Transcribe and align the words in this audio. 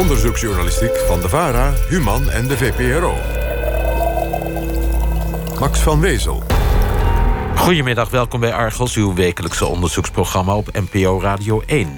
onderzoeksjournalistiek 0.00 0.96
van 1.06 1.20
de 1.20 1.28
VARA, 1.28 1.72
Human 1.88 2.30
en 2.30 2.48
de 2.48 2.56
VPRO. 2.56 3.14
Max 5.58 5.80
van 5.80 6.00
Wezel. 6.00 6.42
Goedemiddag, 7.56 8.10
welkom 8.10 8.40
bij 8.40 8.52
Argos, 8.52 8.94
uw 8.96 9.14
wekelijkse 9.14 9.66
onderzoeksprogramma 9.66 10.56
op 10.56 10.68
NPO 10.72 11.20
Radio 11.20 11.62
1. 11.66 11.88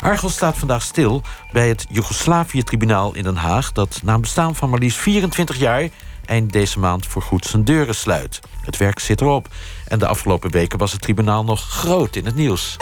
Argos 0.00 0.32
staat 0.32 0.58
vandaag 0.58 0.82
stil 0.82 1.22
bij 1.52 1.68
het 1.68 1.86
Joegoslavië-tribunaal 1.88 3.14
in 3.14 3.22
Den 3.22 3.36
Haag... 3.36 3.72
dat 3.72 4.00
na 4.02 4.14
een 4.14 4.20
bestaan 4.20 4.56
van 4.56 4.70
maar 4.70 4.78
liefst 4.78 4.98
24 4.98 5.56
jaar 5.56 5.88
eind 6.24 6.52
deze 6.52 6.78
maand 6.78 7.06
voorgoed 7.06 7.44
zijn 7.44 7.64
deuren 7.64 7.94
sluit. 7.94 8.40
Het 8.64 8.76
werk 8.76 8.98
zit 8.98 9.20
erop. 9.20 9.48
En 9.86 9.98
de 9.98 10.06
afgelopen 10.06 10.50
weken 10.50 10.78
was 10.78 10.92
het 10.92 11.02
tribunaal 11.02 11.44
nog 11.44 11.68
groot 11.68 12.16
in 12.16 12.24
het 12.24 12.34
nieuws. 12.34 12.76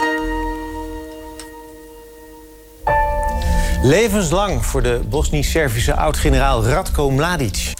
Levenslang 3.82 4.66
voor 4.66 4.82
de 4.82 5.00
Bosnisch-Servische 5.08 5.94
oud-generaal 5.94 6.64
Radko 6.64 7.10
Mladic. 7.10 7.72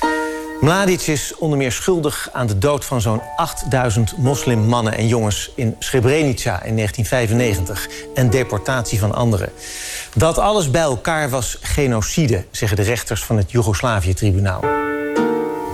Mladic 0.61 1.01
is 1.01 1.35
onder 1.39 1.59
meer 1.59 1.73
schuldig 1.73 2.29
aan 2.33 2.47
de 2.47 2.59
dood 2.59 2.85
van 2.85 3.01
zo'n 3.01 3.23
8000 3.37 4.17
moslimmannen 4.17 4.95
en 4.95 5.09
jongens 5.09 5.51
in 5.55 5.77
Srebrenica 5.79 6.63
in 6.63 6.77
1995 6.77 7.89
en 8.15 8.31
deportatie 8.31 8.99
van 8.99 9.15
anderen. 9.15 9.53
Dat 10.15 10.39
alles 10.39 10.71
bij 10.71 10.81
elkaar 10.81 11.31
was 11.31 11.59
genocide, 11.61 12.45
zeggen 12.51 12.77
de 12.77 12.83
rechters 12.83 13.25
van 13.25 13.37
het 13.37 13.51
Joegoslavië-tribunaal. 13.51 14.61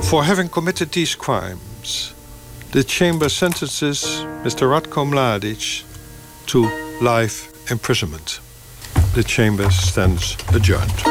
For 0.02 0.24
having 0.24 0.50
committed 0.50 0.92
these 0.92 1.16
crimes, 1.16 2.14
the 2.70 2.84
chamber 2.86 3.30
sentences 3.30 4.26
Mr. 4.44 4.68
Radko 4.68 5.04
Mladic 5.04 5.82
to 6.44 6.68
life 7.00 7.44
imprisonment. 7.64 8.43
The 9.12 9.22
chamber 9.22 9.72
stands 9.72 10.36
adjourned. 10.54 11.02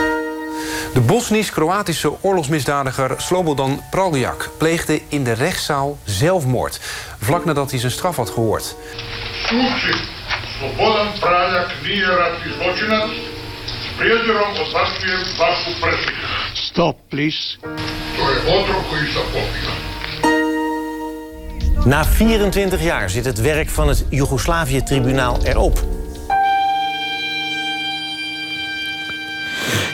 De 0.94 1.02
Bosnisch-Kroatische 1.02 2.22
oorlogsmisdadiger 2.22 3.14
Slobodan 3.18 3.82
Praljak 3.90 4.50
pleegde 4.58 5.02
in 5.08 5.24
de 5.24 5.32
rechtszaal 5.32 5.98
zelfmoord. 6.04 6.80
Vlak 7.20 7.46
nadat 7.46 7.72
hij 7.72 7.80
zijn 7.80 7.92
straf 7.92 8.16
had 8.16 8.30
gehoord. 8.30 8.76
Slobodan 9.46 11.08
Praljak. 11.20 11.72
Stop, 16.54 16.98
please. 17.08 17.58
Na 21.86 22.06
24 22.06 22.84
jaar 22.84 23.10
zit 23.10 23.26
het 23.26 23.42
werk 23.42 23.70
van 23.70 23.88
het 23.88 24.06
Joegoslavië-tribunaal 24.10 25.40
erop. 25.44 26.03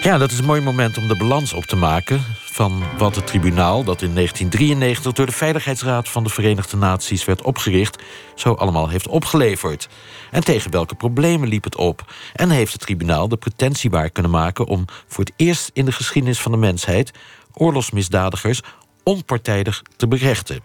Ja, 0.09 0.17
dat 0.17 0.31
is 0.31 0.39
een 0.39 0.45
mooi 0.45 0.61
moment 0.61 0.97
om 0.97 1.07
de 1.07 1.15
balans 1.15 1.53
op 1.53 1.63
te 1.63 1.75
maken 1.75 2.23
van 2.35 2.83
wat 2.97 3.15
het 3.15 3.27
tribunaal, 3.27 3.83
dat 3.83 4.01
in 4.01 4.13
1993 4.13 5.13
door 5.13 5.25
de 5.25 5.31
Veiligheidsraad 5.31 6.09
van 6.09 6.23
de 6.23 6.29
Verenigde 6.29 6.77
Naties 6.77 7.25
werd 7.25 7.41
opgericht, 7.41 8.03
zo 8.35 8.53
allemaal 8.53 8.89
heeft 8.89 9.07
opgeleverd. 9.07 9.89
En 10.31 10.43
tegen 10.43 10.71
welke 10.71 10.95
problemen 10.95 11.49
liep 11.49 11.63
het 11.63 11.75
op? 11.75 12.13
En 12.33 12.49
heeft 12.49 12.71
het 12.71 12.81
tribunaal 12.81 13.27
de 13.27 13.37
pretentie 13.37 13.89
waar 13.89 14.09
kunnen 14.09 14.31
maken 14.31 14.65
om 14.65 14.85
voor 15.07 15.23
het 15.23 15.33
eerst 15.35 15.69
in 15.73 15.85
de 15.85 15.91
geschiedenis 15.91 16.39
van 16.39 16.51
de 16.51 16.57
mensheid 16.57 17.11
oorlogsmisdadigers 17.53 18.61
onpartijdig 19.03 19.81
te 19.95 20.07
berechten? 20.07 20.61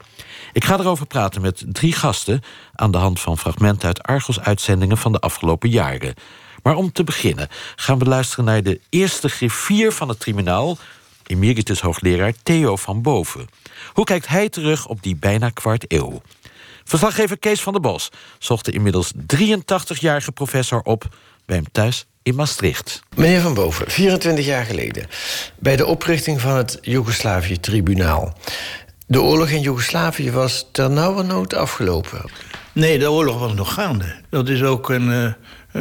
Ik 0.53 0.64
ga 0.64 0.79
erover 0.79 1.06
praten 1.06 1.41
met 1.42 1.64
drie 1.67 1.92
gasten 1.92 2.41
aan 2.75 2.91
de 2.91 2.98
hand 2.98 3.20
van 3.20 3.39
fragmenten 3.39 3.86
uit 3.86 4.03
Argos-uitzendingen 4.03 4.98
van 4.98 5.12
de 5.12 5.20
afgelopen 5.20 5.70
jaren. 5.70 6.14
Maar 6.65 6.77
om 6.77 6.93
te 6.93 7.05
beginnen 7.05 7.48
gaan 7.77 7.98
we 7.98 8.05
luisteren 8.05 8.45
naar 8.45 8.62
de 8.62 8.81
eerste 8.89 9.29
griffier 9.29 9.93
van 9.93 10.09
het 10.09 10.20
tribunaal, 10.20 10.79
emeritus 11.27 11.80
hoogleraar 11.80 12.33
Theo 12.42 12.77
van 12.77 13.02
Boven. 13.02 13.48
Hoe 13.92 14.05
kijkt 14.05 14.29
hij 14.29 14.48
terug 14.48 14.86
op 14.86 15.03
die 15.03 15.17
bijna 15.17 15.51
kwart 15.51 15.85
eeuw? 15.89 16.23
Verslaggever 16.85 17.39
Kees 17.39 17.61
van 17.61 17.73
der 17.73 17.83
Bos 17.83 18.11
zocht 18.39 18.64
de 18.64 18.73
inmiddels 18.73 19.13
83-jarige 19.36 20.33
professor 20.33 20.80
op 20.83 21.08
bij 21.47 21.57
hem 21.57 21.67
thuis 21.73 22.07
in 22.23 22.35
Maastricht. 22.35 23.03
Meneer 23.17 23.41
Van 23.41 23.55
Boven, 23.55 23.91
24 23.91 24.45
jaar 24.45 24.64
geleden, 24.64 25.07
bij 25.58 25.77
de 25.77 25.86
oprichting 25.86 26.41
van 26.41 26.57
het 26.57 26.79
Joegoslavië-tribunaal. 26.80 28.39
De 29.07 29.23
oorlog 29.23 29.48
in 29.48 29.61
Joegoslavië 29.61 30.30
was 30.30 30.69
ternauwernood 30.73 31.55
afgelopen. 31.55 32.30
Nee, 32.73 32.98
de 32.98 33.11
oorlog 33.11 33.39
was 33.39 33.55
nog 33.55 33.74
gaande. 33.74 34.14
Dat 34.30 34.48
is 34.48 34.63
ook 34.63 34.91
een, 34.91 35.11
uh, 35.11 35.33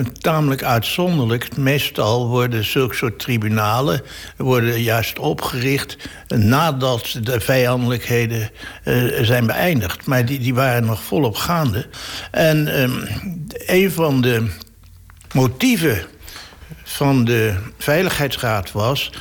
tamelijk 0.02 0.64
uitzonderlijk. 0.64 1.58
Meestal 1.58 2.28
worden 2.28 2.64
zulke 2.64 2.96
soort 2.96 3.20
tribunalen 3.20 4.02
worden 4.38 4.82
juist 4.82 5.20
opgericht 5.20 5.98
nadat 6.28 7.18
de 7.22 7.40
vijandelijkheden 7.40 8.50
uh, 8.86 9.22
zijn 9.22 9.46
beëindigd. 9.46 10.06
Maar 10.06 10.26
die, 10.26 10.40
die 10.40 10.54
waren 10.54 10.86
nog 10.86 11.04
volop 11.04 11.36
gaande. 11.36 11.88
En 12.32 12.82
um, 12.82 13.08
een 13.66 13.92
van 13.92 14.22
de 14.22 14.50
motieven 15.34 16.06
van 16.84 17.26
de 17.26 17.56
Veiligheidsraad 17.78 18.72
was 18.72 19.12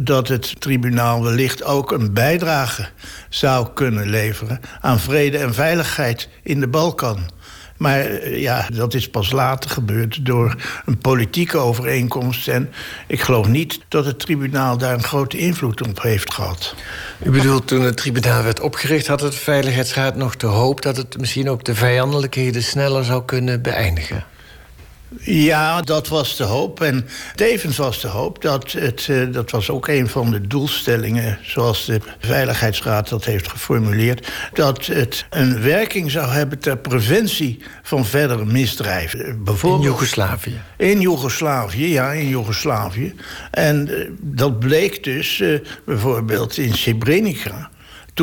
dat 0.00 0.28
het 0.28 0.60
tribunaal 0.60 1.22
wellicht 1.22 1.64
ook 1.64 1.92
een 1.92 2.12
bijdrage 2.12 2.88
zou 3.28 3.68
kunnen 3.74 4.10
leveren 4.10 4.60
aan 4.80 5.00
vrede 5.00 5.38
en 5.38 5.54
veiligheid 5.54 6.28
in 6.42 6.60
de 6.60 6.68
Balkan. 6.68 7.30
Maar 7.78 8.00
eh, 8.00 8.40
ja, 8.40 8.66
dat 8.74 8.94
is 8.94 9.08
pas 9.08 9.32
later 9.32 9.70
gebeurd 9.70 10.26
door 10.26 10.54
een 10.86 10.98
politieke 10.98 11.58
overeenkomst. 11.58 12.48
En 12.48 12.72
ik 13.06 13.20
geloof 13.20 13.48
niet 13.48 13.80
dat 13.88 14.04
het 14.04 14.18
tribunaal 14.18 14.78
daar 14.78 14.94
een 14.94 15.02
grote 15.02 15.38
invloed 15.38 15.88
op 15.88 16.02
heeft 16.02 16.34
gehad. 16.34 16.74
U 17.22 17.30
bedoelt, 17.30 17.66
toen 17.66 17.82
het 17.82 17.96
tribunaal 17.96 18.42
werd 18.42 18.60
opgericht... 18.60 19.06
had 19.06 19.20
het 19.20 19.34
Veiligheidsraad 19.34 20.16
nog 20.16 20.36
de 20.36 20.46
hoop 20.46 20.82
dat 20.82 20.96
het 20.96 21.18
misschien 21.18 21.50
ook 21.50 21.64
de 21.64 21.74
vijandelijkheden 21.74 22.62
sneller 22.62 23.04
zou 23.04 23.24
kunnen 23.24 23.62
beëindigen? 23.62 24.24
Ja, 25.20 25.82
dat 25.82 26.08
was 26.08 26.36
de 26.36 26.44
hoop. 26.44 26.80
En 26.80 27.08
tevens 27.34 27.76
was 27.76 28.00
de 28.00 28.08
hoop 28.08 28.42
dat 28.42 28.72
het, 28.72 29.06
uh, 29.10 29.32
dat 29.32 29.50
was 29.50 29.70
ook 29.70 29.88
een 29.88 30.08
van 30.08 30.30
de 30.30 30.46
doelstellingen, 30.46 31.38
zoals 31.42 31.84
de 31.84 32.00
Veiligheidsraad 32.18 33.08
dat 33.08 33.24
heeft 33.24 33.48
geformuleerd, 33.48 34.32
dat 34.52 34.86
het 34.86 35.26
een 35.30 35.62
werking 35.62 36.10
zou 36.10 36.30
hebben 36.30 36.58
ter 36.58 36.78
preventie 36.78 37.62
van 37.82 38.06
verdere 38.06 38.44
misdrijven. 38.44 39.44
Bijvoorbeeld, 39.44 39.82
in 39.82 39.88
Joegoslavië? 39.88 40.60
In 40.76 41.00
Joegoslavië, 41.00 41.88
ja, 41.88 42.12
in 42.12 42.28
Joegoslavië. 42.28 43.14
En 43.50 43.88
uh, 43.88 44.10
dat 44.20 44.58
bleek 44.58 45.04
dus 45.04 45.42
bijvoorbeeld 45.84 46.56
in 46.56 46.74
Srebrenica 46.74 47.70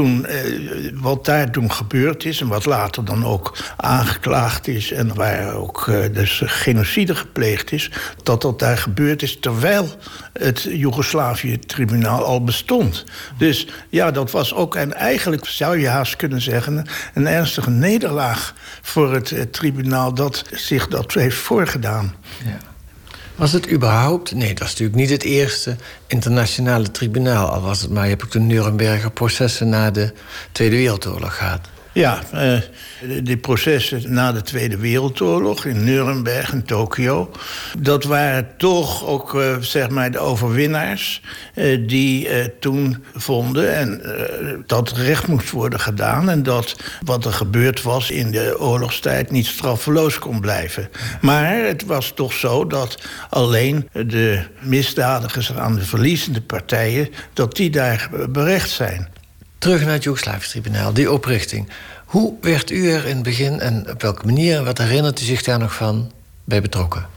eh, 0.04 0.92
wat 0.94 1.26
daar 1.26 1.52
toen 1.52 1.72
gebeurd 1.72 2.26
is... 2.26 2.42
en 2.42 2.48
wat 2.48 2.66
later 2.66 3.06
dan 3.06 3.26
ook 3.26 3.58
aangeklaagd 3.78 4.68
is... 4.68 4.92
en 4.92 5.16
waar 5.16 5.54
ook 5.54 5.88
eh, 5.88 6.14
dus 6.14 6.42
genocide 6.46 7.16
gepleegd 7.16 7.72
is... 7.72 7.92
dat 8.24 8.42
dat 8.42 8.60
daar 8.60 8.78
gebeurd 8.78 9.22
is 9.22 9.40
terwijl 9.40 9.90
het 10.34 10.68
Joegoslavië-tribunaal 10.70 12.24
al 12.24 12.44
bestond. 12.44 13.04
Dus 13.38 13.68
ja, 13.90 14.12
dat 14.12 14.32
was 14.32 14.54
ook... 14.54 14.76
en 14.76 14.94
eigenlijk 14.94 15.46
zou 15.46 15.80
je 15.80 15.88
haast 15.88 16.16
kunnen 16.16 16.42
zeggen... 16.42 16.86
een 17.14 17.28
ernstige 17.28 17.70
nederlaag 17.70 18.54
voor 18.82 19.14
het, 19.14 19.30
het 19.30 19.54
tribunaal... 19.54 20.14
dat 20.14 20.44
zich 20.52 20.88
dat 20.88 21.14
heeft 21.14 21.38
voorgedaan. 21.38 22.16
Ja. 22.46 22.74
Was 23.36 23.52
het 23.52 23.72
überhaupt... 23.72 24.36
Nee, 24.36 24.54
dat 24.54 24.64
is 24.64 24.70
natuurlijk 24.70 24.98
niet 24.98 25.10
het 25.10 25.24
eerste 25.24 25.76
internationale 26.08 26.92
tribunaal. 26.92 27.48
Al 27.48 27.62
was 27.62 27.82
het 27.82 27.92
maar, 27.92 28.04
je 28.04 28.10
hebt 28.10 28.24
ook 28.24 28.32
de 28.32 28.40
Nuremberger 28.40 29.12
processen... 29.12 29.70
na 29.70 29.92
de 29.92 30.14
Tweede 30.52 30.76
Wereldoorlog 30.76 31.38
gehad. 31.38 31.60
Ja, 31.96 32.24
uh, 32.34 32.58
die 33.24 33.38
processen 33.38 34.14
na 34.14 34.32
de 34.32 34.42
Tweede 34.42 34.78
Wereldoorlog 34.78 35.66
in 35.66 35.84
Nuremberg 35.84 36.52
en 36.52 36.66
Tokio... 36.66 37.32
dat 37.80 38.04
waren 38.04 38.48
toch 38.58 39.06
ook 39.06 39.34
uh, 39.34 39.58
zeg 39.60 39.90
maar 39.90 40.12
de 40.12 40.20
overwinnaars 40.20 41.22
uh, 41.56 41.88
die 41.88 42.30
toen 42.60 43.04
vonden... 43.14 43.76
En, 43.76 44.02
dat 44.66 44.92
recht 44.92 45.28
moest 45.28 45.52
worden 45.52 45.80
gedaan... 45.80 46.30
en 46.30 46.44
dat 46.44 46.76
wat 47.02 47.26
er 47.26 47.34
gebeurd 47.34 47.82
was 47.82 48.12
in 48.12 48.32
de 48.32 48.56
oorlogstijd 48.60 49.32
niet 49.32 49.46
straffeloos 49.46 50.20
kon 50.20 50.42
blijven. 50.42 50.90
Maar 51.22 51.56
het 51.56 51.86
was 51.86 52.12
toch 52.16 52.34
zo 52.34 52.68
dat 52.68 53.02
alleen 53.30 53.90
de 53.92 54.44
misdadigers 54.62 55.54
aan 55.54 55.76
de 55.76 55.86
verliezende 55.86 56.42
partijen... 56.42 57.10
dat 57.34 57.56
die 57.56 57.70
daar 57.70 58.10
berecht 58.30 58.70
zijn. 58.70 59.14
Terug 59.66 59.84
naar 59.84 59.94
het 59.94 60.04
Joegoslavisch-tribunaal, 60.04 60.94
die 60.94 61.12
oprichting. 61.12 61.70
Hoe 62.16 62.34
werd 62.42 62.70
u 62.72 62.90
er 62.90 63.06
in 63.06 63.16
het 63.16 63.24
begin 63.24 63.60
en 63.60 63.90
op 63.90 64.02
welke 64.02 64.26
manier, 64.26 64.64
wat 64.64 64.78
herinnert 64.78 65.22
u 65.22 65.24
zich 65.24 65.44
daar 65.44 65.60
nog 65.60 65.76
van, 65.76 66.12
bij 66.44 66.62
betrokken? 66.62 67.08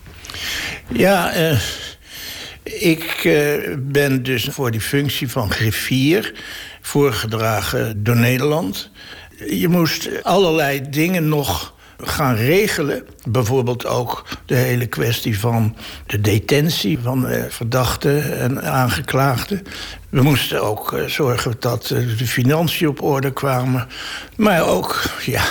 Ja, 0.89 1.37
uh, 1.37 1.61
ik 2.63 3.25
uh, 3.25 3.77
ben 3.79 4.23
dus 4.23 4.45
voor 4.51 4.71
die 4.71 4.81
functie 4.81 5.29
van 5.29 5.51
griffier 5.51 6.35
voorgedragen 6.81 8.05
door 8.05 8.17
Nederland. 8.17 8.91
Je 9.49 9.69
moest 9.69 10.09
allerlei 10.23 10.89
dingen 10.91 11.29
nog 11.29 11.75
gaan 12.03 12.35
regelen. 12.35 13.07
Bijvoorbeeld 13.29 13.87
ook 13.87 14.25
de 14.45 14.55
hele 14.55 14.87
kwestie 14.87 15.39
van 15.39 15.77
de 16.07 16.21
detentie 16.21 16.99
van 16.99 17.27
eh, 17.27 17.43
verdachten 17.49 18.39
en 18.39 18.63
aangeklaagden. 18.63 19.63
We 20.09 20.23
moesten 20.23 20.63
ook 20.63 20.93
eh, 20.93 21.05
zorgen 21.05 21.55
dat 21.59 21.91
eh, 21.91 22.19
de 22.19 22.27
financiën 22.27 22.89
op 22.89 23.03
orde 23.03 23.33
kwamen. 23.33 23.89
Maar 24.37 24.67
ook, 24.67 25.03
ja, 25.25 25.45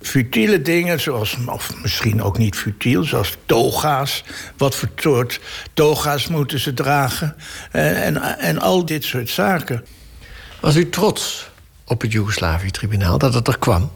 futiele 0.00 0.62
dingen, 0.62 1.00
zoals, 1.00 1.36
of 1.46 1.72
misschien 1.82 2.22
ook 2.22 2.38
niet 2.38 2.56
futiel, 2.56 3.04
zoals 3.04 3.36
toga's. 3.46 4.24
Wat 4.56 4.76
voor 4.76 4.88
soort 4.96 5.40
toga's 5.74 6.28
moeten 6.28 6.58
ze 6.58 6.74
dragen? 6.74 7.36
En, 7.70 8.38
en, 8.38 8.58
al 8.58 8.84
dit 8.84 9.04
soort 9.04 9.30
zaken. 9.30 9.84
Was 10.60 10.76
u 10.76 10.88
trots 10.88 11.50
op 11.84 12.00
het 12.00 12.12
Joegoslavië-tribunaal 12.12 13.18
dat 13.18 13.34
het 13.34 13.48
er 13.48 13.58
kwam? 13.58 13.90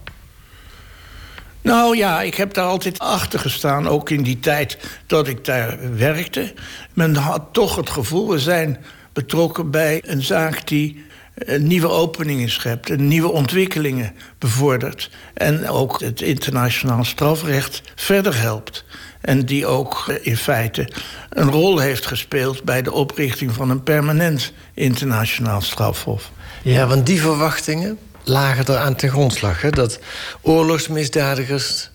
Nou 1.62 1.96
ja, 1.96 2.22
ik 2.22 2.34
heb 2.34 2.55
daar 2.55 2.64
altijd 2.64 2.99
achter 2.99 3.38
gestaan, 3.38 3.88
ook 3.88 4.10
in 4.10 4.22
die 4.22 4.40
tijd 4.40 4.78
dat 5.06 5.28
ik 5.28 5.44
daar 5.44 5.78
werkte. 5.96 6.52
Men 6.93 7.14
had 7.14 7.43
toch 7.52 7.76
het 7.76 7.90
gevoel, 7.90 8.28
we 8.28 8.38
zijn 8.38 8.78
betrokken 9.12 9.70
bij 9.70 10.02
een 10.06 10.22
zaak 10.22 10.69
die 10.69 11.06
nieuwe 11.58 11.88
openingen 11.88 12.50
schept, 12.50 12.96
nieuwe 12.96 13.32
ontwikkelingen 13.32 14.14
bevordert. 14.38 15.10
En 15.34 15.69
ook 15.69 16.00
het 16.00 16.20
internationaal 16.20 17.05
strafrecht 17.05 17.82
verder 17.94 18.40
helpt. 18.40 18.84
En 19.20 19.46
die 19.46 19.66
ook 19.66 20.19
in 20.22 20.37
feite 20.37 20.88
een 21.31 21.50
rol 21.50 21.78
heeft 21.78 22.06
gespeeld 22.06 22.64
bij 22.64 22.82
de 22.82 22.93
oprichting 22.93 23.52
van 23.52 23.70
een 23.70 23.82
permanent 23.82 24.52
internationaal 24.75 25.61
strafhof. 25.61 26.31
Ja, 26.62 26.87
want 26.87 27.06
die 27.06 27.20
verwachtingen 27.20 27.99
lagen 28.28 28.64
er 28.66 28.76
aan 28.76 28.94
ten 28.94 29.10
grondslag. 29.10 29.60
Dat 29.60 29.98
oorlogsmisdadigers 30.40 31.90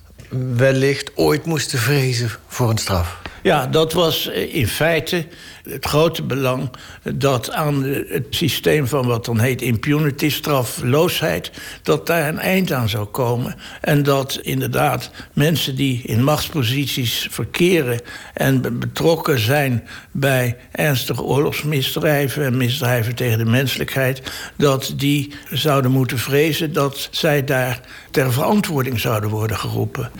wellicht 0.55 1.11
ooit 1.15 1.45
moesten 1.45 1.79
vrezen 1.79 2.31
voor 2.47 2.69
een 2.69 2.77
straf. 2.77 3.17
Ja, 3.43 3.67
dat 3.67 3.93
was 3.93 4.27
in 4.27 4.67
feite 4.67 5.25
het 5.69 5.85
grote 5.85 6.23
belang 6.23 6.69
dat 7.13 7.51
aan 7.51 7.83
het 7.83 8.25
systeem 8.29 8.87
van 8.87 9.07
wat 9.07 9.25
dan 9.25 9.39
heet 9.39 9.61
impunity, 9.61 10.29
strafloosheid, 10.29 11.51
dat 11.81 12.07
daar 12.07 12.27
een 12.27 12.39
eind 12.39 12.71
aan 12.71 12.89
zou 12.89 13.05
komen. 13.05 13.55
En 13.81 14.03
dat 14.03 14.39
inderdaad 14.41 15.11
mensen 15.33 15.75
die 15.75 16.01
in 16.01 16.23
machtsposities 16.23 17.27
verkeren 17.31 18.01
en 18.33 18.79
betrokken 18.79 19.39
zijn 19.39 19.87
bij 20.11 20.57
ernstige 20.71 21.21
oorlogsmisdrijven 21.21 22.45
en 22.45 22.57
misdrijven 22.57 23.15
tegen 23.15 23.37
de 23.37 23.45
menselijkheid, 23.45 24.21
dat 24.55 24.93
die 24.95 25.33
zouden 25.49 25.91
moeten 25.91 26.17
vrezen 26.17 26.73
dat 26.73 27.07
zij 27.11 27.43
daar 27.43 27.79
ter 28.11 28.33
verantwoording 28.33 28.99
zouden 28.99 29.29
worden 29.29 29.57
geroepen. 29.57 30.11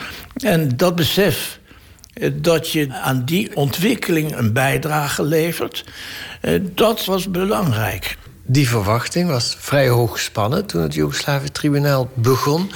En 0.44 0.78
dat 0.78 0.96
besef 0.96 1.62
dat 2.34 2.70
je 2.70 2.94
aan 2.94 3.26
die 3.26 3.56
ontwikkeling 3.56 4.36
een 4.36 4.54
bijdrage 4.54 5.24
levert. 5.24 5.86
Eh, 6.42 6.60
dat 6.64 7.06
was 7.06 7.32
belangrijk. 7.32 8.18
Die 8.46 8.68
verwachting 8.68 9.30
was 9.30 9.56
vrij 9.60 9.90
hoog 9.90 10.12
gespannen 10.12 10.66
toen 10.66 10.82
het 10.82 10.94
Joegoslavië-tribunaal 10.94 12.10
begon. 12.14 12.72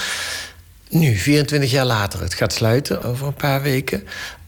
Nu, 0.89 1.15
24 1.15 1.71
jaar 1.71 1.85
later, 1.85 2.21
het 2.21 2.33
gaat 2.33 2.53
sluiten 2.53 3.03
over 3.03 3.27
een 3.27 3.33
paar 3.33 3.61
weken. 3.61 4.07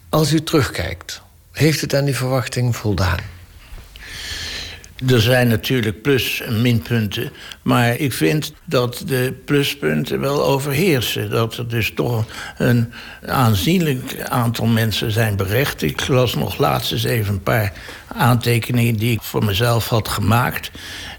Als 0.09 0.33
u 0.33 0.43
terugkijkt, 0.43 1.21
heeft 1.51 1.81
het 1.81 1.95
aan 1.95 2.05
die 2.05 2.15
verwachting 2.15 2.75
voldaan? 2.75 3.38
Er 5.07 5.21
zijn 5.21 5.47
natuurlijk 5.47 6.01
plus- 6.01 6.41
en 6.41 6.61
minpunten. 6.61 7.31
Maar 7.61 7.97
ik 7.97 8.13
vind 8.13 8.53
dat 8.65 9.03
de 9.05 9.33
pluspunten 9.45 10.19
wel 10.19 10.45
overheersen. 10.45 11.29
Dat 11.29 11.57
er 11.57 11.67
dus 11.67 11.91
toch 11.95 12.25
een 12.57 12.93
aanzienlijk 13.25 14.21
aantal 14.29 14.65
mensen 14.65 15.11
zijn 15.11 15.35
berecht. 15.35 15.81
Ik 15.81 16.07
las 16.07 16.35
nog 16.35 16.57
laatst 16.57 16.91
eens 16.91 17.03
even 17.03 17.33
een 17.33 17.43
paar 17.43 17.73
aantekeningen 18.15 18.95
die 18.95 19.11
ik 19.11 19.21
voor 19.21 19.45
mezelf 19.45 19.87
had 19.87 20.07
gemaakt. 20.07 20.71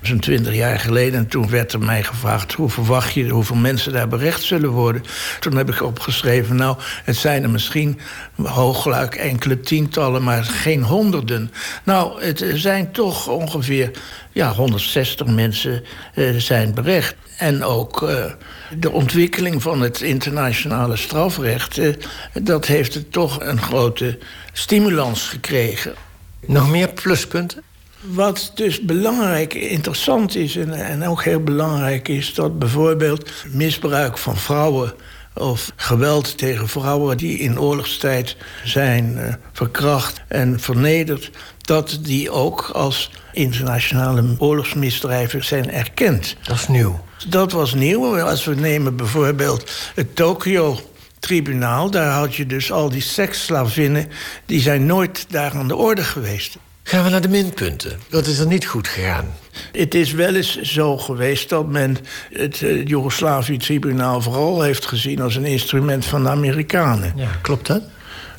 Zo'n 0.03 0.21
twintig 0.21 0.55
jaar 0.55 0.79
geleden. 0.79 1.19
En 1.19 1.29
toen 1.29 1.49
werd 1.49 1.73
er 1.73 1.81
mij 1.81 2.03
gevraagd: 2.03 2.53
hoe 2.53 2.71
verwacht 2.71 3.15
je 3.15 3.29
hoeveel 3.29 3.57
mensen 3.57 3.93
daar 3.93 4.09
berecht 4.09 4.43
zullen 4.43 4.71
worden? 4.71 5.03
Toen 5.41 5.57
heb 5.57 5.69
ik 5.69 5.83
opgeschreven: 5.83 6.57
nou, 6.57 6.77
het 7.05 7.17
zijn 7.17 7.43
er 7.43 7.51
misschien 7.51 8.01
hooglijk 8.43 9.15
enkele 9.15 9.61
tientallen, 9.61 10.23
maar 10.23 10.45
geen 10.45 10.83
honderden. 10.83 11.53
Nou, 11.85 12.25
het 12.25 12.45
zijn 12.55 12.93
toch 12.93 13.29
ongeveer 13.29 13.91
ja, 14.33 14.53
160 14.53 15.27
mensen 15.27 15.85
uh, 16.15 16.37
zijn 16.37 16.75
berecht. 16.75 17.15
En 17.37 17.65
ook 17.65 18.03
uh, 18.03 18.25
de 18.79 18.91
ontwikkeling 18.91 19.63
van 19.63 19.81
het 19.81 20.01
internationale 20.01 20.97
strafrecht, 20.97 21.79
uh, 21.79 21.95
dat 22.43 22.67
heeft 22.67 22.95
het 22.95 23.13
toch 23.13 23.41
een 23.41 23.61
grote 23.61 24.19
stimulans 24.53 25.29
gekregen. 25.29 25.95
Nog 26.47 26.71
meer 26.71 26.89
pluspunten? 26.89 27.63
Wat 28.01 28.53
dus 28.55 28.81
belangrijk, 28.81 29.55
interessant 29.55 30.37
is 30.37 30.57
en, 30.57 30.73
en 30.73 31.07
ook 31.07 31.25
heel 31.25 31.43
belangrijk 31.43 32.09
is... 32.09 32.35
dat 32.35 32.59
bijvoorbeeld 32.59 33.31
misbruik 33.53 34.19
van 34.19 34.37
vrouwen 34.37 34.93
of 35.35 35.73
geweld 35.77 36.39
tegen 36.39 36.69
vrouwen 36.69 37.17
die 37.17 37.39
in 37.39 37.61
oorlogstijd 37.61 38.37
zijn 38.65 39.17
uh, 39.17 39.35
verkracht 39.53 40.21
en 40.29 40.61
vernederd, 40.61 41.31
dat 41.59 41.99
die 42.03 42.31
ook 42.31 42.71
als 42.73 43.11
internationale 43.33 44.25
oorlogsmisdrijven 44.39 45.45
zijn 45.45 45.71
erkend. 45.71 46.37
Dat 46.43 46.57
is 46.57 46.69
nieuw. 46.69 47.05
Dat 47.29 47.53
was 47.53 47.75
nieuw. 47.75 48.21
Als 48.21 48.45
we 48.45 48.55
nemen 48.55 48.97
bijvoorbeeld 48.97 49.71
het 49.95 50.17
Tokio 50.17 50.81
tribunaal, 51.21 51.91
daar 51.91 52.13
had 52.13 52.35
je 52.35 52.47
dus 52.47 52.73
al 52.73 52.89
die 52.89 53.03
seksslavinnen, 53.03 54.09
die 54.47 54.61
zijn 54.61 54.87
nooit 54.87 55.27
daar 55.29 55.53
aan 55.53 55.69
de 55.69 55.77
orde 55.77 56.05
geweest. 56.05 56.57
Gaan 56.83 57.05
we 57.05 57.11
naar 57.11 57.21
de 57.21 57.29
minpunten. 57.29 57.99
Dat 58.09 58.27
is 58.27 58.39
er 58.39 58.47
niet 58.47 58.67
goed 58.67 58.89
gegaan. 58.89 59.35
Het 59.73 59.95
is 59.95 60.13
wel 60.13 60.35
eens 60.35 60.61
zo 60.61 60.99
geweest 60.99 61.49
dat 61.49 61.69
men 61.69 61.97
het 62.33 62.61
uh, 62.61 62.87
Joegoslavië-tribunaal 62.87 64.21
vooral 64.21 64.63
heeft 64.63 64.87
gezien 64.87 65.21
als 65.21 65.35
een 65.37 65.45
instrument 65.45 66.05
van 66.05 66.23
de 66.23 66.29
Amerikanen. 66.29 67.13
Ja, 67.17 67.31
klopt 67.43 67.67
dat? 67.67 67.83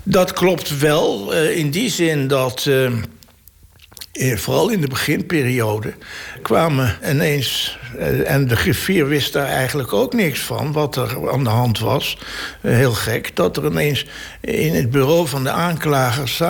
Dat 0.03 0.33
klopt 0.33 0.79
wel, 0.79 1.33
uh, 1.33 1.57
in 1.57 1.69
die 1.69 1.89
zin 1.89 2.27
dat. 2.27 2.65
Uh, 2.67 2.91
vooral 4.13 4.69
in 4.69 4.81
de 4.81 4.87
beginperiode 4.87 5.93
kwamen 6.41 6.97
ineens. 7.09 7.79
En 8.25 8.47
de 8.47 8.55
griffier 8.55 9.07
wist 9.07 9.33
daar 9.33 9.47
eigenlijk 9.47 9.93
ook 9.93 10.13
niks 10.13 10.39
van, 10.39 10.71
wat 10.71 10.95
er 10.95 11.31
aan 11.31 11.43
de 11.43 11.49
hand 11.49 11.79
was. 11.79 12.17
Heel 12.61 12.93
gek, 12.93 13.35
dat 13.35 13.57
er 13.57 13.65
ineens 13.65 14.05
in 14.41 14.75
het 14.75 14.89
bureau 14.89 15.27
van 15.27 15.43
de 15.43 15.51
aanklagers 15.51 16.41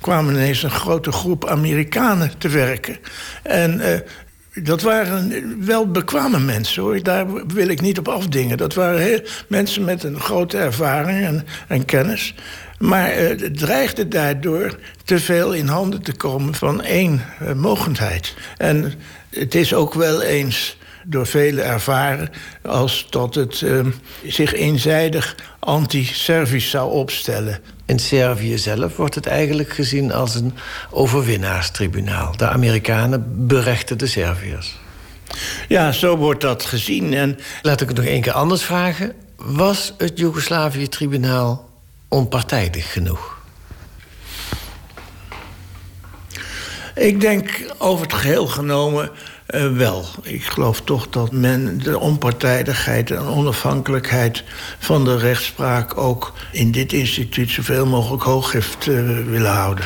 kwamen 0.00 0.34
ineens 0.34 0.62
een 0.62 0.70
grote 0.70 1.12
groep 1.12 1.46
Amerikanen 1.46 2.38
te 2.38 2.48
werken. 2.48 2.98
En 3.42 3.80
dat 4.54 4.82
waren 4.82 5.56
wel 5.66 5.90
bekwame 5.90 6.38
mensen 6.38 6.82
hoor. 6.82 7.02
Daar 7.02 7.46
wil 7.46 7.68
ik 7.68 7.80
niet 7.80 7.98
op 7.98 8.08
afdingen. 8.08 8.56
Dat 8.56 8.74
waren 8.74 9.22
mensen 9.48 9.84
met 9.84 10.02
een 10.02 10.20
grote 10.20 10.58
ervaring 10.58 11.24
en, 11.24 11.46
en 11.68 11.84
kennis. 11.84 12.34
Maar 12.80 13.22
uh, 13.22 13.28
het 13.28 13.58
dreigde 13.58 14.08
daardoor 14.08 14.78
te 15.04 15.18
veel 15.18 15.52
in 15.52 15.66
handen 15.66 16.02
te 16.02 16.12
komen 16.12 16.54
van 16.54 16.82
één 16.82 17.24
uh, 17.42 17.52
mogendheid. 17.52 18.34
En 18.56 18.94
het 19.30 19.54
is 19.54 19.74
ook 19.74 19.94
wel 19.94 20.22
eens 20.22 20.76
door 21.04 21.26
velen 21.26 21.64
ervaren 21.64 22.28
als 22.62 23.06
dat 23.10 23.34
het 23.34 23.60
uh, 23.60 23.86
zich 24.26 24.54
eenzijdig 24.54 25.36
anti-Servisch 25.58 26.70
zou 26.70 26.92
opstellen. 26.92 27.58
In 27.86 27.98
Servië 27.98 28.58
zelf 28.58 28.96
wordt 28.96 29.14
het 29.14 29.26
eigenlijk 29.26 29.72
gezien 29.72 30.12
als 30.12 30.34
een 30.34 30.54
overwinnaarstribunaal. 30.90 32.36
De 32.36 32.48
Amerikanen 32.48 33.46
berechten 33.46 33.98
de 33.98 34.06
Serviërs. 34.06 34.78
Ja, 35.68 35.92
zo 35.92 36.16
wordt 36.16 36.40
dat 36.40 36.64
gezien. 36.64 37.14
En... 37.14 37.38
Laat 37.62 37.80
ik 37.80 37.88
het 37.88 37.96
nog 37.96 38.06
één 38.06 38.20
keer 38.20 38.32
anders 38.32 38.62
vragen. 38.62 39.12
Was 39.36 39.94
het 39.98 40.18
Joegoslavië-tribunaal 40.18 41.69
onpartijdig 42.10 42.92
genoeg? 42.92 43.38
Ik 46.94 47.20
denk 47.20 47.74
over 47.78 48.04
het 48.04 48.14
geheel 48.14 48.46
genomen 48.46 49.10
uh, 49.48 49.76
wel. 49.76 50.04
Ik 50.22 50.44
geloof 50.44 50.80
toch 50.80 51.08
dat 51.08 51.32
men 51.32 51.78
de 51.78 51.98
onpartijdigheid 51.98 53.10
en 53.10 53.18
onafhankelijkheid 53.18 54.44
van 54.78 55.04
de 55.04 55.18
rechtspraak 55.18 55.96
ook 55.96 56.32
in 56.52 56.70
dit 56.70 56.92
instituut 56.92 57.50
zoveel 57.50 57.86
mogelijk 57.86 58.22
hoog 58.22 58.52
heeft 58.52 58.86
uh, 58.86 59.26
willen 59.26 59.52
houden. 59.52 59.84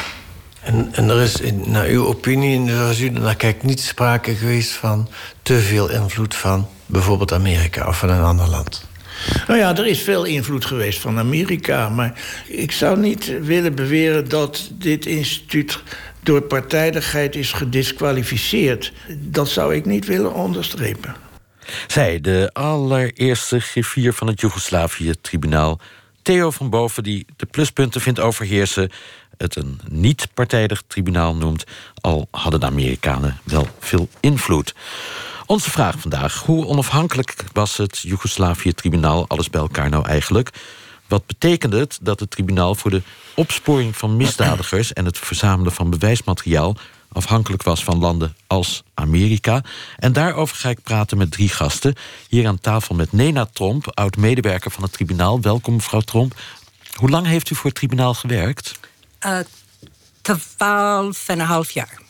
En, 0.60 0.88
en 0.92 1.08
er 1.08 1.20
is, 1.20 1.40
in, 1.40 1.62
naar 1.66 1.86
uw 1.86 2.06
opinie, 2.06 2.70
zoals 2.70 3.00
u 3.00 3.08
naar 3.08 3.36
kijkt, 3.36 3.62
niet 3.62 3.80
sprake 3.80 4.34
geweest 4.34 4.72
van 4.72 5.08
te 5.42 5.60
veel 5.60 5.90
invloed 5.90 6.34
van 6.34 6.68
bijvoorbeeld 6.86 7.32
Amerika 7.32 7.86
of 7.86 7.98
van 7.98 8.08
een 8.08 8.22
ander 8.22 8.48
land? 8.48 8.84
Nou 9.46 9.58
ja, 9.58 9.76
er 9.76 9.86
is 9.86 10.00
veel 10.00 10.24
invloed 10.24 10.64
geweest 10.64 10.98
van 10.98 11.18
Amerika. 11.18 11.88
Maar 11.88 12.20
ik 12.46 12.72
zou 12.72 12.98
niet 12.98 13.40
willen 13.40 13.74
beweren 13.74 14.28
dat 14.28 14.70
dit 14.72 15.06
instituut 15.06 15.82
door 16.22 16.42
partijdigheid 16.42 17.36
is 17.36 17.52
gedisqualificeerd. 17.52 18.92
Dat 19.08 19.48
zou 19.48 19.74
ik 19.74 19.84
niet 19.84 20.06
willen 20.06 20.34
onderstrepen. 20.34 21.14
Zij, 21.86 22.20
de 22.20 22.50
allereerste 22.52 23.60
griffier 23.60 24.12
van 24.12 24.26
het 24.26 24.40
Joegoslavië-tribunaal... 24.40 25.80
Theo 26.22 26.50
van 26.50 26.70
Boven, 26.70 27.02
die 27.02 27.26
de 27.36 27.46
pluspunten 27.46 28.00
vindt 28.00 28.20
overheersen, 28.20 28.90
het 29.36 29.56
een 29.56 29.80
niet-partijdig 29.88 30.82
tribunaal 30.86 31.34
noemt, 31.34 31.64
al 32.00 32.28
hadden 32.30 32.60
de 32.60 32.66
Amerikanen 32.66 33.38
wel 33.44 33.68
veel 33.78 34.08
invloed. 34.20 34.74
Onze 35.46 35.70
vraag 35.70 35.98
vandaag: 35.98 36.42
hoe 36.42 36.66
onafhankelijk 36.66 37.44
was 37.52 37.76
het 37.76 37.98
Joegoslavië-tribunaal 37.98 39.28
alles 39.28 39.50
bij 39.50 39.60
elkaar 39.60 39.88
nou 39.88 40.06
eigenlijk? 40.06 40.50
Wat 41.08 41.26
betekende 41.26 41.78
het 41.78 41.98
dat 42.00 42.20
het 42.20 42.30
tribunaal 42.30 42.74
voor 42.74 42.90
de 42.90 43.02
opsporing 43.34 43.96
van 43.96 44.16
misdadigers 44.16 44.92
en 44.92 45.04
het 45.04 45.18
verzamelen 45.18 45.72
van 45.72 45.90
bewijsmateriaal 45.90 46.76
afhankelijk 47.14 47.62
was 47.62 47.84
van 47.84 47.98
landen 47.98 48.36
als 48.46 48.82
Amerika. 48.94 49.62
En 49.96 50.12
daarover 50.12 50.56
ga 50.56 50.68
ik 50.68 50.82
praten 50.82 51.18
met 51.18 51.30
drie 51.30 51.48
gasten. 51.48 51.94
Hier 52.28 52.46
aan 52.46 52.60
tafel 52.60 52.94
met 52.94 53.12
Nena 53.12 53.46
Tromp, 53.52 53.90
oud-medewerker 53.94 54.70
van 54.70 54.82
het 54.82 54.92
tribunaal. 54.92 55.40
Welkom, 55.40 55.74
mevrouw 55.74 56.00
Tromp. 56.00 56.40
Hoe 56.94 57.10
lang 57.10 57.26
heeft 57.26 57.50
u 57.50 57.54
voor 57.54 57.70
het 57.70 57.74
tribunaal 57.74 58.14
gewerkt? 58.14 58.78
Uh, 59.26 59.38
twaalf 60.22 61.28
en 61.28 61.40
een 61.40 61.46
half 61.46 61.70
jaar. 61.70 62.03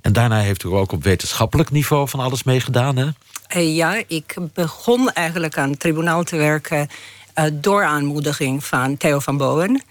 En 0.00 0.12
daarna 0.12 0.40
heeft 0.40 0.64
u 0.64 0.68
ook 0.68 0.92
op 0.92 1.02
wetenschappelijk 1.02 1.70
niveau 1.70 2.08
van 2.08 2.20
alles 2.20 2.42
meegedaan, 2.42 2.96
hè? 2.96 3.08
Uh, 3.56 3.76
ja, 3.76 4.02
ik 4.06 4.36
begon 4.54 5.12
eigenlijk 5.12 5.58
aan 5.58 5.70
het 5.70 5.80
tribunaal 5.80 6.22
te 6.22 6.36
werken... 6.36 6.88
Uh, 7.34 7.44
door 7.52 7.84
aanmoediging 7.84 8.64
van 8.64 8.96
Theo 8.96 9.18
van 9.18 9.36
Bowen. 9.36 9.82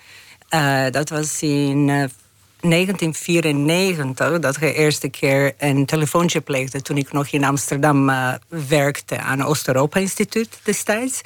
dat 0.92 1.10
was 1.10 1.42
in 1.42 1.86
1994 1.86 4.40
dat 4.40 4.56
ik 4.56 4.62
de 4.62 4.74
eerste 4.74 5.10
keer 5.10 5.54
een 5.58 5.86
telefoontje 5.86 6.42
pleegde 6.42 6.82
toen 6.82 6.98
ik 6.98 7.12
nog 7.12 7.28
in 7.28 7.44
Amsterdam 7.44 8.12
werkte 8.48 9.20
aan 9.20 9.40
het 9.40 9.48
Oost-Europa-instituut 9.48 10.60
destijds. 10.64 11.22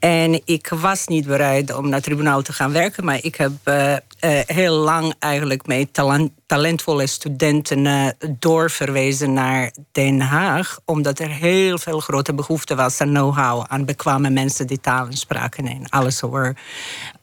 En 0.00 0.40
ik 0.44 0.68
was 0.68 1.06
niet 1.06 1.26
bereid 1.26 1.74
om 1.74 1.84
naar 1.84 1.94
het 1.94 2.02
tribunaal 2.02 2.42
te 2.42 2.52
gaan 2.52 2.72
werken, 2.72 3.04
maar 3.04 3.18
ik 3.22 3.36
heb 3.36 3.52
uh, 3.64 3.92
uh, 3.92 3.98
heel 4.46 4.74
lang 4.74 5.14
eigenlijk 5.18 5.66
met 5.66 5.94
talent, 5.94 6.32
talentvolle 6.46 7.06
studenten 7.06 8.14
doorverwezen 8.38 9.32
naar 9.32 9.72
Den 9.92 10.20
Haag, 10.20 10.78
omdat 10.84 11.18
er 11.18 11.28
heel 11.28 11.78
veel 11.78 12.00
grote 12.00 12.34
behoefte 12.34 12.74
was 12.74 13.00
aan 13.00 13.08
know-how, 13.08 13.64
aan 13.68 13.84
bekwame 13.84 14.30
mensen 14.30 14.66
die 14.66 14.80
talen 14.80 15.16
spraken 15.16 15.66
en 15.66 15.88
alles 15.88 16.22
over 16.22 16.56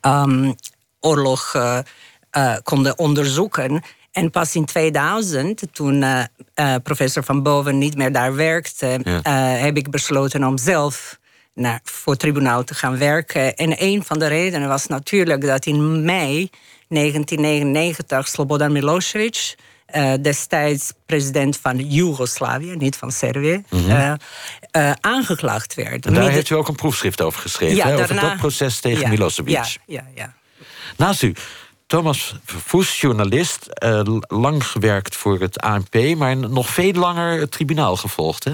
um, 0.02 0.56
oorlog 1.00 1.56
konden 2.64 2.98
onderzoeken. 2.98 3.84
En 4.12 4.32
pas 4.32 4.56
in 4.56 4.66
2000, 4.66 5.64
toen 5.72 6.06
professor 6.84 7.24
Van 7.24 7.44
Boven 7.44 7.78
niet 7.78 7.96
meer 7.96 8.12
daar 8.12 8.36
werkte, 8.36 9.00
heb 9.60 9.78
ik 9.78 9.90
besloten 9.90 10.44
om 10.44 10.58
zelf 10.58 11.20
naar, 11.58 11.80
voor 11.84 12.12
het 12.14 12.22
tribunaal 12.22 12.64
te 12.64 12.74
gaan 12.74 12.98
werken. 12.98 13.56
En 13.56 13.84
een 13.84 14.04
van 14.04 14.20
de 14.20 14.28
redenen 14.28 14.68
was 14.68 14.88
natuurlijk 14.88 15.46
dat 15.46 15.66
in 15.66 16.06
mei 16.06 16.50
1999 16.88 18.28
Slobodan 18.28 18.72
Milosevic, 18.72 19.56
destijds 20.22 20.94
president 21.06 21.58
van 21.58 21.78
Joegoslavië, 21.78 22.76
niet 22.76 22.96
van 22.96 23.12
Servië, 23.12 23.64
mm 23.70 24.18
aangeklaagd 25.02 25.74
werd. 25.74 26.06
En 26.06 26.14
daar 26.14 26.30
heeft 26.30 26.50
u 26.50 26.56
ook 26.56 26.68
een 26.68 26.76
proefschrift 26.76 27.22
over 27.22 27.42
geschreven, 27.42 27.76
ja, 27.76 27.84
daarna, 27.84 28.04
over 28.04 28.16
dat 28.16 28.38
proces 28.38 28.80
tegen 28.80 29.02
ja, 29.02 29.08
Milosevic. 29.08 29.54
Ja, 29.54 29.66
ja, 29.86 30.04
ja. 30.16 30.34
Naast 30.98 31.22
u 31.22 31.34
Thomas 31.88 32.36
Vervoes, 32.46 33.02
journalist, 33.02 33.68
uh, 33.84 34.02
lang 34.28 34.64
gewerkt 34.64 35.16
voor 35.16 35.40
het 35.40 35.60
ANP... 35.60 36.16
maar 36.18 36.38
nog 36.38 36.70
veel 36.70 36.92
langer 36.92 37.40
het 37.40 37.52
tribunaal 37.52 37.96
gevolgd, 37.96 38.44
hè? 38.44 38.54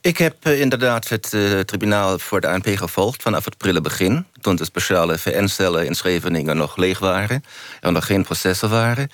Ik 0.00 0.18
heb 0.18 0.46
uh, 0.46 0.60
inderdaad 0.60 1.08
het 1.08 1.32
uh, 1.32 1.60
tribunaal 1.60 2.18
voor 2.18 2.40
de 2.40 2.48
ANP 2.48 2.66
gevolgd... 2.66 3.22
vanaf 3.22 3.44
het 3.44 3.56
prille 3.56 3.80
begin, 3.80 4.26
toen 4.40 4.56
de 4.56 4.64
speciale 4.64 5.18
VN-cellen 5.18 5.86
in 5.86 5.94
Scheveningen 5.94 6.56
nog 6.56 6.76
leeg 6.76 6.98
waren... 6.98 7.44
en 7.80 7.92
nog 7.92 8.06
geen 8.06 8.24
processen 8.24 8.70
waren. 8.70 9.10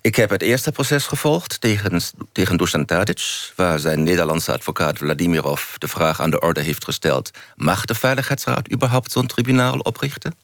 Ik 0.00 0.16
heb 0.16 0.30
het 0.30 0.42
eerste 0.42 0.72
proces 0.72 1.06
gevolgd 1.06 1.60
tegen, 1.60 2.00
tegen 2.32 2.56
Dusan 2.56 2.84
Tadic... 2.84 3.52
waar 3.56 3.78
zijn 3.78 4.02
Nederlandse 4.02 4.52
advocaat 4.52 4.98
Vladimirov 4.98 5.74
de 5.78 5.88
vraag 5.88 6.20
aan 6.20 6.30
de 6.30 6.40
orde 6.40 6.60
heeft 6.60 6.84
gesteld... 6.84 7.30
mag 7.56 7.84
de 7.84 7.94
Veiligheidsraad 7.94 8.72
überhaupt 8.72 9.12
zo'n 9.12 9.26
tribunaal 9.26 9.78
oprichten? 9.78 10.34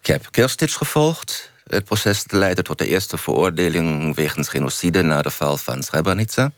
Ik 0.00 0.06
heb 0.06 0.26
Kirstic 0.30 0.70
gevolgd. 0.70 1.50
Het 1.66 1.84
proces 1.84 2.24
leidde 2.26 2.62
tot 2.62 2.78
de 2.78 2.86
eerste 2.86 3.18
veroordeling 3.18 4.14
wegens 4.14 4.48
genocide 4.48 5.02
na 5.02 5.22
de 5.22 5.30
val 5.30 5.56
van 5.56 5.82
Srebrenica. 5.82 6.52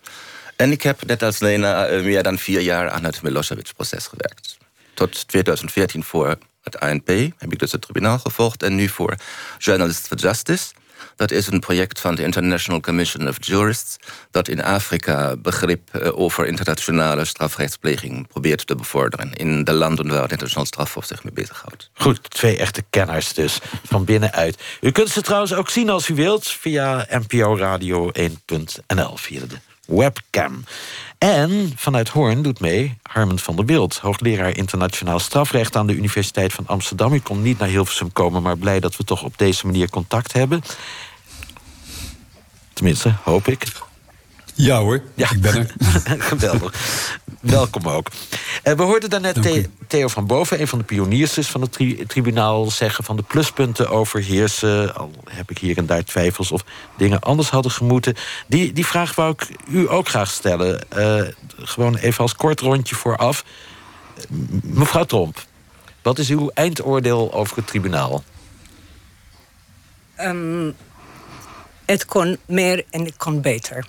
En 0.56 0.70
ik 0.70 0.82
heb 0.82 1.04
net 1.06 1.22
als 1.22 1.38
Lena 1.38 1.86
eh, 1.86 2.02
meer 2.02 2.22
dan 2.22 2.38
vier 2.38 2.60
jaar 2.60 2.90
aan 2.90 3.04
het 3.04 3.22
Milosevic-proces 3.22 4.06
gewerkt. 4.06 4.56
Tot 4.94 5.28
2014 5.28 6.04
voor 6.04 6.38
het 6.62 6.80
ANP 6.80 7.08
heb 7.08 7.52
ik 7.52 7.58
dus 7.58 7.72
het 7.72 7.80
tribunaal 7.80 8.18
gevolgd 8.18 8.62
en 8.62 8.74
nu 8.74 8.88
voor 8.88 9.14
Journalists 9.58 10.08
for 10.08 10.16
Justice. 10.16 10.72
Dat 11.16 11.30
is 11.30 11.46
een 11.46 11.60
project 11.60 12.00
van 12.00 12.14
de 12.14 12.22
International 12.22 12.80
Commission 12.80 13.28
of 13.28 13.36
Jurists... 13.40 13.96
dat 14.30 14.48
in 14.48 14.62
Afrika 14.62 15.36
begrip 15.36 15.94
eh, 15.94 16.18
over 16.18 16.46
internationale 16.46 17.24
strafrechtspleging 17.24 18.28
probeert 18.28 18.66
te 18.66 18.74
bevorderen... 18.74 19.32
in 19.32 19.64
de 19.64 19.72
landen 19.72 20.08
waar 20.08 20.22
het 20.22 20.30
internationaal 20.30 20.66
strafhof 20.66 21.04
zich 21.04 21.24
mee 21.24 21.32
bezighoudt. 21.32 21.90
Goed, 21.94 22.30
twee 22.30 22.56
echte 22.56 22.84
kenners 22.90 23.34
dus, 23.34 23.58
van 23.84 24.04
binnenuit. 24.04 24.62
U 24.80 24.90
kunt 24.90 25.08
ze 25.08 25.20
trouwens 25.20 25.54
ook 25.54 25.70
zien 25.70 25.90
als 25.90 26.08
u 26.08 26.14
wilt... 26.14 26.48
via 26.48 27.06
NPO 27.10 27.56
Radio 27.56 28.10
1.nl, 28.18 29.16
via 29.16 29.40
de 29.40 29.56
webcam. 29.96 30.64
En 31.18 31.72
vanuit 31.76 32.08
Hoorn 32.08 32.42
doet 32.42 32.60
mee 32.60 32.98
Harmen 33.02 33.38
van 33.38 33.56
der 33.56 33.64
Wild... 33.64 33.98
hoogleraar 33.98 34.56
internationaal 34.56 35.18
strafrecht 35.18 35.76
aan 35.76 35.86
de 35.86 35.94
Universiteit 35.94 36.52
van 36.52 36.66
Amsterdam. 36.66 37.12
U 37.12 37.18
kon 37.18 37.42
niet 37.42 37.58
naar 37.58 37.68
Hilversum 37.68 38.12
komen, 38.12 38.42
maar 38.42 38.58
blij 38.58 38.80
dat 38.80 38.96
we 38.96 39.04
toch 39.04 39.22
op 39.22 39.38
deze 39.38 39.66
manier 39.66 39.90
contact 39.90 40.32
hebben. 40.32 40.62
Tenminste, 42.72 43.14
hoop 43.22 43.48
ik. 43.48 43.64
Ja 44.54 44.78
hoor, 44.78 45.02
ja. 45.14 45.30
ik 45.30 45.40
ben 45.40 45.54
er. 45.54 45.74
Geweldig. 46.30 46.74
Welkom 47.42 47.88
ook. 47.88 48.08
Uh, 48.64 48.74
we 48.74 48.82
hoorden 48.82 49.10
daarnet 49.10 49.42
The 49.42 49.68
Theo 49.86 50.08
van 50.08 50.26
Boven, 50.26 50.60
een 50.60 50.68
van 50.68 50.78
de 50.78 50.84
pioniers 50.84 51.32
dus 51.32 51.48
van 51.48 51.60
het 51.60 51.72
tri 51.72 52.06
tribunaal, 52.06 52.70
zeggen 52.70 53.04
van 53.04 53.16
de 53.16 53.22
pluspunten 53.22 53.90
overheersen. 53.90 54.94
Al 54.94 55.10
heb 55.30 55.50
ik 55.50 55.58
hier 55.58 55.76
en 55.76 55.86
daar 55.86 56.04
twijfels 56.04 56.52
of 56.52 56.64
dingen 56.96 57.20
anders 57.20 57.50
hadden 57.50 57.72
gemoeten. 57.72 58.14
Die, 58.46 58.72
die 58.72 58.86
vraag 58.86 59.14
wou 59.14 59.32
ik 59.32 59.48
u 59.68 59.90
ook 59.90 60.08
graag 60.08 60.30
stellen. 60.30 60.80
Uh, 60.96 61.22
gewoon 61.56 61.96
even 61.96 62.22
als 62.22 62.34
kort 62.34 62.60
rondje 62.60 62.94
vooraf. 62.94 63.44
Mevrouw 64.62 65.04
Tromp, 65.04 65.44
wat 66.02 66.18
is 66.18 66.28
uw 66.28 66.50
eindoordeel 66.54 67.32
over 67.32 67.56
het 67.56 67.66
tribunaal? 67.66 68.24
Um, 70.20 70.74
het 71.84 72.04
kon 72.04 72.38
meer 72.46 72.84
en 72.90 73.04
het 73.04 73.16
kon 73.16 73.40
beter. 73.40 73.86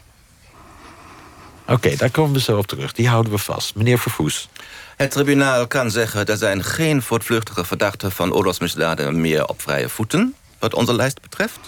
Oké, 1.67 1.95
daar 1.95 2.11
komen 2.11 2.33
we 2.33 2.39
zo 2.39 2.57
op 2.57 2.67
terug. 2.67 2.91
Die 2.91 3.07
houden 3.07 3.31
we 3.31 3.37
vast. 3.37 3.75
Meneer 3.75 3.99
Vervoes. 3.99 4.49
Het 4.95 5.11
tribunaal 5.11 5.67
kan 5.67 5.91
zeggen... 5.91 6.25
er 6.25 6.37
zijn 6.37 6.63
geen 6.63 7.01
voortvluchtige 7.01 7.65
verdachten 7.65 8.11
van 8.11 8.33
oorlogsmisdaden... 8.33 9.21
meer 9.21 9.47
op 9.47 9.61
vrije 9.61 9.89
voeten, 9.89 10.35
wat 10.59 10.73
onze 10.73 10.93
lijst 10.93 11.21
betreft. 11.21 11.59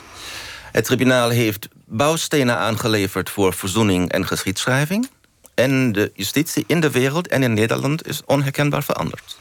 Het 0.72 0.86
tribunaal 0.86 1.30
heeft 1.30 1.68
bouwstenen 1.86 2.58
aangeleverd... 2.58 3.30
voor 3.30 3.54
verzoening 3.54 4.12
en 4.12 4.28
geschiedschrijving. 4.28 5.10
En 5.54 5.92
de 5.92 6.12
justitie 6.14 6.64
in 6.68 6.80
de 6.80 6.92
wereld 6.92 7.28
en 7.28 7.44
in 7.44 7.54
Nederland... 7.54 8.08
is 8.08 8.22
onherkenbaar 8.25 8.84
veranderd. 8.84 9.38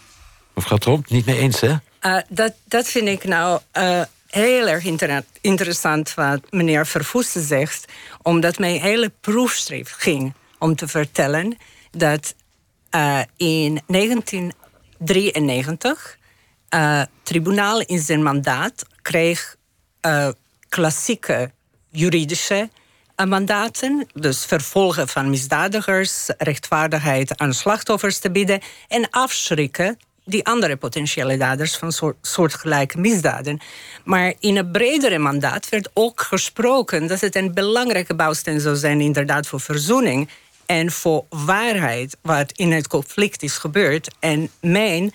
Mevrouw 0.55 0.79
Tromp, 0.79 1.09
niet 1.09 1.27
mee 1.27 1.39
eens, 1.39 1.61
hè? 1.61 1.75
Uh, 2.03 2.19
dat, 2.29 2.53
dat 2.65 2.89
vind 2.89 3.09
ik 3.09 3.25
nou... 3.25 3.61
Uh 3.79 4.03
heel 4.29 4.69
erg 4.69 4.85
interessant 5.41 6.15
wat 6.15 6.41
meneer 6.51 6.87
Vervoes 6.87 7.33
zegt, 7.33 7.85
omdat 8.23 8.59
mijn 8.59 8.81
hele 8.81 9.13
proefschrift 9.21 9.93
ging 9.99 10.35
om 10.65 10.77
te 10.77 10.89
vertellen 10.89 11.57
dat 11.91 12.35
uh, 12.95 13.21
in 13.37 13.81
1993 13.87 16.19
uh, 16.75 17.03
tribunaal 17.23 17.81
in 17.81 17.99
zijn 17.99 18.23
mandaat 18.23 18.87
kreeg 19.03 19.57
uh, 20.07 20.29
klassieke 20.69 21.51
juridische 21.91 22.71
mandaten, 23.27 24.07
dus 24.13 24.45
vervolgen 24.45 25.09
van 25.09 25.31
misdadigers, 25.31 26.29
rechtvaardigheid 26.39 27.39
aan 27.39 27.55
slachtoffers 27.55 28.19
te 28.19 28.31
bieden 28.31 28.61
en 28.89 29.11
afschrikken 29.11 29.97
die 30.25 30.47
andere 30.47 30.77
potentiële 30.77 31.37
daders 31.37 31.77
van 31.77 31.93
soort, 31.93 32.17
soortgelijke 32.21 32.99
misdaden. 32.99 33.61
Maar 34.05 34.35
in 34.39 34.57
een 34.57 34.71
bredere 34.71 35.19
mandaat 35.19 35.69
werd 35.69 35.91
ook 35.93 36.21
gesproken 36.21 37.07
dat 37.07 37.21
het 37.21 37.37
een 37.37 37.55
belangrijke 37.55 38.15
bouwsteen 38.15 38.61
zou 38.61 38.77
zijn, 38.77 39.01
inderdaad, 39.01 39.47
voor 39.47 39.61
verzoening 39.61 40.29
en 40.75 40.91
voor 40.91 41.25
waarheid 41.29 42.17
wat 42.23 42.53
in 42.53 42.73
het 42.73 42.87
conflict 42.87 43.43
is 43.43 43.59
gebeurd. 43.59 44.15
En 44.19 44.51
mijn 44.61 45.13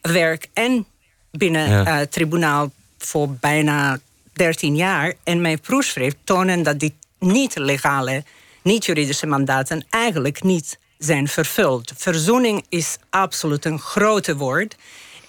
werk 0.00 0.48
en 0.52 0.86
binnen 1.30 1.70
het 1.70 1.88
uh, 1.88 2.00
tribunaal 2.00 2.70
voor 2.98 3.30
bijna 3.30 3.98
13 4.32 4.76
jaar 4.76 5.14
en 5.24 5.40
mijn 5.40 5.60
proefschrift 5.60 6.16
tonen 6.24 6.62
dat 6.62 6.78
die 6.78 6.94
niet-legale, 7.18 8.24
niet-juridische 8.62 9.26
mandaten 9.26 9.86
eigenlijk 9.90 10.42
niet 10.42 10.78
zijn 10.98 11.28
vervuld. 11.28 11.92
Verzoening 11.96 12.64
is 12.68 12.96
absoluut 13.10 13.64
een 13.64 13.80
grote 13.80 14.36
woord. 14.36 14.76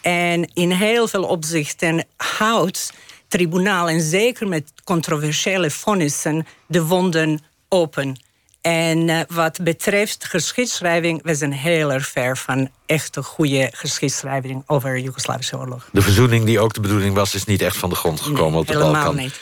En 0.02 0.54
in 0.54 0.72
heel 0.72 1.08
veel 1.08 1.24
opzichten 1.24 2.06
houdt 2.18 2.94
tribunaal, 3.28 3.90
en 3.90 4.02
zeker 4.02 4.48
met 4.48 4.72
controversiële 4.84 5.72
vonnissen, 5.72 6.48
de 6.68 6.86
wonden 6.86 7.40
open. 7.68 8.28
En 8.62 9.08
uh, 9.08 9.20
wat 9.28 9.60
betreft 9.64 10.26
geschiedschrijving, 10.26 11.24
we 11.24 11.36
zijn 11.36 11.52
heel 11.54 11.92
erg 11.92 12.08
ver 12.08 12.38
van 12.38 12.70
echte 12.86 13.24
goede 13.24 13.70
geschiedschrijving 13.72 14.64
over 14.66 14.94
de 14.94 15.02
Joegoslavische 15.02 15.58
oorlog. 15.58 15.90
De 15.92 16.02
verzoening 16.02 16.46
die 16.46 16.60
ook 16.60 16.74
de 16.74 16.82
bedoeling 16.82 17.16
was, 17.16 17.36
is 17.36 17.46
niet 17.46 17.62
echt 17.62 17.78
van 17.78 17.90
de 17.90 17.96
grond 17.96 18.22
gekomen 18.22 18.52
nee, 18.52 18.60
op 18.60 18.68
de 18.68 18.74
helemaal 18.74 18.94
Balkan. 18.94 19.16
niet. 19.16 19.40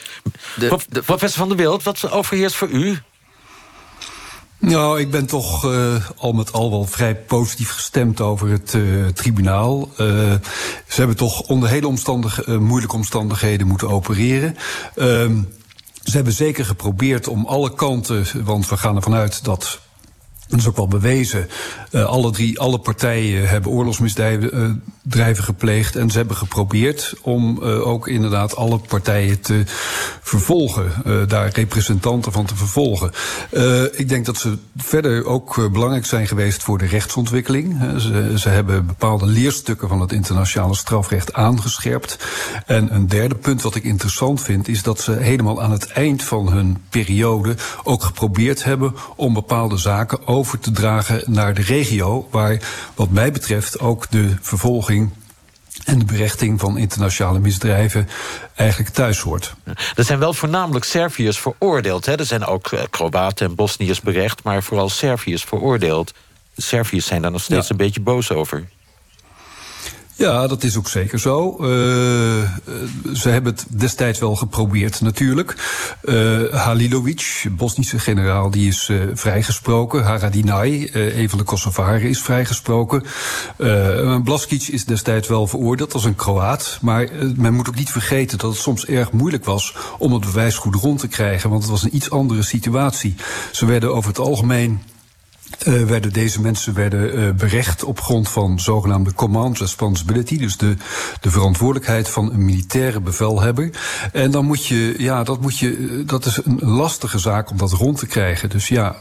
De, 0.56 0.78
de, 0.90 1.02
Professor 1.02 1.40
van 1.40 1.48
der 1.48 1.58
Wild, 1.58 1.84
wat 1.84 2.12
overheerst 2.12 2.56
voor 2.56 2.70
u? 2.70 2.98
Nou, 4.60 5.00
ik 5.00 5.12
ben 5.12 5.26
toch 5.26 5.66
uh, 5.66 5.96
al 6.18 6.32
met 6.34 6.52
al 6.52 6.70
wel 6.70 6.86
vrij 6.86 7.16
positief 7.16 7.70
gestemd 7.70 8.22
over 8.22 8.50
het 8.50 8.74
uh, 8.74 9.08
tribunaal. 9.08 9.90
Uh, 9.92 9.98
ze 10.88 10.96
hebben 10.96 11.16
toch 11.16 11.42
onder 11.42 11.70
hele 11.70 11.88
omstandig, 11.88 12.48
moeilijke 12.48 12.96
omstandigheden 12.96 13.68
moeten 13.68 13.90
opereren. 13.90 14.56
Ehm, 14.96 15.36
ze 16.08 16.16
hebben 16.16 16.34
zeker 16.34 16.66
geprobeerd 16.66 17.28
om 17.28 17.46
alle 17.46 17.74
kanten, 17.74 18.26
want 18.46 18.70
we 18.70 18.78
gaan 18.78 18.96
ervan 18.96 19.14
uit 19.14 19.44
dat 19.44 19.80
dat 20.48 20.60
is 20.60 20.68
ook 20.68 20.76
wel 20.76 20.88
bewezen. 20.88 21.48
Uh, 21.92 22.06
alle 22.06 22.32
drie, 22.32 22.60
alle 22.60 22.80
partijen 22.80 23.50
hebben 23.50 23.72
oorlogsmisdrijven 23.72 24.84
uh, 25.16 25.28
gepleegd. 25.34 25.96
En 25.96 26.10
ze 26.10 26.18
hebben 26.18 26.36
geprobeerd 26.36 27.14
om 27.22 27.60
uh, 27.64 27.88
ook 27.88 28.08
inderdaad 28.08 28.56
alle 28.56 28.78
partijen 28.78 29.42
te 29.42 29.64
vervolgen. 30.22 30.92
daar 31.28 31.50
representanten 31.54 32.32
van 32.32 32.46
te 32.46 32.56
vervolgen. 32.56 33.12
ik 33.92 34.10
denk 34.10 34.26
dat 34.26 34.38
ze 34.38 34.58
verder 34.78 35.26
ook 35.26 35.70
belangrijk 35.72 36.06
zijn 36.06 36.28
geweest 36.28 36.64
voor 36.64 36.78
de 36.78 36.86
rechtsontwikkeling. 36.86 37.78
Ze, 37.98 38.34
ze, 38.40 38.50
hebben 38.50 38.86
bepaalde 38.86 39.26
leerstukken 39.26 39.88
van 39.88 40.02
het 40.02 40.12
internationale 40.12 40.76
strafrecht 40.76 41.34
aangescherpt. 41.34 42.18
En 42.66 42.96
een 42.96 43.08
derde 43.08 43.36
punt 43.36 43.62
wat 43.62 43.76
ik 43.76 43.84
interessant 43.84 44.42
vind, 44.42 44.68
is 44.68 44.84
dat 44.84 45.02
ze 45.02 45.12
helemaal 45.12 45.62
aan 45.62 45.72
het 45.72 45.88
eind 45.88 46.24
van 46.24 46.52
hun 46.52 46.78
periode 46.90 47.56
ook 47.84 48.04
geprobeerd 48.04 48.64
hebben 48.64 48.96
om 49.16 49.34
bepaalde 49.34 49.78
zaken 49.78 50.28
over 50.28 50.60
te 50.60 50.72
dragen 50.72 51.22
naar 51.26 51.54
de 51.54 51.62
regio, 51.62 52.28
waar 52.32 52.62
wat 52.96 53.10
mij 53.10 53.32
betreft 53.32 53.80
ook 53.80 54.12
de 54.12 54.36
vervolging 54.42 54.97
en 55.86 56.00
de 56.00 56.06
berechting 56.06 56.60
van 56.60 56.78
internationale 56.78 57.40
misdrijven 57.40 58.10
eigenlijk 58.56 58.94
thuis 58.94 59.20
hoort. 59.20 59.54
Er 59.96 60.04
zijn 60.04 60.20
wel 60.20 60.34
voornamelijk 60.34 60.86
Serviërs 60.86 61.40
veroordeeld. 61.40 62.06
Hè? 62.06 62.16
Er 62.16 62.26
zijn 62.26 62.46
ook 62.46 62.70
Kroaten 62.90 63.48
en 63.48 63.56
Bosniërs 63.56 64.02
berecht, 64.02 64.44
maar 64.44 64.64
vooral 64.64 64.90
Serviërs 64.90 65.44
veroordeeld. 65.44 66.14
Serviërs 66.58 67.06
zijn 67.06 67.22
daar 67.22 67.32
nog 67.32 67.42
steeds 67.42 67.68
ja. 67.68 67.72
een 67.72 67.78
beetje 67.78 68.02
boos 68.02 68.32
over. 68.32 68.68
Ja, 70.18 70.48
dat 70.48 70.64
is 70.64 70.78
ook 70.78 70.90
zeker 70.90 71.20
zo. 71.20 71.58
Uh, 71.60 71.68
ze 73.14 73.30
hebben 73.30 73.54
het 73.54 73.66
destijds 73.70 74.20
wel 74.20 74.36
geprobeerd 74.36 75.02
natuurlijk. 75.02 75.56
Uh, 76.04 76.54
Halilovic, 76.54 77.46
Bosnische 77.52 78.00
generaal, 78.00 78.50
die 78.50 78.68
is 78.68 78.90
uh, 78.90 79.02
vrijgesproken. 79.14 80.04
Haradinaj, 80.04 80.90
een 80.94 81.30
van 81.30 81.38
de 81.38 81.44
Kosovaren, 81.44 82.10
is 82.10 82.22
vrijgesproken. 82.22 83.04
Blaskic 84.24 84.68
is 84.68 84.86
destijds 84.86 85.28
wel 85.28 85.48
veroordeeld 85.48 85.94
als 85.94 86.06
een 86.06 86.16
Kroaat. 86.16 86.78
Maar 86.82 87.10
men 87.36 87.54
moet 87.54 87.68
ook 87.68 87.76
niet 87.76 87.92
vergeten 87.92 88.38
dat 88.38 88.52
het 88.52 88.60
soms 88.60 88.86
erg 88.86 89.12
moeilijk 89.12 89.46
was... 89.46 89.76
om 89.98 90.14
het 90.14 90.26
bewijs 90.26 90.58
goed 90.58 90.76
rond 90.76 91.00
te 91.00 91.08
krijgen, 91.08 91.50
want 91.50 91.62
het 91.62 91.72
was 91.72 91.84
een 91.84 91.96
iets 91.96 92.10
andere 92.10 92.44
situatie. 92.44 93.16
Ze 93.52 93.66
werden 93.66 93.96
over 93.96 94.10
het 94.10 94.20
algemeen 94.20 94.82
uh, 95.68 95.84
werden 95.84 96.14
deze 96.14 96.42
mensen 96.42 96.74
werden 96.74 97.20
uh, 97.20 97.32
berecht 97.32 97.84
op 97.84 98.02
grond 98.02 98.30
van 98.30 98.60
zogenaamde 98.60 99.14
command 99.14 99.60
responsibility, 99.60 100.38
dus 100.38 100.58
de, 100.58 100.76
de 101.22 101.32
verantwoordelijkheid 101.32 102.10
van 102.10 102.34
een 102.34 102.46
militaire 102.46 103.00
bevelhebber. 103.00 103.70
En 104.12 104.32
dan 104.32 104.46
moet 104.46 104.66
je, 104.66 104.96
ja, 104.98 105.24
dat 105.24 105.42
moet 105.42 105.60
je, 105.60 106.04
dat 106.06 106.26
is 106.26 106.40
een 106.46 106.60
lastige 106.62 107.20
zaak 107.20 107.50
om 107.50 107.58
dat 107.58 107.72
rond 107.72 107.98
te 107.98 108.06
krijgen. 108.06 108.50
Dus 108.50 108.68
ja, 108.68 108.96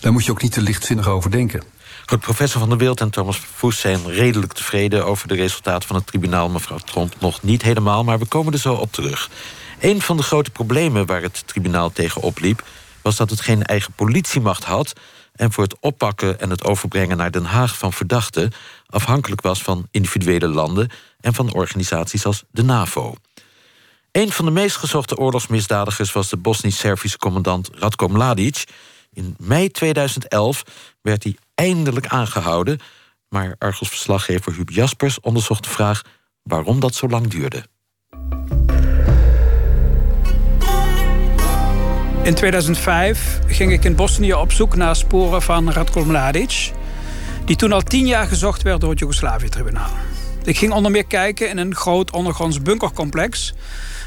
daar 0.00 0.12
moet 0.12 0.24
je 0.24 0.30
ook 0.30 0.42
niet 0.42 0.52
te 0.52 0.62
lichtzinnig 0.62 1.08
over 1.08 1.30
denken. 1.30 1.62
Goed, 2.06 2.20
professor 2.20 2.60
Van 2.60 2.68
der 2.68 2.78
Wild 2.78 3.00
en 3.00 3.10
Thomas 3.10 3.40
Voes 3.54 3.80
zijn 3.80 4.10
redelijk 4.10 4.52
tevreden 4.52 5.06
over 5.06 5.28
de 5.28 5.34
resultaten 5.34 5.88
van 5.88 5.96
het 5.96 6.06
tribunaal. 6.06 6.48
Mevrouw 6.48 6.78
Tromp 6.78 7.14
nog 7.20 7.42
niet 7.42 7.62
helemaal, 7.62 8.04
maar 8.04 8.18
we 8.18 8.26
komen 8.26 8.52
er 8.52 8.58
zo 8.58 8.74
op 8.74 8.92
terug. 8.92 9.30
Een 9.80 10.02
van 10.02 10.16
de 10.16 10.22
grote 10.22 10.50
problemen 10.50 11.06
waar 11.06 11.22
het 11.22 11.42
tribunaal 11.46 11.92
tegen 11.92 12.22
opliep, 12.22 12.62
was 13.02 13.16
dat 13.16 13.30
het 13.30 13.40
geen 13.40 13.62
eigen 13.62 13.92
politiemacht 13.92 14.64
had 14.64 14.92
en 15.38 15.52
voor 15.52 15.64
het 15.64 15.76
oppakken 15.80 16.40
en 16.40 16.50
het 16.50 16.64
overbrengen 16.64 17.16
naar 17.16 17.30
Den 17.30 17.44
Haag 17.44 17.78
van 17.78 17.92
verdachten 17.92 18.52
afhankelijk 18.86 19.40
was 19.40 19.62
van 19.62 19.88
individuele 19.90 20.48
landen 20.48 20.90
en 21.20 21.34
van 21.34 21.54
organisaties 21.54 22.24
als 22.24 22.44
de 22.50 22.62
NAVO. 22.62 23.14
Een 24.12 24.32
van 24.32 24.44
de 24.44 24.50
meest 24.50 24.76
gezochte 24.76 25.16
oorlogsmisdadigers 25.16 26.12
was 26.12 26.28
de 26.28 26.36
Bosnisch-Servische 26.36 27.18
commandant 27.18 27.70
Radko 27.72 28.08
Mladic. 28.08 28.64
In 29.12 29.36
mei 29.38 29.70
2011 29.70 30.62
werd 31.00 31.22
hij 31.22 31.36
eindelijk 31.54 32.06
aangehouden, 32.06 32.80
maar 33.28 33.54
Argos-verslaggever 33.58 34.54
Huub 34.54 34.70
Jaspers 34.70 35.20
onderzocht 35.20 35.64
de 35.64 35.70
vraag 35.70 36.02
waarom 36.42 36.80
dat 36.80 36.94
zo 36.94 37.08
lang 37.08 37.26
duurde. 37.26 37.64
In 42.28 42.34
2005 42.34 43.38
ging 43.46 43.72
ik 43.72 43.84
in 43.84 43.94
Bosnië 43.94 44.34
op 44.34 44.52
zoek 44.52 44.76
naar 44.76 44.96
sporen 44.96 45.42
van 45.42 45.72
Radko 45.72 46.04
Mladic... 46.04 46.70
die 47.44 47.56
toen 47.56 47.72
al 47.72 47.80
tien 47.80 48.06
jaar 48.06 48.26
gezocht 48.26 48.62
werd 48.62 48.80
door 48.80 48.90
het 48.90 48.98
Joegoslavië-tribunaal. 48.98 49.90
Ik 50.44 50.58
ging 50.58 50.72
onder 50.72 50.90
meer 50.90 51.06
kijken 51.06 51.48
in 51.48 51.58
een 51.58 51.74
groot 51.74 52.10
ondergronds 52.10 52.62
bunkercomplex... 52.62 53.54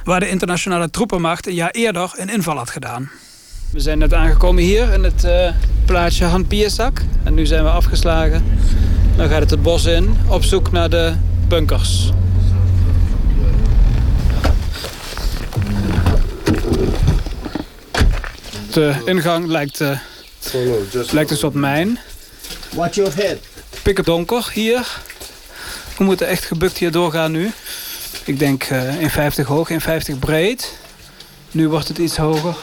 waar 0.03 0.19
de 0.19 0.29
internationale 0.29 0.89
troepenmacht 0.89 1.47
een 1.47 1.53
jaar 1.53 1.71
eerder 1.71 2.11
een 2.15 2.29
inval 2.29 2.57
had 2.57 2.69
gedaan. 2.69 3.09
We 3.71 3.79
zijn 3.79 3.97
net 3.97 4.13
aangekomen 4.13 4.63
hier 4.63 4.93
in 4.93 5.03
het 5.03 5.23
uh, 5.23 5.49
plaatsje 5.85 6.25
Han 6.25 6.47
Pierzak. 6.47 7.01
En 7.23 7.33
nu 7.33 7.45
zijn 7.45 7.63
we 7.63 7.69
afgeslagen. 7.69 8.43
Dan 9.15 9.29
gaat 9.29 9.39
het 9.39 9.49
het 9.49 9.61
bos 9.61 9.85
in 9.85 10.17
op 10.27 10.43
zoek 10.43 10.71
naar 10.71 10.89
de 10.89 11.13
bunkers. 11.47 12.11
De 18.71 18.93
ingang 19.05 19.47
lijkt, 19.47 19.79
uh, 19.79 19.99
lijkt 21.11 21.31
een 21.31 21.37
soort 21.37 21.53
mijn. 21.53 21.99
Watch 22.73 22.95
your 22.95 23.11
head. 23.15 24.05
Donker 24.05 24.49
hier. 24.53 24.97
We 25.97 26.03
moeten 26.03 26.27
echt 26.27 26.45
gebukt 26.45 26.77
hier 26.77 26.91
doorgaan 26.91 27.31
nu. 27.31 27.51
Ik 28.23 28.39
denk 28.39 28.69
uh, 28.69 29.39
1,50 29.41 29.45
hoog, 29.45 29.69
1,50 29.71 29.77
breed. 30.19 30.73
Nu 31.51 31.69
wordt 31.69 31.87
het 31.87 31.97
iets 31.97 32.17
hoger. 32.17 32.55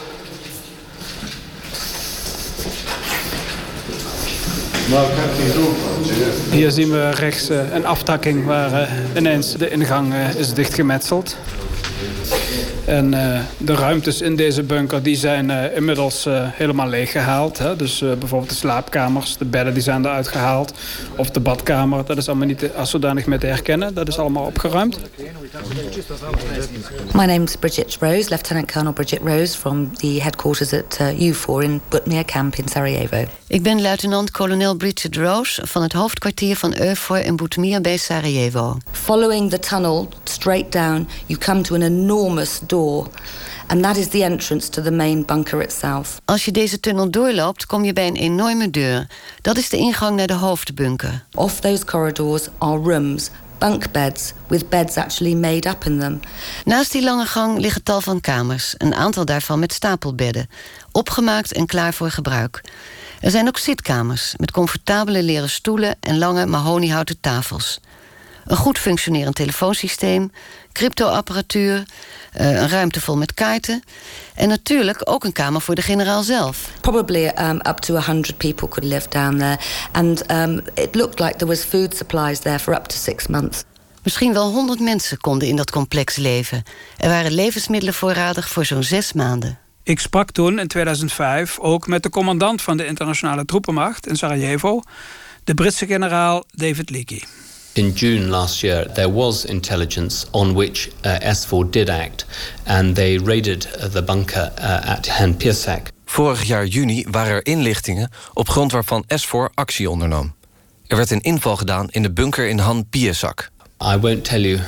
Hier 6.51 6.71
zien 6.71 6.91
we 6.91 7.09
rechts 7.09 7.49
een 7.49 7.85
aftakking 7.85 8.45
waar 8.45 8.89
ineens 9.15 9.57
de 9.57 9.69
ingang 9.69 10.13
is 10.37 10.53
dichtgemetseld. 10.53 11.35
En 12.85 13.13
uh, 13.13 13.39
de 13.57 13.75
ruimtes 13.75 14.21
in 14.21 14.35
deze 14.35 14.63
bunker 14.63 15.03
die 15.03 15.15
zijn 15.15 15.49
uh, 15.49 15.75
inmiddels 15.75 16.25
uh, 16.25 16.47
helemaal 16.51 16.87
leeggehaald. 16.87 17.57
Hè? 17.57 17.75
Dus 17.75 17.99
bijvoorbeeld 17.99 18.49
de 18.49 18.55
slaapkamers, 18.55 19.37
de 19.37 19.45
bedden 19.45 19.73
die 19.73 19.83
zijn 19.83 20.05
eruit 20.05 20.27
gehaald. 20.27 20.73
Of 21.15 21.29
de 21.29 21.39
badkamer, 21.39 22.05
dat 22.05 22.17
is 22.17 22.27
allemaal 22.27 22.47
niet 22.47 22.69
als 22.75 22.89
zodanig 22.89 23.25
meer 23.25 23.39
te 23.39 23.45
herkennen. 23.45 23.93
Dat 23.93 24.07
is 24.07 24.19
allemaal 24.19 24.45
opgeruimd. 24.45 24.99
My 27.13 27.25
name 27.25 27.43
is 27.43 27.55
Bridget 27.55 27.97
Rose, 27.99 28.29
Lieutenant 28.29 28.71
Colonel 28.71 28.93
Bridget 28.93 29.21
Rose... 29.23 29.57
from 29.57 29.95
the 29.95 30.19
headquarters 30.21 30.73
at 30.73 30.99
U4 30.99 31.63
in 31.63 31.81
Butmir 31.89 32.25
Camp 32.25 32.55
in 32.55 32.67
Sarajevo. 32.67 33.25
Ik 33.47 33.63
ben 33.63 33.81
luitenant-kolonel 33.81 34.75
Bridget 34.75 35.15
Rose... 35.15 35.67
van 35.67 35.81
het 35.81 35.93
hoofdkwartier 35.93 36.55
van 36.55 36.73
EUFOR 36.73 37.17
in 37.17 37.35
Butmir 37.35 37.81
bij 37.81 37.97
Sarajevo. 37.97 38.77
Following 38.91 39.49
the 39.49 39.59
tunnel 39.59 40.09
straight 40.23 40.71
down, 40.71 41.07
you 41.25 41.39
come 41.39 41.61
to 41.61 41.75
an 41.75 41.81
enormous 41.81 42.59
door. 42.69 43.07
And 43.67 43.83
that 43.83 43.97
is 43.97 44.07
the 44.07 44.23
entrance 44.23 44.69
to 44.69 44.81
the 44.81 44.91
main 44.91 45.25
bunker 45.25 45.61
itself. 45.61 46.19
Als 46.25 46.45
je 46.45 46.51
deze 46.51 46.79
tunnel 46.79 47.09
doorloopt, 47.11 47.65
kom 47.65 47.83
je 47.83 47.93
bij 47.93 48.07
een 48.07 48.15
enorme 48.15 48.69
deur. 48.69 49.07
Dat 49.41 49.57
is 49.57 49.69
de 49.69 49.77
ingang 49.77 50.15
naar 50.15 50.27
de 50.27 50.33
hoofdbunker. 50.33 51.25
Off 51.33 51.59
those 51.59 51.85
corridors 51.85 52.47
are 52.57 52.77
rooms, 52.77 53.29
bunk 53.57 53.91
beds, 53.91 54.33
with 54.47 54.69
beds 54.69 54.97
actually 54.97 55.35
made 55.35 55.69
up 55.69 55.85
in 55.85 55.99
them. 55.99 56.19
Naast 56.65 56.91
die 56.91 57.03
lange 57.03 57.25
gang 57.25 57.59
liggen 57.59 57.83
tal 57.83 58.01
van 58.01 58.21
kamers, 58.21 58.75
een 58.77 58.95
aantal 58.95 59.25
daarvan 59.25 59.59
met 59.59 59.73
stapelbedden, 59.73 60.49
opgemaakt 60.91 61.53
en 61.53 61.65
klaar 61.65 61.93
voor 61.93 62.11
gebruik. 62.11 62.61
Er 63.19 63.31
zijn 63.31 63.47
ook 63.47 63.57
zitkamers 63.57 64.33
met 64.37 64.51
comfortabele 64.51 65.23
leren 65.23 65.49
stoelen 65.49 65.95
en 65.99 66.17
lange 66.17 66.45
mahoniehouten 66.45 67.19
tafels. 67.19 67.79
Een 68.49 68.57
goed 68.57 68.79
functionerend 68.79 69.35
telefoonsysteem, 69.35 70.31
cryptoapparatuur, 70.71 71.83
een 72.33 72.69
ruimte 72.69 73.01
vol 73.01 73.17
met 73.17 73.33
kaarten. 73.33 73.83
En 74.35 74.47
natuurlijk 74.47 75.01
ook 75.03 75.23
een 75.23 75.31
kamer 75.31 75.61
voor 75.61 75.75
de 75.75 75.81
generaal 75.81 76.23
zelf. 76.23 76.69
Probably 76.81 77.31
um, 77.39 77.55
up 77.55 77.77
to 77.77 77.93
100 77.93 78.37
people 78.37 78.67
could 78.67 78.93
live 78.93 79.09
down 79.09 79.37
there. 79.37 79.57
And 79.91 80.31
um, 80.31 80.61
it 80.73 80.95
looked 80.95 81.19
like 81.19 81.35
there 81.35 81.51
was 81.51 81.63
food 81.63 81.95
supplies 81.95 82.39
there 82.39 82.59
for 82.59 82.73
up 82.73 82.83
to 82.83 82.97
six 82.97 83.27
months. 83.27 83.63
Misschien 84.03 84.33
wel 84.33 84.51
honderd 84.51 84.79
mensen 84.79 85.17
konden 85.17 85.47
in 85.47 85.55
dat 85.55 85.71
complex 85.71 86.15
leven. 86.15 86.63
Er 86.97 87.09
waren 87.09 87.31
levensmiddelen 87.31 87.93
voorradig 87.93 88.49
voor 88.49 88.65
zo'n 88.65 88.83
zes 88.83 89.13
maanden. 89.13 89.59
Ik 89.83 89.99
sprak 89.99 90.31
toen 90.31 90.59
in 90.59 90.67
2005 90.67 91.59
ook 91.59 91.87
met 91.87 92.03
de 92.03 92.09
commandant 92.09 92.61
van 92.61 92.77
de 92.77 92.85
internationale 92.85 93.45
troepenmacht 93.45 94.07
in 94.07 94.15
Sarajevo, 94.15 94.81
de 95.43 95.53
Britse 95.53 95.85
generaal 95.85 96.43
David 96.51 96.89
Leakey. 96.89 97.23
In 97.73 97.91
June 97.91 98.29
last 98.29 98.61
year, 98.61 98.93
there 98.93 99.13
was 99.13 99.45
intelligence 99.45 100.25
on 100.31 100.53
which 100.55 100.89
uh, 101.05 101.19
SFOR 101.33 101.71
did 101.71 101.89
act, 101.89 102.25
and 102.65 102.95
they 102.95 103.17
raided 103.17 103.67
uh, 103.67 103.87
the 103.87 104.01
bunker 104.01 104.51
uh, 104.57 104.91
at 104.97 105.07
Han 105.07 105.37
Pirsak. 105.37 105.87
Vorig 106.05 106.43
jaar 106.43 106.65
juni 106.65 107.05
waren 107.11 107.33
er 107.33 107.45
inlichtingen 107.45 108.09
op 108.33 108.49
grond 108.49 108.71
waarvan 108.71 109.03
SFOR 109.07 109.51
actie 109.53 109.89
ondernam. 109.89 110.33
Er 110.87 110.97
werd 110.97 111.11
een 111.11 111.21
inval 111.21 111.55
gedaan 111.55 111.89
in 111.89 112.01
de 112.01 112.11
bunker 112.11 112.47
in 112.47 112.59
Han 112.59 112.89
Piesak. 112.89 113.49
I 113.81 113.97
won't 113.97 114.23
tell 114.23 114.41
you 114.41 114.59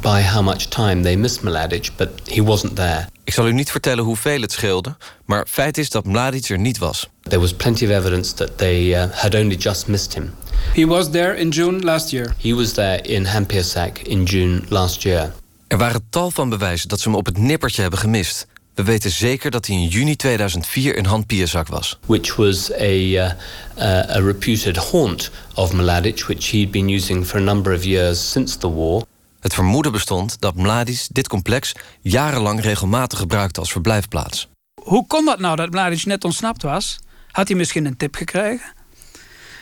by 0.00 0.22
how 0.22 0.42
much 0.42 0.66
time 0.68 1.02
they 1.02 1.16
missed 1.16 1.42
Mladic, 1.42 1.90
but 1.96 2.08
he 2.24 2.42
wasn't 2.42 2.76
there. 2.76 3.06
Ik 3.24 3.32
zal 3.32 3.46
u 3.46 3.52
niet 3.52 3.70
vertellen 3.70 4.04
hoeveel 4.04 4.40
het 4.40 4.52
scheelde, 4.52 4.96
maar 5.24 5.46
feit 5.48 5.78
is 5.78 5.90
dat 5.90 6.04
Mladic 6.04 6.48
er 6.48 6.58
niet 6.58 6.78
was. 6.78 7.08
There 7.22 7.40
was 7.40 7.54
plenty 7.54 7.84
of 7.84 7.90
evidence 7.90 8.34
that 8.34 8.58
they 8.58 9.02
uh, 9.02 9.10
had 9.10 9.34
only 9.34 9.54
just 9.56 9.86
missed 9.86 10.14
him. 10.14 10.34
He 10.74 10.86
was 10.86 11.10
there 11.10 11.38
in 11.38 11.48
June 11.48 11.80
last 11.80 12.10
year. 12.10 12.34
He 12.38 12.54
was 12.54 12.72
there 12.72 13.02
in 13.02 13.24
Hampiersack 13.24 13.98
in 13.98 14.24
June 14.24 14.62
last 14.68 15.02
year. 15.02 15.32
Er 15.68 15.78
waren 15.78 16.06
tal 16.10 16.30
van 16.30 16.48
bewijzen 16.48 16.88
dat 16.88 17.00
ze 17.00 17.08
hem 17.08 17.18
op 17.18 17.26
het 17.26 17.38
nippertje 17.38 17.80
hebben 17.80 17.98
gemist. 17.98 18.46
We 18.74 18.84
weten 18.84 19.10
zeker 19.10 19.50
dat 19.50 19.66
hij 19.66 19.76
in 19.76 19.86
juni 19.86 20.16
2004 20.16 20.96
in 20.96 21.04
Han 21.04 21.26
Pierzak 21.26 21.68
was. 21.68 21.98
Which 22.06 22.36
was 22.36 22.72
a, 22.72 22.84
uh, 22.84 23.14
uh, 23.14 24.16
a 24.16 24.20
reputed 24.20 24.76
haunt 24.76 25.30
of 25.54 25.72
Mladic, 25.72 26.20
which 26.20 26.50
he'd 26.50 26.70
been 26.70 26.88
using 26.88 27.26
for 27.26 27.40
a 27.40 27.42
number 27.42 27.74
of 27.74 27.84
years 27.84 28.30
since 28.30 28.58
the 28.58 28.70
war. 28.70 29.02
Het 29.40 29.54
vermoeden 29.54 29.92
bestond 29.92 30.40
dat 30.40 30.54
Mladic 30.54 31.06
dit 31.08 31.28
complex 31.28 31.72
jarenlang 32.00 32.60
regelmatig 32.60 33.18
gebruikte 33.18 33.60
als 33.60 33.72
verblijfplaats. 33.72 34.48
Hoe 34.82 35.06
kon 35.06 35.24
dat 35.24 35.38
nou 35.38 35.56
dat 35.56 35.70
Mladic 35.70 36.04
net 36.04 36.24
ontsnapt 36.24 36.62
was? 36.62 36.98
Had 37.30 37.48
hij 37.48 37.56
misschien 37.56 37.84
een 37.84 37.96
tip 37.96 38.14
gekregen? 38.14 38.72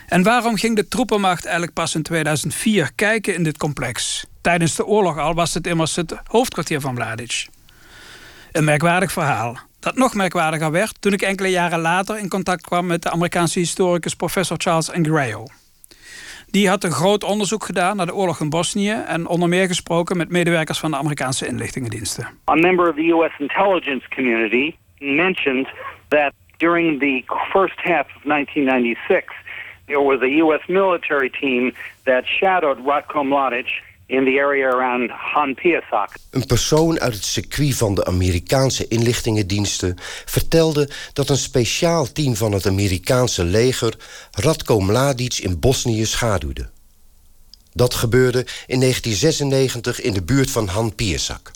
En 0.08 0.22
waarom 0.22 0.56
ging 0.56 0.76
de 0.76 0.88
troepenmacht 0.88 1.44
eigenlijk 1.44 1.74
pas 1.74 1.94
in 1.94 2.02
2004 2.02 2.90
kijken 2.94 3.34
in 3.34 3.42
dit 3.42 3.56
complex? 3.56 4.26
Tijdens 4.40 4.76
de 4.76 4.86
oorlog 4.86 5.18
al 5.18 5.34
was 5.34 5.54
het 5.54 5.66
immers 5.66 5.96
het 5.96 6.20
hoofdkwartier 6.26 6.80
van 6.80 6.94
Mladic. 6.94 7.46
Een 8.52 8.64
merkwaardig 8.64 9.12
verhaal. 9.12 9.58
Dat 9.80 9.96
nog 9.96 10.14
merkwaardiger 10.14 10.70
werd 10.70 11.02
toen 11.02 11.12
ik 11.12 11.22
enkele 11.22 11.48
jaren 11.48 11.80
later 11.80 12.18
in 12.18 12.28
contact 12.28 12.62
kwam 12.62 12.86
met 12.86 13.02
de 13.02 13.10
Amerikaanse 13.10 13.58
historicus 13.58 14.14
professor 14.14 14.56
Charles 14.60 14.88
Ingrayo. 14.88 15.44
Die 16.50 16.68
had 16.68 16.84
een 16.84 16.92
groot 16.92 17.24
onderzoek 17.24 17.64
gedaan 17.64 17.96
naar 17.96 18.06
de 18.06 18.14
oorlog 18.14 18.40
in 18.40 18.50
Bosnië 18.50 19.02
en 19.06 19.26
onder 19.26 19.48
meer 19.48 19.66
gesproken 19.66 20.16
met 20.16 20.30
medewerkers 20.30 20.78
van 20.78 20.90
de 20.90 20.96
Amerikaanse 20.96 21.46
inlichtingendiensten. 21.46 22.26
A 22.50 22.54
member 22.54 22.88
of 22.88 22.94
the 22.94 23.08
US 23.08 23.38
intelligence 23.38 24.08
community 24.08 24.74
mentioned 24.98 25.68
that 26.08 26.32
during 26.56 27.00
the 27.00 27.22
first 27.52 27.80
half 27.82 28.06
of 28.16 28.22
1996 28.22 29.44
there 29.86 30.02
was 30.02 30.20
a 30.20 30.30
US 30.44 30.66
military 30.68 31.30
team 31.30 31.72
that 32.04 32.24
shadowed 32.24 32.78
Ratko 32.78 33.22
Mladic 33.24 33.66
in 34.06 34.24
the 34.24 34.38
area 34.38 34.68
around 34.68 35.10
Han 35.10 35.54
Piasak. 35.54 36.14
Een 36.30 36.46
persoon 36.46 37.00
uit 37.00 37.14
het 37.14 37.24
circuit 37.24 37.76
van 37.76 37.94
de 37.94 38.04
Amerikaanse 38.04 38.88
inlichtingendiensten 38.88 39.96
vertelde 40.24 40.90
dat 41.12 41.28
een 41.28 41.36
speciaal 41.36 42.12
team 42.12 42.36
van 42.36 42.52
het 42.52 42.66
Amerikaanse 42.66 43.44
leger 43.44 43.94
Radko 44.30 44.80
Mladic 44.80 45.38
in 45.38 45.60
Bosnië 45.60 46.04
schaduwde. 46.04 46.68
Dat 47.72 47.94
gebeurde 47.94 48.46
in 48.66 48.80
1996 48.80 50.00
in 50.00 50.12
de 50.12 50.22
buurt 50.22 50.50
van 50.50 50.68
Han 50.68 50.94
Piasak. 50.94 51.50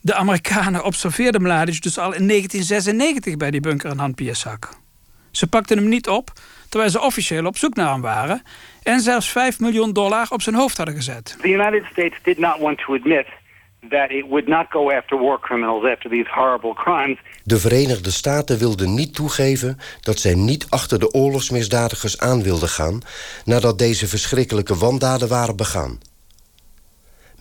De 0.00 0.14
Amerikanen 0.14 0.84
observeerden 0.84 1.42
Mladic 1.42 1.82
dus 1.82 1.98
al 1.98 2.12
in 2.12 2.28
1996 2.28 3.36
bij 3.36 3.50
die 3.50 3.60
bunker 3.60 3.90
in 3.90 3.98
Han 3.98 4.14
Piasak. 4.14 4.68
Ze 5.30 5.46
pakten 5.46 5.76
hem 5.76 5.88
niet 5.88 6.08
op, 6.08 6.32
terwijl 6.72 6.92
ze 6.92 7.00
officieel 7.00 7.46
op 7.46 7.56
zoek 7.56 7.74
naar 7.74 7.92
hem 7.92 8.00
waren 8.00 8.42
en 8.82 9.00
zelfs 9.00 9.28
5 9.28 9.60
miljoen 9.60 9.92
dollar 9.92 10.26
op 10.30 10.42
zijn 10.42 10.54
hoofd 10.54 10.76
hadden 10.76 10.94
gezet. 10.94 11.36
The 11.40 11.48
United 11.48 11.84
States 11.90 12.18
did 12.22 12.38
not 12.38 12.58
want 12.58 12.78
to 12.78 12.94
admit 12.94 13.26
that 13.90 14.10
it 14.10 14.24
would 14.28 14.46
not 14.46 14.66
go 14.68 14.90
after 14.90 15.18
war 15.18 15.40
criminals 15.40 15.84
after 15.84 16.10
these 16.10 16.28
horrible 16.30 16.74
crimes. 16.74 17.18
De 17.44 17.58
Verenigde 17.58 18.10
Staten 18.10 18.58
wilden 18.58 18.94
niet 18.94 19.14
toegeven 19.14 19.78
dat 20.00 20.18
zij 20.18 20.34
niet 20.34 20.66
achter 20.68 20.98
de 20.98 21.12
oorlogsmisdadigers 21.12 22.18
aan 22.18 22.42
wilden 22.42 22.68
gaan 22.68 23.00
nadat 23.44 23.78
deze 23.78 24.06
verschrikkelijke 24.08 24.76
wandaden 24.76 25.28
waren 25.28 25.56
begaan. 25.56 25.98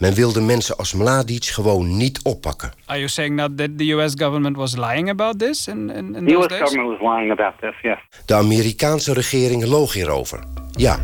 Men 0.02 0.14
wilde 0.14 0.42
mensen 0.42 0.78
als 0.78 0.94
Mladic 0.94 1.46
gewoon 1.46 1.98
niet 1.98 2.20
oppakken. 2.24 2.72
Are 2.86 2.98
you 2.98 3.10
saying 3.10 3.38
that 3.38 3.78
the 3.78 3.92
US 3.92 4.14
government 4.18 4.56
was 4.56 4.76
lying 4.76 5.10
about 5.10 5.40
this 5.40 5.68
in, 5.68 5.90
in, 5.90 6.16
in 6.16 6.26
The 6.26 6.34
US 6.34 6.48
days? 6.48 6.60
government 6.62 7.00
was 7.00 7.16
lying 7.16 7.32
about 7.32 7.54
this, 7.60 7.74
yes. 7.82 7.98
De 8.26 8.34
Amerikaanse 8.34 9.14
regering 9.14 9.66
loog 9.66 9.94
hierover. 9.94 10.44
Ja. 10.72 11.00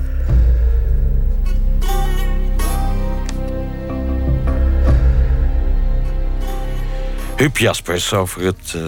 Huub 7.35 7.57
Jaspers 7.57 8.13
over 8.13 8.45
het 8.45 8.73
eh, 8.75 8.81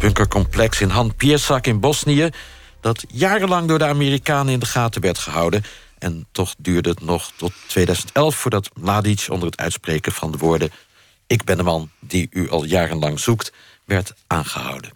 bunkercomplex 0.00 0.80
in 0.80 0.88
Han 0.88 1.14
Piersak 1.16 1.66
in 1.66 1.80
Bosnië... 1.80 2.30
dat 2.80 3.04
jarenlang 3.08 3.68
door 3.68 3.78
de 3.78 3.84
Amerikanen 3.84 4.52
in 4.52 4.58
de 4.58 4.66
gaten 4.66 5.00
werd 5.00 5.18
gehouden. 5.18 5.64
En 6.02 6.26
toch 6.32 6.54
duurde 6.58 6.88
het 6.88 7.00
nog 7.00 7.32
tot 7.36 7.52
2011 7.66 8.36
voordat 8.36 8.70
Mladic 8.74 9.26
onder 9.28 9.48
het 9.48 9.60
uitspreken 9.60 10.12
van 10.12 10.32
de 10.32 10.38
woorden... 10.38 10.70
ik 11.26 11.44
ben 11.44 11.56
de 11.56 11.62
man 11.62 11.90
die 12.00 12.28
u 12.30 12.50
al 12.50 12.64
jarenlang 12.64 13.20
zoekt, 13.20 13.52
werd 13.84 14.14
aangehouden. 14.26 14.92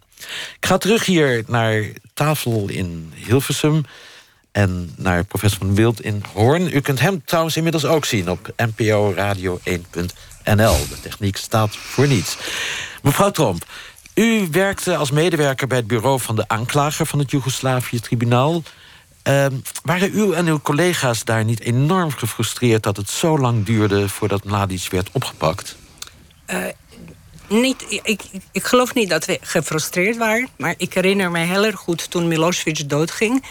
Ik 0.56 0.66
ga 0.66 0.78
terug 0.78 1.04
hier 1.04 1.44
naar 1.46 1.84
tafel 2.14 2.68
in 2.68 3.12
Hilversum 3.14 3.84
en 4.52 4.92
naar 4.96 5.24
professor 5.24 5.58
van 5.58 5.74
Wild 5.74 6.00
in 6.00 6.22
Hoorn. 6.32 6.74
U 6.74 6.80
kunt 6.80 7.00
hem 7.00 7.24
trouwens 7.24 7.56
inmiddels 7.56 7.84
ook 7.84 8.04
zien 8.04 8.30
op 8.30 8.52
NPO 8.56 9.12
Radio 9.16 9.60
1.nl. 9.64 10.76
De 10.88 11.00
techniek 11.02 11.36
staat 11.36 11.76
voor 11.76 12.06
niets. 12.06 12.36
Mevrouw 13.02 13.30
Tromp, 13.30 13.66
u 14.14 14.48
werkte 14.50 14.96
als 14.96 15.10
medewerker 15.10 15.66
bij 15.66 15.78
het 15.78 15.86
bureau 15.86 16.20
van 16.20 16.36
de 16.36 16.48
aanklager 16.48 17.06
van 17.06 17.18
het 17.18 17.30
Joegoslavië-tribunaal. 17.30 18.62
Ehm, 19.26 19.52
waren 19.82 20.10
u 20.14 20.32
en 20.32 20.46
uw 20.46 20.60
collega's 20.60 21.24
daar 21.24 21.44
niet 21.44 21.60
enorm 21.60 22.10
gefrustreerd 22.10 22.82
dat 22.82 22.96
het 22.96 23.10
zo 23.10 23.38
lang 23.38 23.64
duurde 23.64 24.08
voordat 24.08 24.44
Mladic 24.44 24.88
werd 24.90 25.08
opgepakt? 25.12 25.76
Eh, 26.44 26.64
niet, 27.48 28.00
ik, 28.02 28.22
ik, 28.52 28.64
geloof 28.64 28.94
niet 28.94 29.08
dat 29.08 29.24
we 29.24 29.38
gefrustreerd 29.42 30.16
waren. 30.16 30.48
Maar 30.56 30.74
ik 30.76 30.94
herinner 30.94 31.30
me 31.30 31.38
heel 31.38 31.64
erg 31.64 31.76
goed 31.76 32.10
toen 32.10 32.28
Milosevic 32.28 32.88
doodging. 32.88 33.44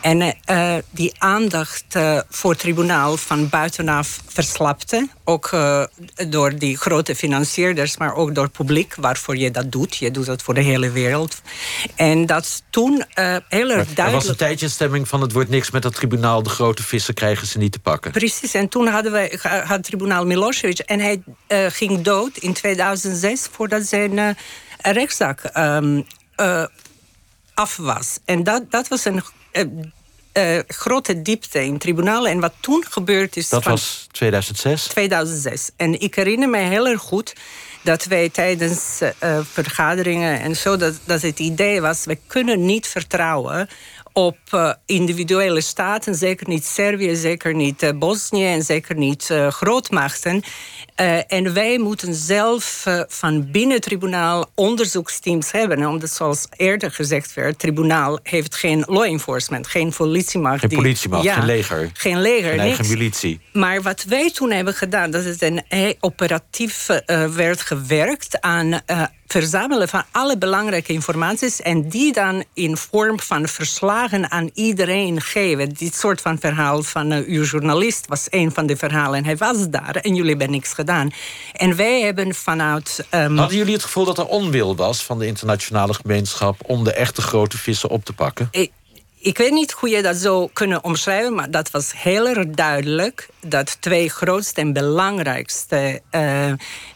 En 0.00 0.20
eh, 0.20 0.32
eh, 0.44 0.82
die 0.90 1.12
aandacht 1.18 1.84
eh, 1.88 2.18
voor 2.28 2.50
het 2.50 2.60
tribunaal 2.60 3.16
van 3.16 3.48
buitenaf 3.48 4.20
verslapte. 4.26 5.08
Ook 5.24 5.50
door 6.28 6.58
die 6.58 6.76
grote 6.76 7.14
financierders, 7.14 7.96
maar 7.96 8.14
ook 8.14 8.34
door 8.34 8.44
het 8.44 8.52
publiek 8.52 8.94
waarvoor 8.94 9.36
je 9.36 9.50
dat 9.50 9.72
doet. 9.72 9.96
Je 9.96 10.10
doet 10.10 10.26
dat 10.26 10.42
voor 10.42 10.54
de 10.54 10.60
hele 10.60 10.90
wereld. 10.90 11.42
En 11.94 12.26
dat 12.26 12.62
toen 12.70 13.04
heel 13.48 13.70
erg 13.70 13.70
Er 13.70 13.76
was 13.76 13.94
duidelijk... 13.94 14.28
een 14.28 14.36
tijdje 14.36 14.66
een 14.66 14.72
stemming 14.72 15.08
van 15.08 15.20
het 15.20 15.32
wordt 15.32 15.50
niks 15.50 15.70
met 15.70 15.82
dat 15.82 15.94
tribunaal... 15.94 16.42
de 16.42 16.50
grote 16.50 16.82
vissen 16.82 17.14
krijgen 17.14 17.46
ze 17.46 17.58
niet 17.58 17.72
te 17.72 17.78
pakken. 17.78 18.10
Precies, 18.10 18.54
en 18.54 18.68
toen 18.68 18.86
hadden 18.86 19.12
we 19.12 19.38
had 19.42 19.68
het 19.68 19.84
tribunaal 19.84 20.26
Milosevic 20.26 20.78
en 20.78 21.00
hij 21.00 21.22
ging 21.70 22.02
dood 22.02 22.36
in 22.36 22.52
2006 22.52 23.37
voordat 23.46 23.86
zijn 23.86 24.18
eh, 24.18 24.30
rechtszaak 24.78 25.40
eh, 25.40 26.64
af 27.54 27.76
was. 27.76 28.18
En 28.24 28.42
dat, 28.42 28.70
dat 28.70 28.88
was 28.88 29.04
een 29.04 29.22
eh, 30.32 30.58
grote 30.66 31.22
diepte 31.22 31.64
in 31.64 31.72
het 31.72 31.80
tribunaal. 31.80 32.28
En 32.28 32.40
wat 32.40 32.52
toen 32.60 32.84
gebeurd 32.88 33.36
is. 33.36 33.48
Dat 33.48 33.64
was 33.64 34.06
2006? 34.10 34.86
2006. 34.86 35.70
En 35.76 36.00
ik 36.00 36.14
herinner 36.14 36.48
me 36.48 36.58
heel 36.58 36.88
erg 36.88 37.00
goed 37.00 37.34
dat 37.82 38.04
wij 38.04 38.28
tijdens 38.28 39.00
vergaderingen 39.52 40.40
en 40.40 40.56
zo, 40.56 40.76
dat, 40.76 40.94
dat 41.04 41.22
het 41.22 41.38
idee 41.38 41.80
was, 41.80 42.04
we 42.04 42.18
kunnen 42.26 42.64
niet 42.64 42.86
vertrouwen 42.86 43.68
op 44.12 44.38
individuele 44.86 45.60
staten, 45.60 46.14
zeker 46.14 46.48
niet 46.48 46.64
Servië, 46.64 47.16
zeker 47.16 47.54
niet 47.54 47.98
Bosnië 47.98 48.46
en 48.46 48.62
zeker 48.62 48.96
niet 48.96 49.32
grootmachten. 49.48 50.42
Eh, 50.98 51.32
en 51.32 51.52
wij 51.54 51.78
moeten 51.78 52.14
zelf 52.14 52.82
eh, 52.86 53.00
van 53.08 53.50
binnen 53.50 53.72
het 53.76 53.82
tribunaal 53.82 54.50
onderzoeksteams 54.54 55.50
hebben. 55.52 55.86
Omdat, 55.86 56.10
zoals 56.10 56.46
eerder 56.56 56.90
gezegd 56.90 57.34
werd, 57.34 57.48
het 57.48 57.58
tribunaal 57.58 58.18
heeft 58.22 58.54
geen 58.54 58.84
law 58.86 59.02
enforcement, 59.02 59.66
geen 59.66 59.92
politiemacht. 59.96 60.60
Geen 60.60 60.68
die- 60.68 60.78
politiemacht, 60.78 61.22
Ja, 61.24 61.34
geen 61.34 61.44
leger. 61.44 61.90
Geen 61.92 62.20
leger, 62.20 62.50
Geen 62.50 62.58
eigen 62.60 62.78
niks. 62.84 62.88
militie. 62.88 63.40
Maar 63.52 63.82
wat 63.82 64.04
wij 64.04 64.30
toen 64.30 64.50
hebben 64.50 64.74
gedaan, 64.74 65.10
dat 65.10 65.24
het 65.24 65.42
een 65.42 65.62
heel 65.68 65.94
operatief 66.00 66.88
eh, 66.88 67.24
werd 67.26 67.60
gewerkt 67.60 68.40
aan 68.40 68.80
eh, 68.86 69.02
verzamelen 69.26 69.88
van 69.88 70.02
alle 70.10 70.38
belangrijke 70.38 70.92
informaties 70.92 71.62
en 71.62 71.88
die 71.88 72.12
dan 72.12 72.44
in 72.54 72.76
vorm 72.76 73.20
van 73.20 73.48
verslagen 73.48 74.30
aan 74.30 74.50
iedereen 74.54 75.20
geven. 75.20 75.68
Dit 75.74 75.94
soort 75.94 76.20
van 76.20 76.38
verhaal 76.38 76.82
van 76.82 77.12
uh, 77.12 77.28
uw 77.28 77.42
journalist 77.44 78.06
was 78.06 78.26
een 78.30 78.52
van 78.52 78.66
de 78.66 78.76
verhalen. 78.76 79.24
Hij 79.24 79.36
was 79.36 79.68
daar 79.70 79.96
en 79.96 80.14
jullie 80.14 80.30
hebben 80.30 80.50
niks 80.50 80.72
gedaan. 80.72 80.86
En 81.52 81.76
wij 81.76 82.00
hebben 82.00 82.34
vanuit. 82.34 83.06
Um... 83.14 83.38
Hadden 83.38 83.56
jullie 83.56 83.72
het 83.72 83.82
gevoel 83.82 84.04
dat 84.04 84.18
er 84.18 84.26
onwil 84.26 84.76
was 84.76 85.02
van 85.02 85.18
de 85.18 85.26
internationale 85.26 85.94
gemeenschap 85.94 86.56
om 86.66 86.84
de 86.84 86.92
echte 86.92 87.22
grote 87.22 87.58
vissen 87.58 87.88
op 87.88 88.04
te 88.04 88.12
pakken? 88.12 88.48
Ik, 88.50 88.70
ik 89.20 89.38
weet 89.38 89.52
niet 89.52 89.72
hoe 89.72 89.88
je 89.88 90.02
dat 90.02 90.16
zou 90.16 90.48
kunnen 90.52 90.84
omschrijven, 90.84 91.34
maar 91.34 91.50
dat 91.50 91.70
was 91.70 91.92
heel 91.96 92.28
erg 92.28 92.46
duidelijk 92.46 93.28
dat 93.40 93.80
twee 93.80 94.10
grootste 94.10 94.60
en 94.60 94.72
belangrijkste 94.72 96.02
uh, 96.10 96.52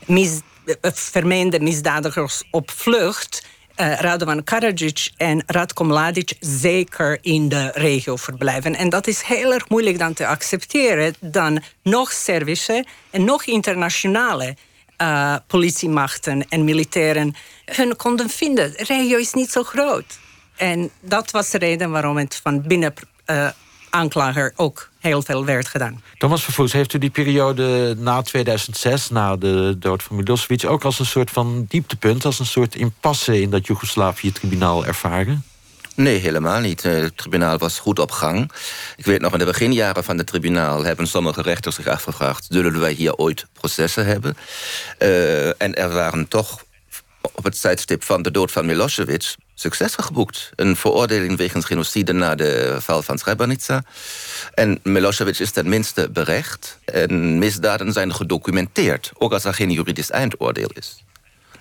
mis, 0.07 0.41
uh, 0.65 0.75
vermeende 0.93 1.61
misdadigers 1.61 2.43
op 2.51 2.71
vlucht. 2.71 3.45
Uh, 3.83 3.95
Radovan 3.95 4.45
Karadzic 4.45 5.11
en 5.17 5.43
Radko 5.47 5.85
Mladic 5.85 6.33
zeker 6.41 7.19
in 7.21 7.49
de 7.49 7.71
regio 7.75 8.17
verblijven. 8.17 8.75
En 8.75 8.89
dat 8.89 9.07
is 9.07 9.23
heel 9.23 9.53
erg 9.53 9.69
moeilijk 9.69 9.99
dan 9.99 10.13
te 10.13 10.27
accepteren 10.27 11.15
dan 11.21 11.63
nog 11.83 12.13
Servische 12.13 12.87
en 13.11 13.25
nog 13.25 13.45
internationale 13.45 14.57
uh, 14.99 15.37
politiemachten 15.47 16.49
en 16.49 16.65
militairen 16.65 17.35
hun 17.65 17.97
konden 17.97 18.29
vinden. 18.29 18.71
De 18.71 18.85
regio 18.85 19.19
is 19.19 19.33
niet 19.33 19.51
zo 19.51 19.63
groot. 19.63 20.19
En 20.57 20.91
dat 21.01 21.31
was 21.31 21.51
de 21.51 21.59
reden 21.59 21.91
waarom 21.91 22.17
het 22.17 22.41
van 22.43 22.63
binnen 22.63 22.95
uh, 23.27 23.49
aanklager 23.91 24.53
ook 24.57 24.91
heel 25.03 25.23
veel 25.23 25.45
werd 25.45 25.69
gedaan. 25.69 26.03
Thomas 26.19 26.45
Vervoes, 26.45 26.73
heeft 26.73 26.93
u 26.93 26.99
die 26.99 27.11
periode 27.11 27.95
na 27.99 28.23
2006, 28.23 29.09
na 29.09 29.37
de 29.37 29.77
dood 29.79 30.03
van 30.03 30.17
Milosevic... 30.17 30.65
ook 30.67 30.85
als 30.85 30.99
een 30.99 31.07
soort 31.07 31.31
van 31.31 31.65
dieptepunt, 31.69 32.25
als 32.25 32.39
een 32.39 32.47
soort 32.47 32.75
impasse 32.75 33.41
in 33.41 33.51
dat 33.51 33.67
Joegoslavië-tribunaal 33.67 34.87
ervaren? 34.87 35.45
Nee, 35.95 36.19
helemaal 36.19 36.61
niet. 36.61 36.83
Het 36.83 37.17
tribunaal 37.17 37.59
was 37.59 37.79
goed 37.79 37.99
op 37.99 38.11
gang. 38.11 38.51
Ik 38.97 39.05
weet 39.05 39.21
nog, 39.21 39.33
in 39.33 39.39
de 39.39 39.45
beginjaren 39.45 40.05
van 40.05 40.19
het 40.19 40.27
tribunaal... 40.27 40.85
hebben 40.85 41.07
sommige 41.07 41.43
rechters 41.43 41.75
zich 41.75 41.87
afgevraagd... 41.87 42.47
zullen 42.51 42.81
wij 42.81 42.93
hier 42.93 43.15
ooit 43.15 43.47
processen 43.53 44.07
hebben? 44.07 44.37
Uh, 44.99 45.63
en 45.63 45.75
er 45.75 45.93
waren 45.93 46.29
toch 46.29 46.65
op 47.33 47.45
het 47.45 47.61
tijdstip 47.61 48.03
van 48.03 48.23
de 48.23 48.31
dood 48.31 48.53
van 48.53 48.67
Milosevic 48.67 49.35
successen 49.55 50.05
geboekt. 50.05 50.51
Een 50.57 50.77
veroordeling 50.77 51.37
wegens 51.37 51.65
genocide 51.65 52.13
na 52.13 52.35
de 52.35 52.77
val 52.79 53.03
van 53.03 53.19
Srebrenica. 53.19 53.85
En 54.55 54.79
Milosevic 54.83 55.39
is 55.39 55.51
tenminste 55.51 56.11
berecht. 56.11 56.79
En 56.85 57.39
misdaden 57.39 57.93
zijn 57.93 58.15
gedocumenteerd, 58.15 59.11
ook 59.19 59.33
als 59.33 59.45
er 59.45 59.55
geen 59.55 59.71
juridisch 59.71 60.11
eindoordeel 60.11 60.71
is. 60.75 61.05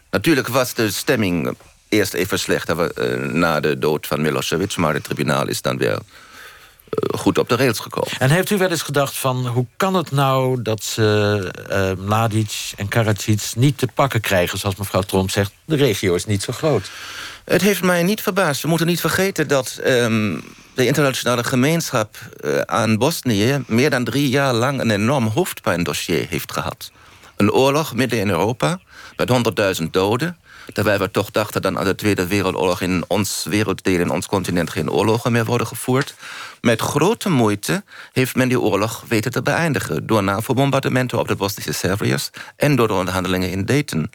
Natuurlijk 0.09 0.47
was 0.47 0.73
de 0.73 0.91
stemming 0.91 1.55
eerst 1.89 2.13
even 2.13 2.39
slechter 2.39 2.91
uh, 2.97 3.31
na 3.31 3.59
de 3.59 3.79
dood 3.79 4.07
van 4.07 4.21
Milosevic... 4.21 4.77
maar 4.77 4.93
het 4.93 5.03
tribunaal 5.03 5.47
is 5.47 5.61
dan 5.61 5.77
weer 5.77 5.91
uh, 5.97 7.19
goed 7.19 7.37
op 7.37 7.49
de 7.49 7.55
rails 7.55 7.79
gekomen. 7.79 8.11
En 8.19 8.29
heeft 8.29 8.49
u 8.49 8.57
wel 8.57 8.69
eens 8.69 8.81
gedacht 8.81 9.17
van 9.17 9.47
hoe 9.47 9.65
kan 9.77 9.93
het 9.93 10.11
nou 10.11 10.61
dat 10.61 10.83
ze 10.83 11.51
uh, 11.69 12.05
Mladic 12.05 12.71
en 12.77 12.87
Karadzic 12.87 13.41
niet 13.55 13.77
te 13.77 13.87
pakken 13.93 14.21
krijgen... 14.21 14.57
zoals 14.57 14.75
mevrouw 14.75 15.01
Tromp 15.01 15.31
zegt, 15.31 15.51
de 15.65 15.75
regio 15.75 16.15
is 16.15 16.25
niet 16.25 16.43
zo 16.43 16.53
groot. 16.53 16.91
Het 17.51 17.61
heeft 17.61 17.83
mij 17.83 18.03
niet 18.03 18.21
verbaasd. 18.21 18.61
We 18.61 18.67
moeten 18.67 18.87
niet 18.87 18.99
vergeten 18.99 19.47
dat 19.47 19.79
um, 19.85 20.43
de 20.73 20.85
internationale 20.85 21.43
gemeenschap 21.43 22.15
uh, 22.41 22.59
aan 22.59 22.97
Bosnië... 22.97 23.63
meer 23.67 23.89
dan 23.89 24.03
drie 24.03 24.29
jaar 24.29 24.53
lang 24.53 24.81
een 24.81 24.91
enorm 24.91 25.27
hoofdpijndossier 25.27 26.25
heeft 26.29 26.51
gehad. 26.51 26.91
Een 27.37 27.51
oorlog 27.51 27.95
midden 27.95 28.19
in 28.19 28.29
Europa 28.29 28.79
met 29.15 29.31
100.000 29.81 29.89
doden. 29.89 30.37
Terwijl 30.73 30.99
we 30.99 31.11
toch 31.11 31.31
dachten 31.31 31.61
dat 31.61 31.73
na 31.73 31.83
de 31.83 31.95
Tweede 31.95 32.27
Wereldoorlog... 32.27 32.81
in 32.81 33.03
ons 33.07 33.45
werelddeel, 33.49 33.99
in 33.99 34.09
ons 34.09 34.25
continent 34.25 34.69
geen 34.69 34.91
oorlogen 34.91 35.31
meer 35.31 35.45
worden 35.45 35.67
gevoerd. 35.67 36.15
Met 36.61 36.81
grote 36.81 37.29
moeite 37.29 37.83
heeft 38.11 38.35
men 38.35 38.47
die 38.47 38.59
oorlog 38.59 39.03
weten 39.07 39.31
te 39.31 39.41
beëindigen... 39.41 40.07
door 40.07 40.23
NAVO-bombardementen 40.23 41.19
op 41.19 41.27
de 41.27 41.35
Bosnische 41.35 41.73
Serviërs... 41.73 42.29
en 42.55 42.75
door 42.75 42.87
de 42.87 42.93
onderhandelingen 42.93 43.49
in 43.49 43.65
Dayton. 43.65 44.11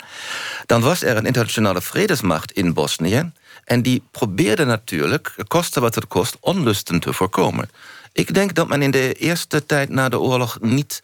Dan 0.66 0.80
was 0.80 1.02
er 1.02 1.16
een 1.16 1.26
internationale 1.26 1.80
vredesmacht 1.80 2.52
in 2.52 2.74
Bosnië... 2.74 3.32
en 3.64 3.82
die 3.82 4.02
probeerde 4.10 4.64
natuurlijk, 4.64 5.34
koste 5.46 5.80
wat 5.80 5.94
het 5.94 6.06
kost... 6.06 6.36
onlusten 6.40 7.00
te 7.00 7.12
voorkomen. 7.12 7.70
Ik 8.12 8.34
denk 8.34 8.54
dat 8.54 8.68
men 8.68 8.82
in 8.82 8.90
de 8.90 9.12
eerste 9.12 9.66
tijd 9.66 9.88
na 9.88 10.08
de 10.08 10.18
oorlog... 10.20 10.58
Niet, 10.60 11.02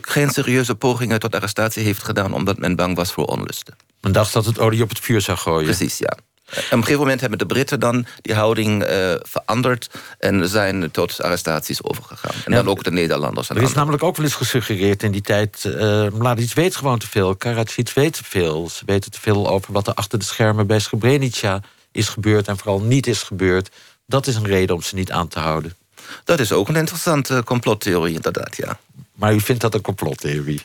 geen 0.00 0.30
serieuze 0.30 0.74
pogingen 0.74 1.20
tot 1.20 1.34
arrestatie 1.34 1.82
heeft 1.82 2.02
gedaan... 2.02 2.32
omdat 2.32 2.58
men 2.58 2.76
bang 2.76 2.96
was 2.96 3.12
voor 3.12 3.24
onlusten. 3.24 3.87
Men 4.00 4.12
dacht 4.12 4.32
dat 4.32 4.44
het 4.44 4.58
olie 4.58 4.82
op 4.82 4.88
het 4.88 5.00
vuur 5.00 5.20
zou 5.20 5.38
gooien. 5.38 5.64
Precies, 5.64 5.98
ja. 5.98 6.16
Op 6.50 6.56
een 6.56 6.78
gegeven 6.78 6.98
moment 6.98 7.20
hebben 7.20 7.38
de 7.38 7.46
Britten 7.46 7.80
dan 7.80 8.06
die 8.20 8.34
houding 8.34 8.90
uh, 8.90 9.14
veranderd... 9.22 9.90
en 10.18 10.48
zijn 10.48 10.90
tot 10.90 11.22
arrestaties 11.22 11.82
overgegaan. 11.82 12.34
En 12.44 12.52
ja, 12.52 12.56
dan 12.56 12.68
ook 12.68 12.84
de 12.84 12.90
Nederlanders. 12.90 13.48
En 13.48 13.56
er 13.56 13.62
is 13.62 13.72
namelijk 13.72 14.02
ook 14.02 14.16
wel 14.16 14.24
eens 14.24 14.34
gesuggereerd 14.34 15.02
in 15.02 15.12
die 15.12 15.20
tijd... 15.20 15.64
Uh, 15.66 16.08
Mladic 16.10 16.52
weet 16.52 16.76
gewoon 16.76 16.98
te 16.98 17.08
veel, 17.08 17.36
Karadzic 17.36 17.90
weet 17.90 18.12
te 18.12 18.24
veel. 18.24 18.68
Ze 18.68 18.82
weten 18.86 19.10
te 19.10 19.20
veel 19.20 19.48
over 19.48 19.72
wat 19.72 19.86
er 19.86 19.94
achter 19.94 20.18
de 20.18 20.24
schermen 20.24 20.66
bij 20.66 20.78
Srebrenica 20.78 21.60
is 21.92 22.08
gebeurd... 22.08 22.48
en 22.48 22.58
vooral 22.58 22.80
niet 22.80 23.06
is 23.06 23.22
gebeurd. 23.22 23.70
Dat 24.06 24.26
is 24.26 24.34
een 24.34 24.46
reden 24.46 24.74
om 24.74 24.82
ze 24.82 24.94
niet 24.94 25.12
aan 25.12 25.28
te 25.28 25.38
houden. 25.38 25.76
Dat 26.24 26.40
is 26.40 26.52
ook 26.52 26.68
een 26.68 26.76
interessante 26.76 27.42
complottheorie, 27.44 28.14
inderdaad, 28.14 28.56
ja. 28.56 28.78
Maar 29.14 29.34
u 29.34 29.40
vindt 29.40 29.60
dat 29.60 29.74
een 29.74 29.80
complottheorie? 29.80 30.62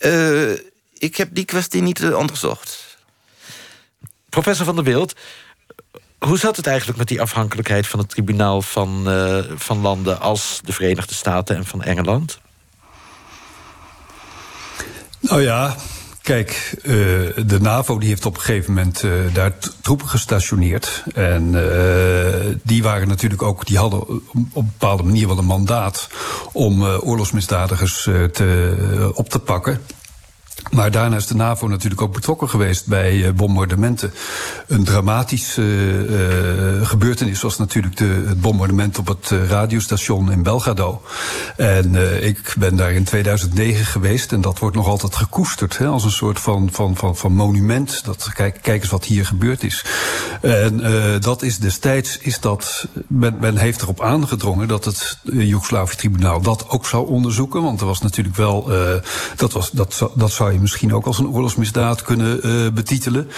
Uh, 0.00 0.52
ik 0.98 1.16
heb 1.16 1.28
die 1.32 1.44
kwestie 1.44 1.82
niet 1.82 2.00
uh, 2.00 2.16
onderzocht. 2.16 2.96
Professor 4.28 4.64
van 4.64 4.74
der 4.74 4.84
Wild, 4.84 5.14
hoe 6.18 6.38
zat 6.38 6.56
het 6.56 6.66
eigenlijk 6.66 6.98
met 6.98 7.08
die 7.08 7.20
afhankelijkheid 7.20 7.86
van 7.86 7.98
het 7.98 8.08
tribunaal 8.08 8.62
van, 8.62 9.04
uh, 9.06 9.38
van 9.54 9.80
landen 9.80 10.20
als 10.20 10.60
de 10.64 10.72
Verenigde 10.72 11.14
Staten 11.14 11.56
en 11.56 11.64
van 11.64 11.82
Engeland? 11.82 12.38
Nou 15.20 15.42
ja, 15.42 15.76
Kijk, 16.26 16.74
uh, 16.82 16.92
de 17.46 17.60
NAVO 17.60 17.98
die 17.98 18.08
heeft 18.08 18.26
op 18.26 18.34
een 18.34 18.40
gegeven 18.40 18.74
moment 18.74 19.02
uh, 19.02 19.12
daar 19.32 19.52
troepen 19.82 20.08
gestationeerd. 20.08 21.02
En 21.14 21.52
uh, 21.52 22.54
die 22.62 22.82
waren 22.82 23.08
natuurlijk 23.08 23.42
ook, 23.42 23.66
die 23.66 23.78
hadden 23.78 24.00
op 24.00 24.22
een 24.34 24.72
bepaalde 24.78 25.02
manier 25.02 25.26
wel 25.26 25.38
een 25.38 25.44
mandaat 25.44 26.08
om 26.52 26.84
oorlogsmisdadigers 26.84 28.02
te, 28.32 29.10
op 29.14 29.28
te 29.28 29.38
pakken. 29.38 29.80
Maar 30.70 30.90
daarna 30.90 31.16
is 31.16 31.26
de 31.26 31.34
NAVO 31.34 31.68
natuurlijk 31.68 32.00
ook 32.00 32.12
betrokken 32.12 32.48
geweest 32.48 32.86
bij 32.86 33.14
uh, 33.14 33.30
bombardementen. 33.30 34.12
Een 34.66 34.84
dramatische 34.84 35.62
uh, 35.62 36.86
gebeurtenis 36.86 37.42
was 37.42 37.58
natuurlijk 37.58 37.96
de, 37.96 38.24
het 38.26 38.40
bombardement 38.40 38.98
op 38.98 39.06
het 39.06 39.28
radiostation 39.48 40.32
in 40.32 40.42
Belgrado. 40.42 41.02
En 41.56 41.94
ik 42.24 42.54
ben 42.58 42.76
daar 42.76 42.92
in 42.92 43.04
2009 43.04 43.86
geweest 43.86 44.32
en 44.32 44.40
dat 44.40 44.58
wordt 44.58 44.76
nog 44.76 44.86
altijd 44.86 45.16
gekoesterd 45.16 45.78
hè, 45.78 45.86
als 45.86 46.04
een 46.04 46.10
soort 46.10 46.40
van, 46.40 46.68
van, 46.72 46.96
van, 46.96 47.16
van 47.16 47.32
monument. 47.32 48.04
Dat, 48.04 48.30
kijk, 48.34 48.58
kijk 48.62 48.82
eens 48.82 48.90
wat 48.90 49.04
hier 49.04 49.26
gebeurd 49.26 49.62
is. 49.62 49.84
En 50.42 50.82
dat 51.20 51.42
is 51.42 51.58
destijds, 51.58 52.18
is 52.18 52.40
dat, 52.40 52.86
men, 53.06 53.36
men 53.40 53.56
heeft 53.56 53.82
erop 53.82 54.00
aangedrongen 54.02 54.68
dat 54.68 54.84
het 54.84 55.18
Joegoslavië-tribunaal 55.22 56.40
dat 56.40 56.68
ook 56.68 56.86
zou 56.86 57.08
onderzoeken. 57.08 57.62
Want 57.62 57.80
er 57.80 57.86
was 57.86 58.00
natuurlijk 58.00 58.36
wel, 58.36 58.70
dat, 59.36 59.52
was, 59.52 59.70
dat, 59.70 60.10
dat 60.14 60.30
zou 60.30 60.52
je 60.52 60.55
misschien 60.60 60.94
ook 60.94 61.06
als 61.06 61.18
een 61.18 61.28
oorlogsmisdaad 61.28 62.02
kunnen 62.02 62.46
uh, 62.46 62.72
betitelen. 62.72 63.30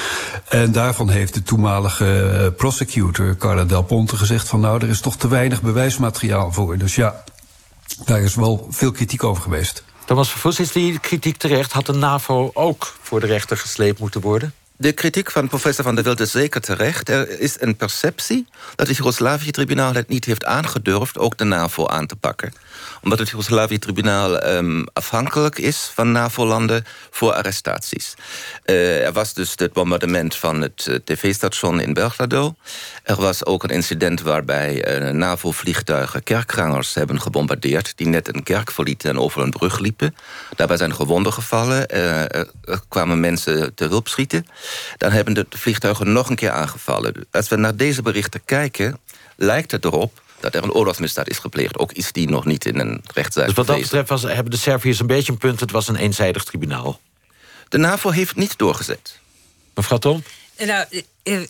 En 0.49 0.73
daarvan 0.73 1.09
heeft 1.09 1.35
de 1.35 1.43
toenmalige 1.43 2.31
uh, 2.33 2.57
prosecutor 2.57 3.37
Carla 3.37 3.65
Del 3.65 3.83
Ponte 3.83 4.17
gezegd 4.17 4.49
van 4.49 4.61
nou, 4.61 4.83
er 4.83 4.89
is 4.89 5.01
toch 5.01 5.17
te 5.17 5.29
weinig 5.29 5.63
bewijsmateriaal 5.63 6.53
voor. 6.53 6.79
Dus 6.79 6.95
ja, 6.95 7.25
daar 8.05 8.21
is 8.21 8.35
wel 8.35 8.67
veel 8.71 8.91
kritiek 8.91 9.25
over 9.25 9.43
geweest. 9.43 9.85
Thomas 10.05 10.31
Vervoes, 10.31 10.61
is 10.61 10.73
die 10.73 10.99
kritiek 10.99 11.37
terecht? 11.37 11.73
Had 11.73 11.87
de 11.87 11.93
NAVO 11.93 12.51
ook 12.55 12.97
voor 13.03 13.21
de 13.21 13.27
rechter 13.27 13.57
gesleept 13.57 13.99
moeten 13.99 14.21
worden? 14.21 14.55
De 14.81 14.93
kritiek 14.93 15.31
van 15.31 15.49
professor 15.49 15.85
Van 15.85 15.95
der 15.95 16.05
Wild 16.05 16.21
is 16.21 16.31
zeker 16.31 16.61
terecht. 16.61 17.09
Er 17.09 17.41
is 17.41 17.57
een 17.61 17.77
perceptie 17.77 18.47
dat 18.75 18.87
het 18.87 18.97
Joegoslavië-tribunaal 18.97 19.95
het 19.95 20.09
niet 20.09 20.25
heeft 20.25 20.45
aangedurfd... 20.45 21.19
ook 21.19 21.37
de 21.37 21.45
NAVO 21.45 21.87
aan 21.87 22.07
te 22.07 22.17
pakken 22.17 22.53
omdat 23.03 23.19
het 23.19 23.29
Joegoslavië-tribunaal 23.29 24.47
um, 24.47 24.87
afhankelijk 24.93 25.59
is 25.59 25.91
van 25.95 26.13
NAVO-landen 26.13 26.85
voor 27.11 27.33
arrestaties. 27.33 28.15
Uh, 28.65 29.05
er 29.05 29.13
was 29.13 29.35
dus 29.35 29.53
het 29.57 29.73
bombardement 29.73 30.37
van 30.37 30.63
het 30.63 30.87
uh, 30.89 30.97
tv-station 31.05 31.81
in 31.81 31.93
Belgrado. 31.93 32.55
Er 33.03 33.17
was 33.17 33.45
ook 33.45 33.63
een 33.63 33.71
incident 33.71 34.21
waarbij 34.21 35.01
uh, 35.01 35.11
NAVO-vliegtuigen 35.11 36.23
kerkgangers 36.23 36.95
hebben 36.95 37.21
gebombardeerd... 37.21 37.93
die 37.97 38.07
net 38.07 38.35
een 38.35 38.43
kerk 38.43 38.71
verlieten 38.71 39.11
en 39.11 39.19
over 39.19 39.43
een 39.43 39.51
brug 39.51 39.79
liepen. 39.79 40.15
Daarbij 40.57 40.77
zijn 40.77 40.95
gewonden 40.95 41.33
gevallen. 41.33 41.89
er 41.89 42.81
kwamen 42.89 43.21
mensen 43.21 43.75
te 43.75 43.85
hulp 43.85 44.09
schieten. 44.09 44.47
Dan 44.97 45.13
hebben 45.13 45.35
de 45.35 45.47
vliegtuigen 45.51 46.13
nog 46.13 46.29
een 46.31 46.37
keer 46.37 46.51
aangevallen. 46.51 47.27
Als 47.31 47.49
we 47.49 47.57
naar 47.57 47.77
deze 47.77 48.03
berichten 48.03 48.45
kijken, 48.45 48.99
lijkt 49.37 49.71
het 49.71 49.85
erop 49.85 50.23
dat 50.41 50.55
er 50.55 50.63
een 50.63 50.73
oorlogsmisdaad 50.73 51.29
is 51.29 51.39
gepleegd. 51.39 51.79
Ook 51.79 51.93
is 51.93 52.13
die 52.13 52.29
nog 52.29 52.45
niet 52.45 52.65
in 52.65 52.79
een 52.79 53.03
rechtszaak 53.15 53.47
Dus 53.47 53.55
wat 53.55 53.67
dat 53.67 53.81
betreft 53.81 54.09
was, 54.09 54.23
hebben 54.23 54.51
de 54.51 54.57
Serviërs 54.57 55.01
een 55.01 55.07
beetje 55.07 55.33
een 55.33 55.39
punt... 55.39 55.61
het 55.61 55.71
was 55.71 55.89
een 55.89 55.97
eenzijdig 55.97 56.45
tribunaal. 56.45 57.01
De 57.69 57.79
NAVO 57.79 58.11
heeft 58.11 58.37
niet 58.37 58.59
doorgezet. 58.59 59.19
Mevrouw 59.75 59.99
Tromp? 59.99 60.27
Nou, 60.59 60.87
eh, 61.23 61.41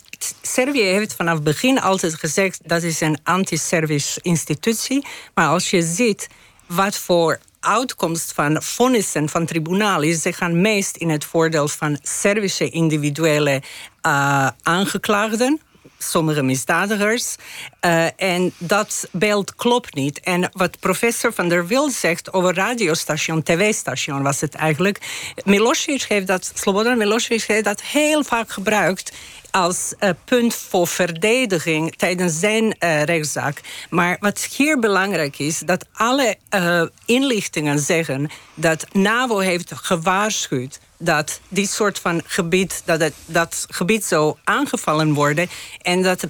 Servië 0.42 0.82
heeft 0.82 1.14
vanaf 1.14 1.34
het 1.34 1.44
begin 1.44 1.80
altijd 1.80 2.14
gezegd 2.14 2.60
dat 2.64 2.82
is 2.82 3.00
een 3.00 3.18
anti-Servische 3.22 4.20
institutie. 4.22 5.06
Maar 5.34 5.48
als 5.48 5.70
je 5.70 5.82
ziet 5.82 6.28
wat 6.66 6.96
voor 6.96 7.38
uitkomst 7.68 8.32
van 8.32 8.62
vonnissen 8.62 9.28
van 9.28 9.46
tribunaal 9.46 10.02
is, 10.02 10.22
ze 10.22 10.32
gaan 10.32 10.60
meest 10.60 10.96
in 10.96 11.10
het 11.10 11.24
voordeel 11.24 11.68
van 11.68 11.98
Servische 12.02 12.68
individuele 12.70 13.62
uh, 14.06 14.48
aangeklaagden 14.62 15.60
sommige 15.98 16.42
misdadigers. 16.42 17.36
Uh, 17.80 18.06
en 18.16 18.52
dat 18.58 19.08
beeld 19.12 19.54
klopt 19.54 19.94
niet. 19.94 20.20
En 20.20 20.50
wat 20.52 20.78
professor 20.78 21.32
Van 21.32 21.48
der 21.48 21.66
Wild 21.66 21.92
zegt 21.92 22.32
over 22.32 22.54
radiostation, 22.54 23.42
tv-station 23.42 24.22
was 24.22 24.40
het 24.40 24.54
eigenlijk. 24.54 24.98
Milosevic 25.44 26.02
heeft 26.02 26.26
dat, 26.26 26.52
Slobodan 26.54 26.98
Milosevic 26.98 27.42
heeft 27.42 27.64
dat 27.64 27.82
heel 27.82 28.24
vaak 28.24 28.50
gebruikt 28.50 29.12
als 29.50 29.94
uh, 30.00 30.10
punt 30.24 30.54
voor 30.54 30.86
verdediging 30.86 31.96
tijdens 31.96 32.38
zijn 32.38 32.64
uh, 32.64 33.02
rechtszaak. 33.02 33.60
Maar 33.90 34.16
wat 34.20 34.44
hier 34.56 34.78
belangrijk 34.78 35.38
is, 35.38 35.58
dat 35.58 35.86
alle 35.92 36.36
uh, 36.54 36.82
inlichtingen 37.04 37.78
zeggen 37.78 38.30
dat 38.54 38.86
NAVO 38.92 39.38
heeft 39.38 39.72
gewaarschuwd 39.74 40.80
dat 40.98 41.40
dit 41.48 41.70
soort 41.70 41.98
van 41.98 42.22
gebied, 42.24 42.82
dat 42.84 43.00
het, 43.00 43.14
dat 43.26 43.66
gebied 43.70 44.04
zou 44.04 44.36
aangevallen 44.44 45.14
worden. 45.14 45.48
En 45.82 46.02
dat 46.02 46.26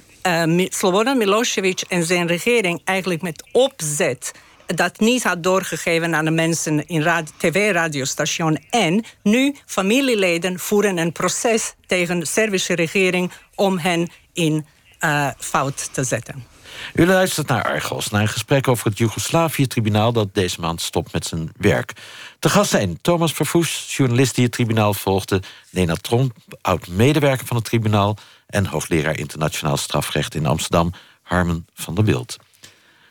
Slobodan 0.69 1.17
Milosevic 1.17 1.81
en 1.87 2.03
zijn 2.03 2.27
regering 2.27 2.81
eigenlijk 2.83 3.21
met 3.21 3.43
opzet 3.51 4.31
dat 4.75 4.99
niet 4.99 5.23
had 5.23 5.43
doorgegeven 5.43 6.15
aan 6.15 6.25
de 6.25 6.31
mensen 6.31 6.87
in 6.87 7.25
tv-radiostation. 7.37 8.57
En 8.69 9.05
nu 9.23 9.55
familieleden 9.65 10.59
voeren 10.59 10.97
een 10.97 11.11
proces 11.11 11.73
tegen 11.85 12.19
de 12.19 12.25
Servische 12.25 12.75
regering 12.75 13.31
om 13.55 13.77
hen 13.77 14.09
in 14.33 14.65
uh, 14.99 15.29
fout 15.37 15.93
te 15.93 16.03
zetten. 16.03 16.45
U 16.93 17.05
luistert 17.05 17.47
naar 17.47 17.63
Argos, 17.63 18.09
naar 18.09 18.21
een 18.21 18.27
gesprek 18.27 18.67
over 18.67 18.87
het 18.87 18.97
Joegoslavië-tribunaal... 18.97 20.11
dat 20.13 20.33
deze 20.33 20.59
maand 20.59 20.81
stopt 20.81 21.13
met 21.13 21.25
zijn 21.25 21.51
werk. 21.57 21.93
Te 22.39 22.49
gast 22.49 22.69
zijn 22.69 23.01
Thomas 23.01 23.33
Vervoes, 23.33 23.95
journalist 23.97 24.35
die 24.35 24.43
het 24.43 24.53
tribunaal 24.53 24.93
volgde... 24.93 25.41
Lena 25.69 25.95
Tromp, 25.95 26.35
oud-medewerker 26.61 27.47
van 27.47 27.55
het 27.55 27.65
tribunaal... 27.65 28.17
en 28.47 28.65
hoogleraar 28.65 29.17
internationaal 29.17 29.77
strafrecht 29.77 30.35
in 30.35 30.45
Amsterdam, 30.45 30.93
Harmen 31.21 31.67
van 31.73 31.95
der 31.95 32.03
Wild. 32.03 32.37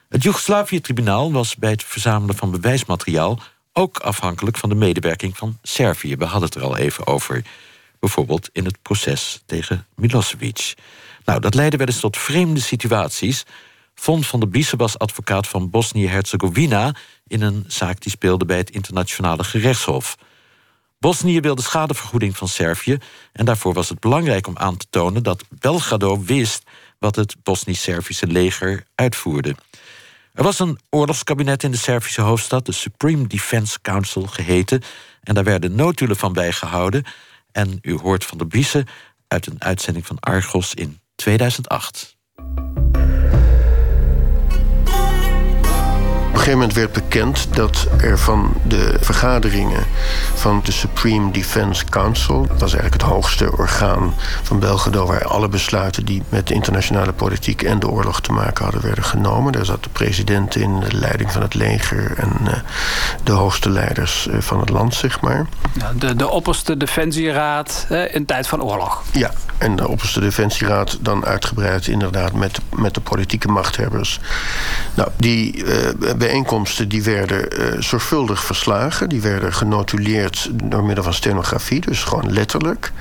Het 0.09 0.23
Joegoslavië-tribunaal 0.23 1.33
was 1.33 1.57
bij 1.57 1.71
het 1.71 1.85
verzamelen 1.85 2.37
van 2.37 2.51
bewijsmateriaal... 2.51 3.39
ook 3.73 3.99
afhankelijk 3.99 4.57
van 4.57 4.69
de 4.69 4.75
medewerking 4.75 5.37
van 5.37 5.59
Servië. 5.63 6.17
We 6.17 6.25
hadden 6.25 6.49
het 6.49 6.55
er 6.55 6.63
al 6.63 6.77
even 6.77 7.07
over. 7.07 7.45
Bijvoorbeeld 8.01 8.49
in 8.53 8.65
het 8.65 8.83
proces 8.83 9.43
tegen 9.47 9.87
Milosevic... 9.95 10.75
Nou, 11.25 11.41
dat 11.41 11.55
leidde 11.55 11.77
wel 11.77 11.87
eens 11.87 12.01
tot 12.01 12.17
vreemde 12.17 12.61
situaties. 12.61 13.45
Von 13.95 14.25
van 14.25 14.41
der 14.41 14.49
Biesen 14.49 14.79
advocaat 14.79 15.47
van 15.47 15.71
Bosnië-Herzegovina... 15.71 16.95
in 17.27 17.43
een 17.43 17.65
zaak 17.67 18.01
die 18.01 18.11
speelde 18.11 18.45
bij 18.45 18.57
het 18.57 18.71
internationale 18.71 19.45
gerechtshof. 19.45 20.17
Bosnië 20.99 21.41
wilde 21.41 21.63
schadevergoeding 21.63 22.37
van 22.37 22.49
Servië... 22.49 22.99
en 23.33 23.45
daarvoor 23.45 23.75
was 23.75 23.89
het 23.89 24.01
belangrijk 24.01 24.47
om 24.47 24.59
aan 24.59 24.77
te 24.77 24.87
tonen 24.91 25.23
dat 25.23 25.45
Belgrado 25.49 26.23
wist... 26.23 26.63
wat 26.99 27.17
het 27.17 27.37
Bosnisch-Servische 27.43 28.27
leger 28.27 28.85
uitvoerde. 28.95 29.55
Er 30.39 30.45
was 30.45 30.59
een 30.59 30.79
oorlogskabinet 30.91 31.63
in 31.63 31.71
de 31.71 31.77
Servische 31.77 32.21
hoofdstad... 32.21 32.67
de 32.67 32.73
Supreme 32.73 33.27
Defense 33.27 33.81
Council 33.83 34.23
geheten... 34.23 34.83
en 35.23 35.35
daar 35.35 35.45
werden 35.45 35.75
notulen 35.75 36.17
van 36.17 36.33
bijgehouden... 36.33 37.05
en 37.53 37.79
u 37.83 37.99
hoort 37.99 38.25
van 38.25 38.39
der 38.39 38.47
Biesen 38.47 38.87
uit 39.29 39.47
een 39.47 39.63
uitzending 39.63 40.07
van 40.07 40.19
Argos 40.19 40.75
in 40.75 41.01
2008. 41.15 42.17
Gegeven 46.49 46.69
moment 46.69 46.93
werd 46.93 47.11
bekend 47.11 47.55
dat 47.55 47.87
er 48.01 48.19
van 48.19 48.55
de 48.67 48.97
vergaderingen 49.01 49.87
van 50.35 50.61
de 50.65 50.73
Supreme 50.73 51.31
Defense 51.31 51.85
Council, 51.85 52.47
dat 52.47 52.61
was 52.61 52.73
eigenlijk 52.73 53.03
het 53.03 53.13
hoogste 53.13 53.57
orgaan 53.57 54.15
van 54.43 54.59
Belgrado, 54.59 55.07
waar 55.07 55.25
alle 55.25 55.49
besluiten 55.49 56.05
die 56.05 56.23
met 56.29 56.47
de 56.47 56.55
internationale 56.55 57.13
politiek 57.13 57.63
en 57.63 57.79
de 57.79 57.89
oorlog 57.89 58.21
te 58.21 58.33
maken 58.33 58.65
hadden, 58.65 58.83
werden 58.83 59.05
genomen. 59.05 59.53
Daar 59.53 59.65
zat 59.65 59.83
de 59.83 59.89
president 59.89 60.57
in, 60.57 60.81
de 60.81 60.97
leiding 60.97 61.33
van 61.33 61.43
het 61.43 61.55
leger 61.55 62.13
en 62.17 62.33
uh, 62.47 62.53
de 63.25 63.33
hoogste 63.33 63.71
leiders 63.71 64.27
uh, 64.27 64.41
van 64.41 64.61
het 64.61 64.69
land, 64.69 64.95
zeg 64.95 65.21
maar. 65.21 65.47
De, 65.99 66.17
de 66.17 66.29
opperste 66.29 66.77
defensieraad 66.77 67.87
uh, 67.91 68.15
in 68.15 68.25
tijd 68.25 68.47
van 68.47 68.63
oorlog. 68.63 69.03
Ja, 69.13 69.31
en 69.59 69.77
de 69.77 69.89
opperste 69.89 70.21
defensieraad 70.21 70.99
dan 71.01 71.25
uitgebreid 71.25 71.87
inderdaad 71.87 72.33
met, 72.33 72.61
met 72.75 72.95
de 72.95 73.01
politieke 73.01 73.49
machthebbers. 73.49 74.21
Nou, 74.95 75.09
die 75.17 75.65
bijeenkomsten 76.39 76.89
die 76.89 77.03
werden 77.03 77.61
uh, 77.61 77.81
zorgvuldig 77.81 78.45
verslagen. 78.45 79.09
Die 79.09 79.21
werden 79.21 79.53
genotuleerd 79.53 80.51
door 80.53 80.85
middel 80.85 81.05
van 81.05 81.15
stenografie, 81.15 81.81
dus 81.81 82.03
gewoon 82.03 82.33
letterlijk. 82.33 82.93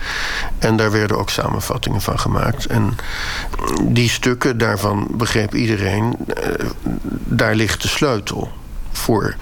En 0.59 0.77
daar 0.77 0.91
werden 0.91 1.17
ook 1.17 1.29
samenvattingen 1.29 2.01
van 2.01 2.19
gemaakt. 2.19 2.65
En 2.65 2.95
die 3.83 4.09
stukken, 4.09 4.57
daarvan 4.57 5.07
begreep 5.11 5.55
iedereen, 5.55 6.15
uh, 6.27 6.69
daar 7.25 7.55
ligt 7.55 7.81
de 7.81 7.87
sleutel 7.87 8.51
voor 8.91 9.35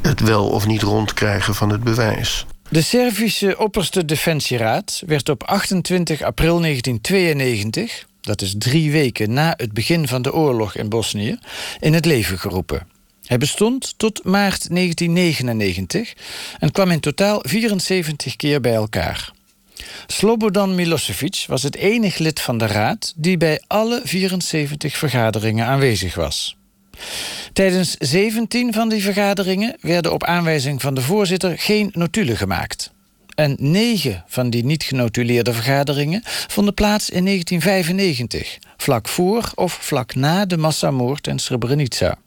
het 0.00 0.20
wel 0.20 0.48
of 0.48 0.66
niet 0.66 0.82
rondkrijgen 0.82 1.54
van 1.54 1.70
het 1.70 1.82
bewijs. 1.82 2.46
De 2.68 2.82
Servische 2.82 3.58
Opperste 3.58 4.04
Defensieraad 4.04 5.02
werd 5.06 5.28
op 5.28 5.42
28 5.42 6.22
april 6.22 6.60
1992, 6.60 8.04
dat 8.20 8.42
is 8.42 8.54
drie 8.58 8.92
weken 8.92 9.32
na 9.32 9.54
het 9.56 9.72
begin 9.72 10.08
van 10.08 10.22
de 10.22 10.32
oorlog 10.32 10.74
in 10.76 10.88
Bosnië, 10.88 11.38
in 11.80 11.94
het 11.94 12.04
leven 12.04 12.38
geroepen. 12.38 12.93
Hij 13.26 13.38
bestond 13.38 13.94
tot 13.96 14.24
maart 14.24 14.68
1999 14.74 16.14
en 16.58 16.70
kwam 16.70 16.90
in 16.90 17.00
totaal 17.00 17.40
74 17.42 18.36
keer 18.36 18.60
bij 18.60 18.74
elkaar. 18.74 19.32
Slobodan 20.06 20.74
Milosevic 20.74 21.44
was 21.46 21.62
het 21.62 21.76
enige 21.76 22.22
lid 22.22 22.40
van 22.40 22.58
de 22.58 22.66
raad 22.66 23.12
die 23.16 23.36
bij 23.36 23.62
alle 23.66 24.00
74 24.04 24.96
vergaderingen 24.96 25.66
aanwezig 25.66 26.14
was. 26.14 26.56
Tijdens 27.52 27.96
17 27.98 28.72
van 28.72 28.88
die 28.88 29.02
vergaderingen 29.02 29.76
werden 29.80 30.12
op 30.12 30.24
aanwijzing 30.24 30.80
van 30.80 30.94
de 30.94 31.00
voorzitter 31.00 31.58
geen 31.58 31.90
notulen 31.92 32.36
gemaakt. 32.36 32.92
En 33.34 33.56
negen 33.58 34.24
van 34.26 34.50
die 34.50 34.64
niet 34.64 34.82
genotuleerde 34.82 35.52
vergaderingen 35.52 36.22
vonden 36.24 36.74
plaats 36.74 37.10
in 37.10 37.24
1995, 37.24 38.58
vlak 38.76 39.08
voor 39.08 39.52
of 39.54 39.72
vlak 39.80 40.14
na 40.14 40.46
de 40.46 40.56
massamoord 40.56 41.26
in 41.26 41.38
Srebrenica. 41.38 42.18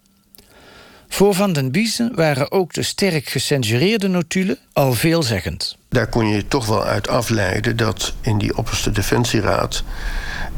Voor 1.10 1.34
Van 1.34 1.54
den 1.54 1.72
Biesen 1.72 2.16
waren 2.16 2.52
ook 2.52 2.74
de 2.74 2.84
sterk 2.84 3.28
gecensureerde 3.28 4.08
notulen 4.08 4.58
al 4.74 4.94
veelzeggend. 4.94 5.78
Daar 5.90 6.08
kon 6.08 6.28
je 6.28 6.48
toch 6.48 6.66
wel 6.66 6.84
uit 6.84 7.08
afleiden 7.08 7.78
dat 7.78 8.14
in 8.22 8.38
die 8.38 8.58
opperste 8.58 8.92
defensieraad 8.92 9.84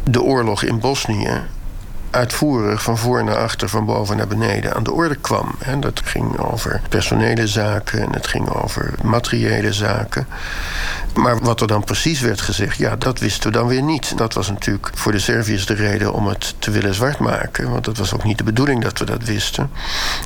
de 0.04 0.22
oorlog 0.22 0.64
in 0.64 0.80
Bosnië 0.80 1.42
uitvoerig 2.12 2.84
van 2.84 2.98
voor 2.98 3.24
naar 3.24 3.38
achter, 3.38 3.70
van 3.70 3.86
boven 3.86 4.18
naar 4.18 4.28
beneden 4.28 4.76
aan 4.76 4.84
de 4.84 4.92
orde 4.92 5.16
kwam. 5.16 5.56
En 5.60 5.80
dat 5.80 6.02
ging 6.04 6.38
over 6.38 6.82
personele 6.90 7.48
zaken 7.48 8.02
en 8.02 8.14
het 8.14 8.28
ging 8.28 8.50
over 8.50 8.94
materiële 9.04 9.74
zaken. 9.74 10.28
Maar 11.14 11.40
wat 11.40 11.62
er 11.62 11.68
dan 11.68 11.84
precies 11.84 12.20
werd 12.20 12.42
gezegd, 12.42 12.78
ja, 12.78 12.96
dat 12.96 13.20
wisten 13.20 13.52
we 13.52 13.58
dan 13.58 13.68
weer 13.68 13.84
niet. 13.84 14.18
Dat 14.18 14.34
was 14.34 14.50
natuurlijk 14.50 14.90
voor 14.94 15.12
de 15.12 15.20
Serviërs 15.20 15.66
de 15.66 15.74
reden 15.74 16.14
om 16.14 16.28
het 16.28 16.56
te 16.60 16.72
willen 16.72 16.94
zwart 16.94 17.20
maken. 17.20 17.72
Want 17.72 17.86
dat 17.86 17.98
was 17.98 18.14
ook 18.14 18.24
niet 18.24 18.38
de 18.38 18.44
bedoeling 18.44 18.84
dat 18.84 19.00
we 19.00 19.06
dat 19.06 19.24
wisten. 19.24 19.70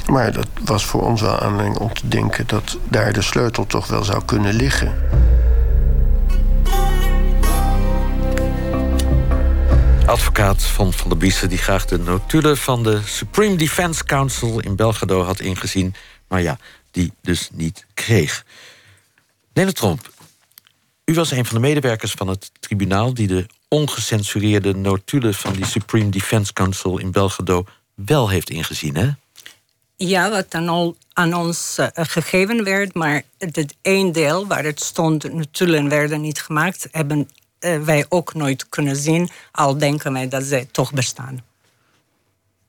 Maar 0.08 0.32
dat 0.32 0.48
was 0.64 0.86
voor 0.86 1.02
ons 1.02 1.22
wel 1.22 1.40
aanleiding 1.40 1.78
om 1.78 1.94
te 1.94 2.08
denken 2.08 2.48
dat 2.48 2.78
daar 2.88 3.14
de 3.14 3.22
sleutel 3.22 3.66
toch 3.68 3.88
wel 3.88 4.04
zou 4.04 4.22
kunnen 4.26 4.54
liggen. 4.54 4.92
Advocaat 10.14 10.64
van 10.64 10.94
Van 10.94 11.10
der 11.10 11.18
Biesen 11.18 11.50
die 11.50 11.58
graag 11.58 11.86
de 11.86 12.00
notulen 12.00 12.58
van 12.58 12.84
de 12.84 13.02
Supreme 13.06 13.56
Defense 13.56 14.04
Council 14.04 14.60
in 14.60 14.76
Belgrado 14.76 15.22
had 15.22 15.40
ingezien, 15.40 15.96
maar 16.28 16.42
ja, 16.42 16.58
die 16.92 17.12
dus 17.22 17.50
niet 17.52 17.86
kreeg. 17.94 18.46
Lene 19.54 19.74
Tromp, 19.74 20.12
u 21.06 21.14
was 21.14 21.32
een 21.32 21.46
van 21.46 21.56
de 21.56 21.62
medewerkers 21.62 22.12
van 22.12 22.28
het 22.28 22.52
tribunaal 22.60 23.14
die 23.14 23.28
de 23.28 23.46
ongecensureerde 23.68 24.76
notulen 24.76 25.34
van 25.34 25.54
die 25.54 25.66
Supreme 25.66 26.10
Defense 26.10 26.54
Council 26.54 26.98
in 26.98 27.12
Belgrado 27.12 27.66
wel 27.94 28.30
heeft 28.30 28.50
ingezien, 28.50 28.96
hè? 28.96 29.10
Ja, 29.96 30.30
wat 30.30 30.52
dan 30.52 30.70
al 30.70 30.98
aan 31.14 31.34
ons 31.34 31.78
uh, 31.80 31.88
gegeven 31.94 32.64
werd, 32.64 32.94
maar 32.94 33.24
het 33.38 33.76
één 33.82 34.12
deel 34.12 34.48
waar 34.48 34.64
het 34.64 34.82
stond, 34.82 35.34
notulen 35.34 35.90
werden 35.90 36.22
niet 36.22 36.42
gemaakt, 36.42 36.88
hebben 36.92 37.30
wij 37.84 38.06
ook 38.10 38.34
nooit 38.34 38.70
kunnen 38.70 38.96
zien, 38.96 39.30
al 39.52 39.78
denken 39.78 40.14
wij 40.14 40.28
dat 40.28 40.44
zij 40.44 40.68
toch 40.72 40.94
bestaan. 40.94 41.44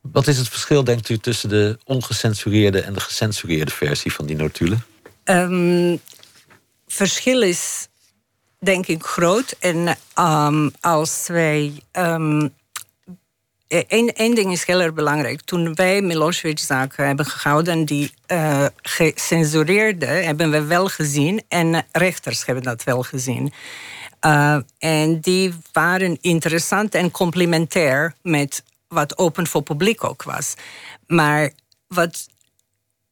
Wat 0.01 0.27
is 0.27 0.39
het 0.39 0.49
verschil, 0.49 0.85
denkt 0.85 1.09
u, 1.09 1.19
tussen 1.19 1.49
de 1.49 1.79
ongecensureerde 1.85 2.81
en 2.81 2.93
de 2.93 3.01
gecensureerde 3.01 3.73
versie 3.73 4.13
van 4.13 4.27
die 4.27 4.37
notulen? 4.37 4.85
Um, 5.25 6.01
verschil 6.87 7.43
is 7.43 7.89
denk 8.59 8.87
ik 8.87 9.03
groot. 9.03 9.57
En 9.59 9.97
um, 10.19 10.73
als 10.81 11.25
wij. 11.27 11.73
Um, 11.93 12.55
Eén 13.89 14.35
ding 14.35 14.53
is 14.53 14.65
heel 14.65 14.81
erg 14.81 14.95
belangrijk. 14.95 15.41
Toen 15.41 15.75
wij 15.75 16.03
Milosevic-zaken 16.03 17.07
hebben 17.07 17.27
gehouden 17.27 17.73
en 17.73 17.85
die 17.85 18.13
uh, 18.33 18.67
gecensureerde, 18.83 20.07
hebben 20.07 20.51
we 20.51 20.63
wel 20.65 20.89
gezien. 20.89 21.43
En 21.49 21.87
rechters 21.93 22.47
hebben 22.47 22.65
dat 22.65 22.85
wel 22.85 23.03
gezien. 23.03 23.53
Uh, 24.27 24.57
en 24.79 25.21
die 25.21 25.55
waren 25.73 26.19
interessant 26.21 26.95
en 26.95 27.11
complementair 27.11 28.15
met 28.23 28.65
wat 28.89 29.19
open 29.19 29.47
voor 29.47 29.63
publiek 29.63 30.05
ook 30.05 30.23
was. 30.23 30.55
Maar 31.07 31.51
wat 31.87 32.27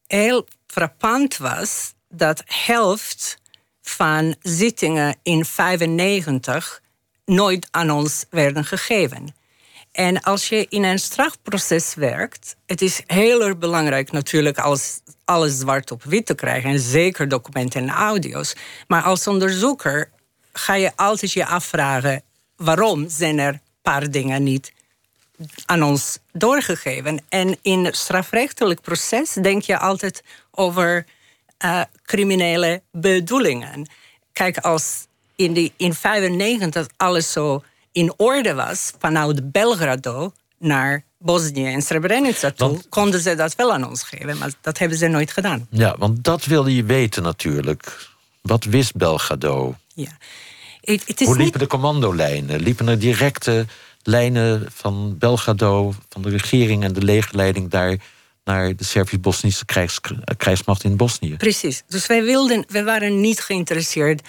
heel 0.07 0.47
frappant 0.67 1.37
was, 1.37 1.95
dat 2.09 2.43
helft 2.47 3.39
van 3.83 4.37
zittingen 4.41 5.17
in 5.23 5.45
95 5.45 6.81
nooit 7.25 7.69
aan 7.71 7.91
ons 7.91 8.25
werden 8.31 8.65
gegeven. 8.65 9.35
En 9.93 10.21
als 10.21 10.49
je 10.49 10.67
in 10.69 10.85
een 10.85 10.99
strafproces 10.99 11.95
werkt, 11.95 12.57
het 12.67 12.83
is 12.83 13.03
heel 13.07 13.43
erg 13.43 13.59
belangrijk 13.59 14.13
natuurlijk 14.13 14.59
als 14.59 15.01
alles 15.25 15.59
zwart 15.59 15.91
op 15.91 16.03
wit 16.03 16.27
te 16.27 16.35
krijgen, 16.35 16.71
en 16.71 16.81
zeker 16.81 17.29
documenten 17.29 17.83
en 17.83 17.91
audio's. 17.91 18.55
Maar 18.87 19.03
als 19.03 19.27
onderzoeker 19.27 20.11
ga 20.53 20.75
je 20.75 20.93
altijd 20.97 21.33
je 21.33 21.47
afvragen 21.47 22.23
waarom 22.57 23.09
zijn 23.09 23.39
er 23.39 23.53
een 23.53 23.61
paar 23.83 24.11
dingen 24.11 24.43
niet 24.43 24.73
aan 25.67 25.83
ons 25.83 26.19
doorgegeven. 26.33 27.21
En 27.29 27.57
in 27.63 27.85
het 27.85 27.97
strafrechtelijk 27.97 28.81
proces 28.81 29.33
denk 29.33 29.63
je 29.63 29.79
altijd 29.79 30.23
over 30.51 31.07
uh, 31.65 31.81
criminele 32.03 32.83
bedoelingen. 32.91 33.89
Kijk, 34.33 34.57
als 34.59 35.07
in 35.37 35.55
1995 35.55 36.83
in 36.83 36.91
alles 36.97 37.33
zo 37.33 37.63
in 37.93 38.13
orde 38.17 38.55
was, 38.55 38.93
vanuit 38.99 39.53
Belgrado 39.53 40.33
naar 40.59 41.05
Bosnië 41.19 41.67
en 41.67 41.83
Srebrenica 41.83 42.51
toe, 42.51 42.81
konden 42.89 43.21
ze 43.21 43.35
dat 43.35 43.55
wel 43.55 43.73
aan 43.73 43.89
ons 43.89 44.03
geven. 44.03 44.39
Maar 44.39 44.51
dat 44.61 44.79
hebben 44.79 44.99
ze 44.99 45.07
nooit 45.07 45.33
gedaan. 45.33 45.67
Ja, 45.71 45.97
want 45.99 46.25
dat 46.25 46.45
wilde 46.45 46.75
je 46.75 46.85
weten 46.85 47.23
natuurlijk. 47.23 48.11
Wat 48.41 48.65
wist 48.65 48.97
Belgrado? 48.97 49.77
Ja. 49.95 50.19
Het, 50.81 51.07
het 51.07 51.21
is 51.21 51.27
Hoe 51.27 51.37
liepen 51.37 51.61
de 51.61 51.67
commandolijnen? 51.67 52.61
Liepen 52.61 52.89
er 52.89 52.99
directe 52.99 53.67
lijnen 54.03 54.67
van 54.73 55.19
Belgrado, 55.19 55.95
van 56.09 56.23
de 56.23 56.29
regering 56.29 56.85
en 56.85 56.93
de 56.93 57.03
legerleiding 57.03 57.71
daar 57.71 57.97
naar 58.45 58.77
de 58.77 58.85
Servisch-Bosnische 58.85 59.65
krijgs, 59.65 60.01
krijgsmacht 60.37 60.85
in 60.85 60.97
Bosnië. 60.97 61.37
Precies. 61.37 61.83
Dus 61.89 62.07
wij, 62.07 62.23
wilden, 62.23 62.65
wij 62.69 62.85
waren 62.85 63.21
niet 63.21 63.41
geïnteresseerd 63.41 64.23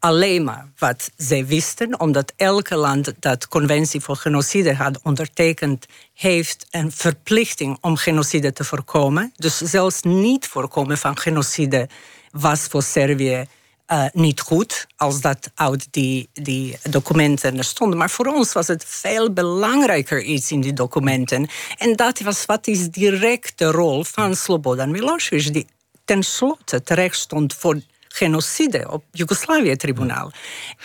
alleen 0.00 0.44
maar 0.44 0.68
wat 0.78 1.10
zij 1.16 1.46
wisten, 1.46 2.00
omdat 2.00 2.32
elke 2.36 2.76
land 2.76 3.12
dat 3.18 3.48
conventie 3.48 4.00
voor 4.00 4.16
genocide 4.16 4.74
had 4.74 5.00
ondertekend, 5.02 5.86
heeft 6.14 6.66
een 6.70 6.92
verplichting 6.92 7.78
om 7.80 7.96
genocide 7.96 8.52
te 8.52 8.64
voorkomen. 8.64 9.32
Dus 9.36 9.56
zelfs 9.56 10.02
niet 10.02 10.46
voorkomen 10.46 10.98
van 10.98 11.18
genocide 11.18 11.88
was 12.30 12.60
voor 12.60 12.82
Servië 12.82 13.46
uh, 13.92 14.04
niet 14.12 14.40
goed, 14.40 14.86
als 14.96 15.20
dat 15.20 15.50
uit 15.54 15.88
die, 15.90 16.28
die 16.32 16.78
documenten 16.90 17.64
stond. 17.64 17.94
Maar 17.94 18.10
voor 18.10 18.26
ons 18.26 18.52
was 18.52 18.66
het 18.66 18.84
veel 18.86 19.32
belangrijker 19.32 20.22
iets 20.22 20.50
in 20.50 20.60
die 20.60 20.72
documenten. 20.72 21.48
En 21.78 21.96
dat 21.96 22.20
was 22.20 22.46
wat 22.46 22.66
is 22.66 22.88
direct 22.90 23.58
de 23.58 23.70
rol 23.70 24.04
van 24.04 24.36
Slobodan 24.36 24.90
Milosevic, 24.90 25.52
die 25.52 25.66
tenslotte 26.04 26.82
terecht 26.82 27.16
stond 27.16 27.54
voor 27.54 27.80
genocide 28.20 28.90
op 28.90 29.04
Joegoslavië-tribunaal. 29.12 30.32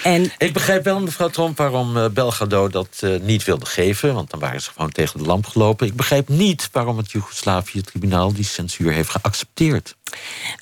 En... 0.03 0.31
Ik 0.37 0.53
begrijp 0.53 0.83
wel, 0.83 0.99
mevrouw 0.99 1.29
Tromp, 1.29 1.57
waarom 1.57 1.97
uh, 1.97 2.05
Belgrado 2.07 2.67
dat 2.67 3.01
uh, 3.03 3.19
niet 3.19 3.43
wilde 3.43 3.65
geven. 3.65 4.13
Want 4.13 4.29
dan 4.29 4.39
waren 4.39 4.61
ze 4.61 4.71
gewoon 4.71 4.91
tegen 4.91 5.19
de 5.19 5.25
lamp 5.25 5.45
gelopen. 5.45 5.87
Ik 5.87 5.95
begrijp 5.95 6.29
niet 6.29 6.69
waarom 6.71 6.97
het 6.97 7.11
Joegoslavië-tribunaal 7.11 8.33
die 8.33 8.43
censuur 8.43 8.91
heeft 8.91 9.09
geaccepteerd. 9.09 9.95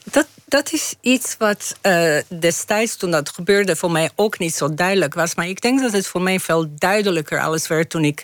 Dat, 0.04 0.28
dat 0.46 0.74
is 0.74 0.96
iets 1.02 1.36
wat 1.38 1.76
uh, 1.82 2.18
destijds, 2.40 2.96
toen 2.96 3.12
dat 3.12 3.30
gebeurde, 3.30 3.76
voor 3.76 3.92
mij 3.92 4.10
ook 4.16 4.40
niet 4.40 4.56
zo 4.56 4.74
duidelijk 4.74 5.14
was. 5.14 5.36
Maar 5.36 5.48
ik 5.48 5.62
denk 5.62 5.82
dat 5.82 5.92
het 5.92 6.08
voor 6.08 6.22
mij 6.22 6.40
veel 6.40 6.66
duidelijker 6.76 7.42
alles 7.42 7.68
werd 7.68 7.90
toen 7.90 8.04
ik 8.04 8.24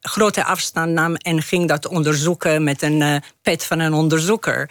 grote 0.00 0.44
afstand 0.44 0.92
nam 0.92 1.14
en 1.14 1.42
ging 1.42 1.68
dat 1.68 1.86
onderzoeken 1.86 2.64
met 2.64 2.82
een 2.82 3.22
pet 3.42 3.64
van 3.64 3.78
een 3.78 3.92
onderzoeker. 3.92 4.70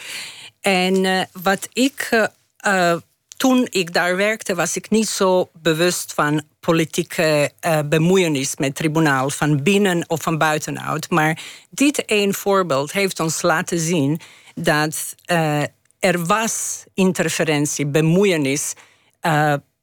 En 0.62 1.28
wat 1.32 1.68
ik 1.74 2.28
uh, 2.68 2.96
toen 3.42 3.68
ik 3.70 3.94
daar 3.94 4.16
werkte, 4.16 4.56
was 4.56 4.76
ik 4.76 4.90
niet 4.90 5.08
zo 5.10 5.50
bewust 5.62 6.14
van 6.14 6.42
politieke 6.60 7.52
uh, 7.66 7.80
bemoeienis 7.86 8.56
met 8.56 8.76
tribunaal, 8.76 9.30
van 9.30 9.64
binnen 9.64 10.10
of 10.10 10.22
van 10.22 10.38
buitenuit. 10.38 11.10
Maar 11.10 11.42
dit 11.70 12.06
één 12.06 12.34
voorbeeld 12.34 12.92
heeft 12.92 13.20
ons 13.20 13.42
laten 13.42 13.80
zien 13.80 14.20
dat 14.56 15.16
uh, 15.32 15.62
er 16.00 16.26
was 16.26 16.84
interferentie, 16.94 17.86
bemoeienis 17.86 18.74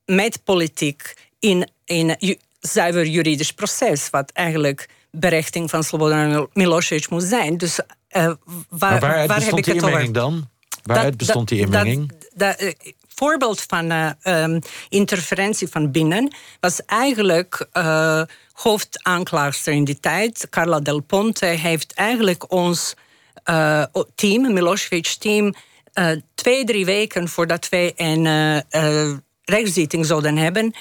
met 0.05 0.45
politiek 0.45 1.15
in 1.39 1.69
een 1.85 2.39
zuiver 2.61 3.07
juridisch 3.07 3.53
proces, 3.53 4.11
wat 4.11 4.31
eigenlijk 4.31 4.89
berechting 5.11 5.71
van 5.71 5.85
Slobodan 5.85 6.49
Milosevic 6.53 7.11
moet 7.11 7.23
zijn. 7.23 7.57
Dus 7.57 7.81
waar, 8.09 8.37
maar 8.69 9.01
waar, 9.01 9.27
waar 9.27 9.43
heb 9.43 9.59
ik 9.59 9.65
het 9.65 9.83
over? 9.83 10.13
dan? 10.13 10.49
Waaruit 10.83 11.17
bestond 11.17 11.49
die 11.49 11.61
inmenging? 11.61 12.13
Dat, 12.35 12.63
uh, 12.63 12.71
voorbeeld 13.19 13.61
van 13.61 13.93
uh, 13.93 14.57
interferentie 14.89 15.69
van 15.69 15.91
binnen 15.91 16.35
was 16.61 16.85
eigenlijk 16.85 17.67
uh, 17.73 18.23
hoofdaanklaagster 18.53 19.73
in 19.73 19.85
die 19.85 20.01
tijd, 20.01 20.47
Carla 20.51 20.81
Del 20.81 21.01
Ponte, 21.01 21.47
heeft 21.47 21.93
eigenlijk 21.93 22.53
ons 22.53 22.95
team, 24.15 24.53
Milosevic-team, 24.53 25.55
twee, 26.35 26.65
drie 26.65 26.85
weken 26.85 27.29
voordat 27.29 27.69
wij 27.69 27.93
een 27.97 29.23
rechtszitting 29.43 30.07
zouden 30.07 30.37
hebben, 30.37 30.75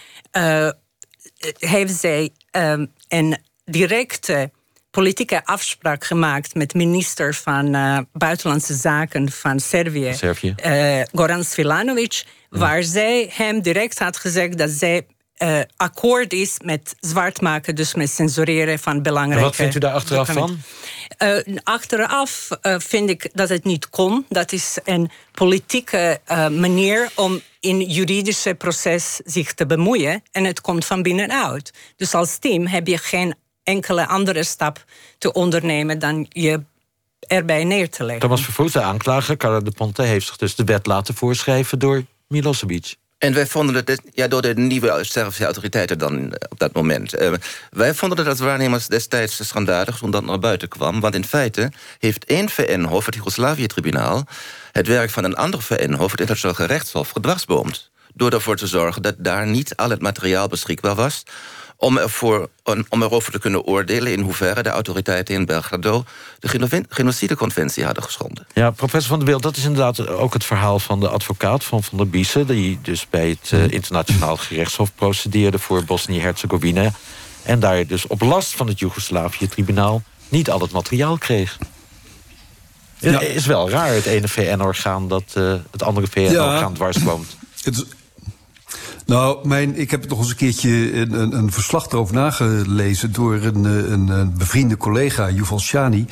heeft 1.57 1.93
zij 1.93 2.29
um, 2.51 2.91
een 3.07 3.37
directe 3.65 4.51
politieke 4.97 5.45
afspraak 5.45 6.05
gemaakt 6.05 6.55
met 6.55 6.73
minister 6.73 7.33
van 7.33 7.75
uh, 7.75 7.97
Buitenlandse 8.13 8.73
Zaken 8.73 9.31
van 9.31 9.59
Servië, 9.59 10.13
Servië. 10.13 10.55
Uh, 10.65 11.01
Goran 11.13 11.43
Svilanovic, 11.43 12.23
waar 12.49 12.83
zij 12.83 13.29
hem 13.33 13.61
direct 13.61 13.99
had 13.99 14.17
gezegd 14.17 14.57
dat 14.57 14.69
zij 14.69 15.05
uh, 15.37 15.59
akkoord 15.75 16.33
is 16.33 16.57
met 16.63 16.95
zwart 16.99 17.41
maken, 17.41 17.75
dus 17.75 17.95
met 17.95 18.09
censureren 18.09 18.79
van 18.79 19.01
belangrijke. 19.01 19.39
En 19.39 19.45
wat 19.45 19.55
vindt 19.55 19.75
u 19.75 19.79
daar 19.79 19.93
achteraf 19.93 20.31
van? 20.31 20.59
Uh, 21.23 21.57
achteraf 21.63 22.49
uh, 22.61 22.75
vind 22.79 23.09
ik 23.09 23.29
dat 23.33 23.49
het 23.49 23.63
niet 23.63 23.89
kon. 23.89 24.25
Dat 24.29 24.51
is 24.51 24.77
een 24.83 25.11
politieke 25.31 26.19
manier 26.51 27.09
om 27.15 27.41
in 27.59 27.81
juridische 27.81 28.53
proces 28.53 29.19
zich 29.25 29.53
te 29.53 29.65
bemoeien. 29.65 30.23
En 30.31 30.43
het 30.43 30.61
komt 30.61 30.85
van 30.85 31.01
binnenuit. 31.01 31.73
Dus 31.95 32.13
als 32.13 32.37
team 32.37 32.67
heb 32.67 32.87
je 32.87 32.97
geen 32.97 33.35
enkele 33.67 34.07
andere 34.07 34.43
stap 34.43 34.85
te 35.17 35.31
ondernemen 35.33 35.99
dan 35.99 36.25
je 36.29 36.63
erbij 37.19 37.63
neer 37.63 37.89
te 37.89 38.03
leggen. 38.03 38.21
Thomas 38.21 38.43
Vervoet, 38.43 38.73
de 38.73 38.81
aanklager, 38.81 39.37
Carla 39.37 39.59
de 39.59 39.71
Ponte, 39.71 40.01
heeft 40.01 40.25
zich 40.25 40.37
dus 40.37 40.55
de 40.55 40.63
wet 40.63 40.85
laten 40.85 41.15
voorschrijven 41.15 41.79
door 41.79 42.03
Milosevic. 42.27 42.95
En 43.17 43.33
wij 43.33 43.47
vonden 43.47 43.85
dat, 43.85 44.01
ja, 44.13 44.27
door 44.27 44.41
de 44.41 44.53
nieuwe 44.53 44.99
Servische 45.01 45.43
autoriteiten 45.43 45.97
dan 45.97 46.33
eh, 46.33 46.49
op 46.49 46.59
dat 46.59 46.73
moment. 46.73 47.21
Uh, 47.21 47.33
wij 47.69 47.93
vonden 47.93 48.17
dat 48.17 48.27
als 48.27 48.39
waarnemers 48.39 48.87
destijds 48.87 49.47
schandalig 49.47 49.97
toen 49.97 50.11
dat 50.11 50.25
naar 50.25 50.39
buiten 50.39 50.67
kwam. 50.67 50.99
Want 50.99 51.15
in 51.15 51.25
feite 51.25 51.71
heeft 51.99 52.25
één 52.25 52.49
VN-hof, 52.49 53.05
het 53.05 53.15
Joegoslavië-tribunaal... 53.15 54.23
het 54.71 54.87
werk 54.87 55.09
van 55.09 55.23
een 55.23 55.35
ander 55.35 55.61
VN-hof, 55.61 56.11
het 56.11 56.19
Internationaal 56.19 56.55
Gerechtshof, 56.55 57.09
gedwarsboomd. 57.09 57.91
Door 58.13 58.31
ervoor 58.31 58.55
te 58.55 58.67
zorgen 58.67 59.01
dat 59.01 59.15
daar 59.17 59.47
niet 59.47 59.75
al 59.75 59.89
het 59.89 60.01
materiaal 60.01 60.47
beschikbaar 60.47 60.95
was 60.95 61.23
om, 61.77 61.97
ervoor, 61.97 62.49
om 62.89 63.03
erover 63.03 63.31
te 63.31 63.39
kunnen 63.39 63.63
oordelen 63.63 64.11
in 64.11 64.21
hoeverre 64.21 64.63
de 64.63 64.69
autoriteiten 64.69 65.35
in 65.35 65.45
Belgrado 65.45 66.03
de 66.39 66.85
genocideconventie 66.89 67.85
hadden 67.85 68.03
geschonden. 68.03 68.47
Ja, 68.53 68.71
professor 68.71 69.09
Van 69.09 69.17
der 69.17 69.27
Beeld, 69.27 69.43
dat 69.43 69.57
is 69.57 69.63
inderdaad 69.63 70.07
ook 70.07 70.33
het 70.33 70.45
verhaal 70.45 70.79
van 70.79 70.99
de 70.99 71.09
advocaat 71.09 71.63
van 71.63 71.83
Van 71.83 71.97
der 71.97 72.09
Biesen, 72.09 72.47
die 72.47 72.79
dus 72.81 73.07
bij 73.09 73.29
het 73.29 73.51
uh, 73.53 73.71
internationaal 73.71 74.37
gerechtshof 74.37 74.95
procedeerde 74.95 75.59
voor 75.59 75.83
Bosnië-Herzegovina. 75.83 76.91
En 77.43 77.59
daar 77.59 77.87
dus 77.87 78.07
op 78.07 78.21
last 78.21 78.55
van 78.55 78.67
het 78.67 78.79
Joegoslavië-tribunaal 78.79 80.01
niet 80.29 80.49
al 80.49 80.59
het 80.59 80.71
materiaal 80.71 81.17
kreeg. 81.17 81.57
Het 82.99 83.21
is 83.21 83.45
wel 83.45 83.69
raar, 83.69 83.93
het 83.93 84.05
ene 84.05 84.27
VN-orgaan 84.27 85.07
dat 85.07 85.23
uh, 85.37 85.53
het 85.71 85.83
andere 85.83 86.07
VN-orgaan 86.07 86.69
ja. 86.69 86.69
dwars 86.69 86.97
Nou, 89.07 89.53
ik 89.73 89.91
heb 89.91 90.09
nog 90.09 90.19
eens 90.19 90.29
een 90.29 90.35
keertje 90.35 90.93
een, 90.93 91.13
een, 91.13 91.33
een 91.37 91.51
verslag 91.51 91.87
erover 91.87 92.15
nagelezen 92.15 93.11
door 93.13 93.33
een, 93.33 93.63
een, 93.65 94.07
een 94.07 94.37
bevriende 94.37 94.77
collega, 94.77 95.29
Yuval 95.29 95.59
Shani. 95.59 96.05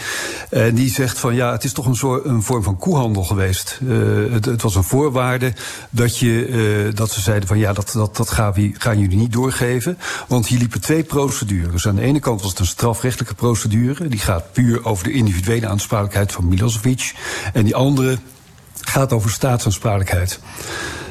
En 0.50 0.76
die 0.76 0.90
zegt 0.90 1.20
van 1.20 1.36
ja, 1.36 1.52
het 1.52 1.64
is 1.64 1.74
toch 1.74 1.86
een, 1.86 1.96
soort, 1.96 2.26
een 2.26 2.44
vorm 2.44 2.64
van 2.64 2.78
koehandel 2.78 3.24
geweest. 3.24 3.80
Uh, 3.84 4.32
het, 4.34 4.46
het, 4.46 4.62
was 4.62 4.76
een 4.76 4.84
voorwaarde 4.84 5.54
dat, 5.90 6.18
je, 6.18 6.48
uh, 6.48 6.96
dat 6.96 7.12
ze 7.12 7.22
zeiden 7.22 7.48
van 7.48 7.58
ja, 7.58 7.74
dat, 7.74 7.92
dat, 7.92 8.16
dat 8.16 8.30
gaan, 8.30 8.54
we, 8.54 8.72
gaan 8.78 9.00
jullie 9.00 9.18
niet 9.18 9.34
doorgeven. 9.34 9.98
Want 10.28 10.48
hier 10.48 10.60
liepen 10.60 10.82
twee 10.82 11.04
procedures. 11.04 11.88
Aan 11.88 11.96
de 11.96 12.02
ene 12.02 12.20
kant 12.20 12.42
was 12.42 12.50
het 12.50 12.60
een 12.60 12.66
strafrechtelijke 12.66 13.36
procedure. 13.36 14.08
Die 14.08 14.20
gaat 14.20 14.52
puur 14.52 14.86
over 14.86 15.04
de 15.04 15.12
individuele 15.12 15.68
aansprakelijkheid 15.68 16.32
van 16.32 16.48
Milosevic. 16.48 17.14
En 17.54 17.64
die 17.64 17.76
andere 17.76 18.18
gaat 18.82 19.14
over 19.14 19.30
staatsaansprakelijkheid. 19.30 20.40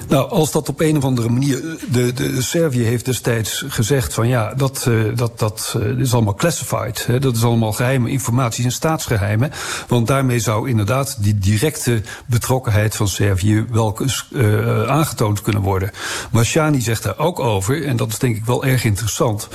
Nou, 0.09 0.31
als 0.31 0.53
dat 0.53 0.69
op 0.69 0.81
een 0.81 0.97
of 0.97 1.05
andere 1.05 1.29
manier. 1.29 1.63
De, 1.91 2.13
de 2.13 2.43
Servië 2.43 2.83
heeft 2.83 3.05
destijds 3.05 3.65
gezegd 3.69 4.15
van 4.15 4.29
ja, 4.29 4.55
dat, 4.55 4.87
uh, 4.89 5.17
dat, 5.17 5.39
dat 5.39 5.75
uh, 5.79 5.99
is 5.99 6.15
allemaal 6.15 6.35
classified. 6.35 7.07
Hè, 7.07 7.19
dat 7.19 7.37
is 7.37 7.45
allemaal 7.45 7.73
geheime 7.73 8.11
informatie 8.11 8.65
en 8.65 8.73
staatsgeheimen. 8.73 9.51
Want 9.89 10.07
daarmee 10.07 10.39
zou 10.39 10.69
inderdaad 10.69 11.17
die 11.23 11.39
directe 11.39 12.03
betrokkenheid 12.27 12.97
van 12.97 13.09
Servië 13.09 13.67
wel 13.71 13.99
uh, 14.31 14.89
aangetoond 14.89 15.43
kunnen 15.43 15.63
worden. 15.63 15.91
Maar 16.31 16.45
Shani 16.45 16.81
zegt 16.81 17.03
daar 17.03 17.19
ook 17.19 17.41
over, 17.41 17.87
en 17.87 17.97
dat 17.97 18.09
is 18.09 18.19
denk 18.19 18.37
ik 18.37 18.45
wel 18.45 18.65
erg 18.65 18.85
interessant. 18.85 19.49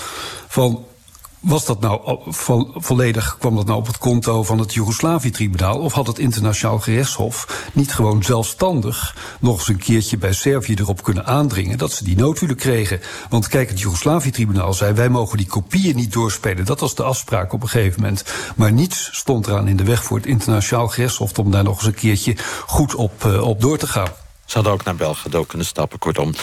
Van 0.47 0.85
was 1.39 1.65
dat 1.65 1.79
nou 1.79 2.19
vo 2.27 2.71
volledig, 2.75 3.37
kwam 3.39 3.55
dat 3.55 3.65
nou 3.65 3.79
op 3.79 3.87
het 3.87 3.97
konto 3.97 4.43
van 4.43 4.59
het 4.59 4.73
Joegoslavië-tribunaal? 4.73 5.79
Of 5.79 5.93
had 5.93 6.07
het 6.07 6.19
internationaal 6.19 6.79
gerechtshof 6.79 7.67
niet 7.73 7.93
gewoon 7.93 8.23
zelfstandig 8.23 9.15
nog 9.39 9.57
eens 9.57 9.67
een 9.67 9.77
keertje 9.77 10.17
bij 10.17 10.33
Servië 10.33 10.73
erop 10.73 11.03
kunnen 11.03 11.25
aandringen 11.25 11.77
dat 11.77 11.91
ze 11.91 12.03
die 12.03 12.17
noodhulen 12.17 12.55
kregen? 12.55 13.01
Want 13.29 13.47
kijk, 13.47 13.69
het 13.69 13.79
Joegoslavië-tribunaal 13.79 14.73
zei 14.73 14.93
wij 14.93 15.09
mogen 15.09 15.37
die 15.37 15.47
kopieën 15.47 15.95
niet 15.95 16.13
doorspelen. 16.13 16.65
Dat 16.65 16.79
was 16.79 16.95
de 16.95 17.03
afspraak 17.03 17.53
op 17.53 17.61
een 17.61 17.69
gegeven 17.69 18.01
moment. 18.01 18.23
Maar 18.55 18.71
niets 18.71 19.09
stond 19.11 19.47
eraan 19.47 19.67
in 19.67 19.77
de 19.77 19.83
weg 19.83 20.03
voor 20.03 20.17
het 20.17 20.25
internationaal 20.25 20.87
gerechtshof 20.87 21.39
om 21.39 21.51
daar 21.51 21.63
nog 21.63 21.77
eens 21.77 21.87
een 21.87 21.93
keertje 21.93 22.35
goed 22.65 22.95
op, 22.95 23.23
uh, 23.25 23.41
op 23.41 23.61
door 23.61 23.77
te 23.77 23.87
gaan. 23.87 24.09
Ze 24.45 24.55
hadden 24.55 24.73
ook 24.73 24.83
naar 24.83 24.95
België 24.95 25.45
kunnen 25.47 25.67
stappen, 25.67 25.99
kortom. 25.99 26.33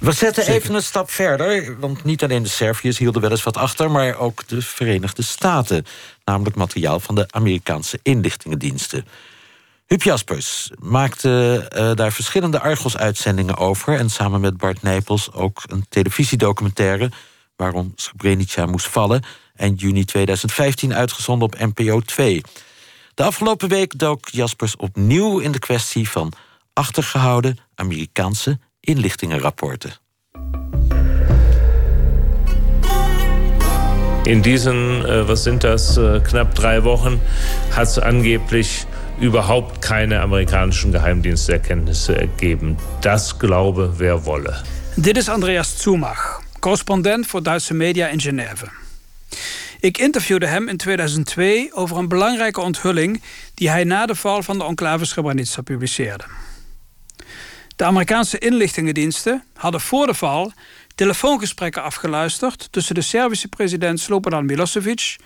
We 0.00 0.12
zetten 0.12 0.46
even 0.46 0.74
een 0.74 0.82
stap 0.82 1.10
verder, 1.10 1.78
want 1.78 2.04
niet 2.04 2.22
alleen 2.22 2.42
de 2.42 2.48
Serviërs 2.48 2.98
hielden 2.98 3.22
wel 3.22 3.30
eens 3.30 3.42
wat 3.42 3.56
achter... 3.56 3.90
maar 3.90 4.18
ook 4.18 4.48
de 4.48 4.62
Verenigde 4.62 5.22
Staten, 5.22 5.86
namelijk 6.24 6.56
materiaal 6.56 7.00
van 7.00 7.14
de 7.14 7.26
Amerikaanse 7.30 7.98
inlichtingendiensten. 8.02 9.06
Huub 9.86 10.02
Jaspers 10.02 10.70
maakte 10.78 11.68
uh, 11.76 11.94
daar 11.94 12.12
verschillende 12.12 12.60
Argos-uitzendingen 12.60 13.56
over... 13.56 13.98
en 13.98 14.10
samen 14.10 14.40
met 14.40 14.56
Bart 14.56 14.82
Nijpels 14.82 15.32
ook 15.32 15.62
een 15.66 15.86
televisiedocumentaire... 15.88 17.10
waarom 17.56 17.92
Srebrenica 17.96 18.66
moest 18.66 18.88
vallen, 18.88 19.22
eind 19.56 19.80
juni 19.80 20.04
2015 20.04 20.94
uitgezonden 20.94 21.48
op 21.48 21.74
NPO 21.74 22.00
2. 22.00 22.42
De 23.14 23.22
afgelopen 23.22 23.68
week 23.68 23.98
dook 23.98 24.28
Jaspers 24.28 24.76
opnieuw 24.76 25.38
in 25.38 25.52
de 25.52 25.58
kwestie 25.58 26.08
van 26.08 26.32
achtergehouden 26.72 27.58
Amerikaanse 27.74 28.58
inlichtingenrapporten. 28.80 29.92
In 34.24 34.42
diesen, 34.42 35.04
äh, 35.04 35.26
was 35.26 35.44
sind 35.44 35.64
das, 35.64 35.96
äh, 35.96 36.20
knapp 36.20 36.54
drei 36.54 36.84
Wochen 36.84 37.20
hat 37.70 37.88
es 37.88 37.98
angeblich 37.98 38.86
überhaupt 39.20 39.80
keine 39.82 40.20
amerikanischen 40.20 40.92
Geheimdiensterkenntnisse 40.92 42.16
ergeben. 42.16 42.76
Das 43.00 43.38
glaube 43.38 43.94
wer 43.98 44.24
wolle. 44.24 44.62
Dit 44.96 45.16
is 45.16 45.28
Andreas 45.28 45.78
Zumach, 45.78 46.40
correspondent 46.60 47.26
voor 47.26 47.42
Duitse 47.42 47.74
media 47.74 48.08
in 48.08 48.20
Genève. 48.20 48.68
Ik 49.80 49.98
interviewde 49.98 50.46
hem 50.46 50.68
in 50.68 50.76
2002 50.76 51.72
over 51.72 51.96
een 51.96 52.08
belangrijke 52.08 52.60
onthulling 52.60 53.22
die 53.54 53.70
hij 53.70 53.84
na 53.84 54.06
de 54.06 54.14
val 54.14 54.42
van 54.42 54.58
de 54.58 54.64
enclave 54.64 55.04
Srebrenica 55.04 55.62
publiceerde. 55.62 56.24
De 57.80 57.86
Amerikaanse 57.86 58.38
inlichtingendiensten 58.38 59.44
hadden 59.54 59.80
voor 59.80 60.06
de 60.06 60.14
val 60.14 60.52
telefoongesprekken 60.94 61.82
afgeluisterd 61.82 62.68
tussen 62.70 62.94
de 62.94 63.00
Servische 63.00 63.48
president 63.48 64.00
Slobodan 64.00 64.44
Milosevic 64.44 65.16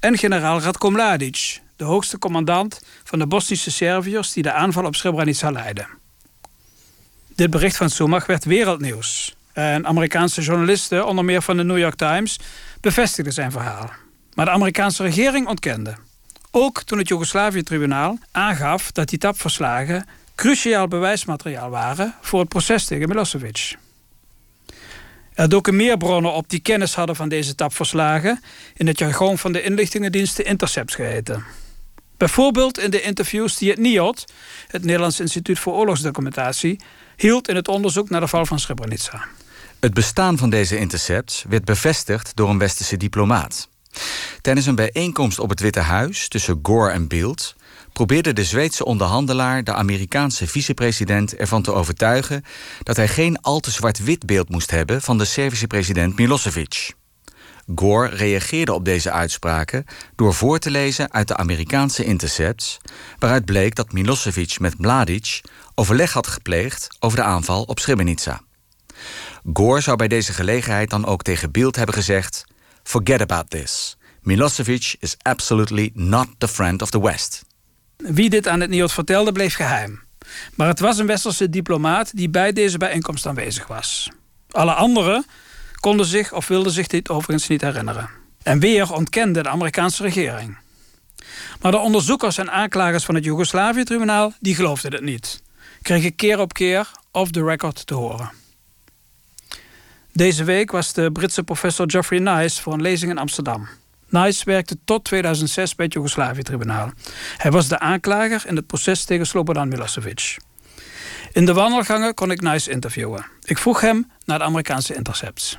en 0.00 0.18
generaal 0.18 0.60
Radko 0.60 0.90
Mladic, 0.90 1.60
de 1.76 1.84
hoogste 1.84 2.18
commandant 2.18 2.84
van 3.04 3.18
de 3.18 3.26
Bosnische 3.26 3.70
Serviërs 3.70 4.32
die 4.32 4.42
de 4.42 4.52
aanval 4.52 4.84
op 4.84 4.94
Srebrenica 4.94 5.50
leidden. 5.50 5.88
Dit 7.34 7.50
bericht 7.50 7.76
van 7.76 7.90
Sumach 7.90 8.26
werd 8.26 8.44
wereldnieuws. 8.44 9.36
En 9.52 9.86
Amerikaanse 9.86 10.42
journalisten, 10.42 11.06
onder 11.06 11.24
meer 11.24 11.42
van 11.42 11.56
de 11.56 11.64
New 11.64 11.78
York 11.78 11.96
Times, 11.96 12.38
bevestigden 12.80 13.32
zijn 13.32 13.50
verhaal. 13.50 13.90
Maar 14.34 14.44
de 14.44 14.50
Amerikaanse 14.50 15.02
regering 15.02 15.48
ontkende. 15.48 15.94
Ook 16.50 16.82
toen 16.82 16.98
het 16.98 17.08
Joegoslavië-tribunaal 17.08 18.18
aangaf 18.32 18.92
dat 18.92 19.08
die 19.08 19.18
tapverslagen 19.18 20.06
cruciaal 20.36 20.88
bewijsmateriaal 20.88 21.70
waren 21.70 22.14
voor 22.20 22.40
het 22.40 22.48
proces 22.48 22.84
tegen 22.84 23.08
Milosevic. 23.08 23.76
Er 25.34 25.48
doken 25.48 25.76
meer 25.76 25.96
bronnen 25.96 26.32
op 26.32 26.48
die 26.48 26.60
kennis 26.60 26.94
hadden 26.94 27.16
van 27.16 27.28
deze 27.28 27.54
tapverslagen, 27.54 28.42
in 28.74 28.86
het 28.86 28.98
jargon 28.98 29.38
van 29.38 29.52
de 29.52 29.62
inlichtingendiensten 29.62 30.44
intercepts 30.44 30.94
geheten. 30.94 31.44
Bijvoorbeeld 32.16 32.78
in 32.78 32.90
de 32.90 33.02
interviews 33.02 33.56
die 33.56 33.70
het 33.70 33.78
NIOD, 33.78 34.24
het 34.68 34.84
Nederlands 34.84 35.20
Instituut 35.20 35.58
voor 35.58 35.72
Oorlogsdocumentatie, 35.72 36.80
hield 37.16 37.48
in 37.48 37.56
het 37.56 37.68
onderzoek 37.68 38.10
naar 38.10 38.20
de 38.20 38.28
val 38.28 38.46
van 38.46 38.58
Srebrenica. 38.58 39.24
Het 39.80 39.94
bestaan 39.94 40.38
van 40.38 40.50
deze 40.50 40.78
intercepts 40.78 41.44
werd 41.48 41.64
bevestigd 41.64 42.36
door 42.36 42.48
een 42.48 42.58
westerse 42.58 42.96
diplomaat. 42.96 43.68
Tijdens 44.40 44.66
een 44.66 44.74
bijeenkomst 44.74 45.38
op 45.38 45.50
het 45.50 45.60
Witte 45.60 45.80
Huis 45.80 46.28
tussen 46.28 46.58
Gore 46.62 46.90
en 46.90 47.08
Beeld 47.08 47.56
probeerde 47.96 48.32
de 48.32 48.44
Zweedse 48.44 48.84
onderhandelaar 48.84 49.64
de 49.64 49.72
Amerikaanse 49.72 50.46
vicepresident 50.46 51.36
ervan 51.36 51.62
te 51.62 51.72
overtuigen 51.72 52.44
dat 52.82 52.96
hij 52.96 53.08
geen 53.08 53.40
al 53.40 53.60
te 53.60 53.70
zwart-wit 53.70 54.26
beeld 54.26 54.48
moest 54.48 54.70
hebben 54.70 55.02
van 55.02 55.18
de 55.18 55.24
Servische 55.24 55.66
president 55.66 56.16
Milosevic. 56.16 56.94
Gore 57.74 58.08
reageerde 58.08 58.72
op 58.72 58.84
deze 58.84 59.10
uitspraken 59.10 59.84
door 60.16 60.34
voor 60.34 60.58
te 60.58 60.70
lezen 60.70 61.12
uit 61.12 61.28
de 61.28 61.36
Amerikaanse 61.36 62.04
intercepts, 62.04 62.78
waaruit 63.18 63.44
bleek 63.44 63.74
dat 63.74 63.92
Milosevic 63.92 64.58
met 64.60 64.78
Mladic 64.78 65.40
overleg 65.74 66.12
had 66.12 66.26
gepleegd 66.26 66.96
over 66.98 67.18
de 67.18 67.24
aanval 67.24 67.62
op 67.62 67.78
Srebrenica. 67.78 68.40
Gore 69.52 69.80
zou 69.80 69.96
bij 69.96 70.08
deze 70.08 70.32
gelegenheid 70.32 70.90
dan 70.90 71.06
ook 71.06 71.22
tegen 71.22 71.52
Beeld 71.52 71.76
hebben 71.76 71.94
gezegd: 71.94 72.44
Forget 72.82 73.20
about 73.20 73.50
this. 73.50 73.96
Milosevic 74.20 74.96
is 74.98 75.16
absolutely 75.22 75.90
not 75.94 76.26
the 76.38 76.48
friend 76.48 76.82
of 76.82 76.90
the 76.90 77.02
West. 77.02 77.45
Wie 78.08 78.30
dit 78.30 78.48
aan 78.48 78.60
het 78.60 78.70
NIOD 78.70 78.92
vertelde, 78.92 79.32
bleef 79.32 79.54
geheim. 79.54 80.02
Maar 80.54 80.68
het 80.68 80.80
was 80.80 80.98
een 80.98 81.06
westerse 81.06 81.50
diplomaat 81.50 82.16
die 82.16 82.30
bij 82.30 82.52
deze 82.52 82.78
bijeenkomst 82.78 83.26
aanwezig 83.26 83.66
was. 83.66 84.08
Alle 84.50 84.72
anderen 84.72 85.26
konden 85.80 86.06
zich 86.06 86.32
of 86.32 86.48
wilden 86.48 86.72
zich 86.72 86.86
dit 86.86 87.08
overigens 87.08 87.48
niet 87.48 87.60
herinneren. 87.60 88.08
En 88.42 88.58
weer 88.58 88.92
ontkende 88.92 89.42
de 89.42 89.48
Amerikaanse 89.48 90.02
regering. 90.02 90.56
Maar 91.60 91.70
de 91.70 91.78
onderzoekers 91.78 92.38
en 92.38 92.50
aanklagers 92.50 93.04
van 93.04 93.14
het 93.14 93.24
Joegoslavië-tribunaal 93.24 94.32
die 94.40 94.54
geloofden 94.54 94.92
het 94.92 95.02
niet. 95.02 95.42
Kregen 95.82 96.14
keer 96.14 96.40
op 96.40 96.52
keer 96.52 96.90
off 97.12 97.30
the 97.30 97.44
record 97.44 97.86
te 97.86 97.94
horen. 97.94 98.30
Deze 100.12 100.44
week 100.44 100.70
was 100.70 100.92
de 100.92 101.12
Britse 101.12 101.42
professor 101.42 101.90
Geoffrey 101.90 102.18
Nice 102.18 102.62
voor 102.62 102.72
een 102.72 102.82
lezing 102.82 103.10
in 103.10 103.18
Amsterdam. 103.18 103.68
Nice 104.08 104.44
werkte 104.44 104.76
tot 104.84 105.04
2006 105.04 105.74
bij 105.74 105.84
het 105.84 105.94
Joegoslavië-tribunaal. 105.94 106.90
Hij 107.36 107.50
was 107.50 107.68
de 107.68 107.78
aanklager 107.78 108.42
in 108.46 108.56
het 108.56 108.66
proces 108.66 109.04
tegen 109.04 109.26
Slobodan 109.26 109.68
Milosevic. 109.68 110.36
In 111.32 111.46
de 111.46 111.52
wandelgangen 111.52 112.14
kon 112.14 112.30
ik 112.30 112.40
Nice 112.40 112.70
interviewen. 112.70 113.26
Ik 113.42 113.58
vroeg 113.58 113.80
hem 113.80 114.10
naar 114.24 114.38
de 114.38 114.44
Amerikaanse 114.44 114.94
intercepts. 114.94 115.58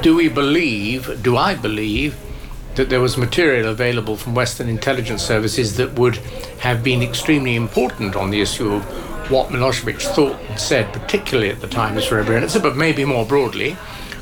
Do 0.00 0.16
we 0.16 0.30
believe, 0.30 1.20
do 1.20 1.48
I 1.48 1.56
believe, 1.60 2.16
that 2.72 2.88
there 2.88 3.00
was 3.00 3.16
material 3.16 3.68
available 3.68 4.16
from 4.16 4.34
Western 4.34 4.68
intelligence 4.68 5.24
services 5.24 5.74
that 5.74 5.88
would 5.94 6.20
have 6.58 6.80
been 6.80 7.02
extremely 7.02 7.54
important 7.54 8.16
on 8.16 8.30
the 8.30 8.40
issue 8.40 8.74
of 8.74 8.82
what 9.28 9.50
Milosevic 9.50 10.00
thought 10.00 10.36
and 10.48 10.60
said, 10.60 10.92
particularly 10.92 11.50
at 11.50 11.60
the 11.60 11.68
time 11.68 11.96
of 11.96 12.04
Srebrenica, 12.04 12.62
but 12.62 12.76
maybe 12.76 13.04
more 13.04 13.26
broadly. 13.26 13.76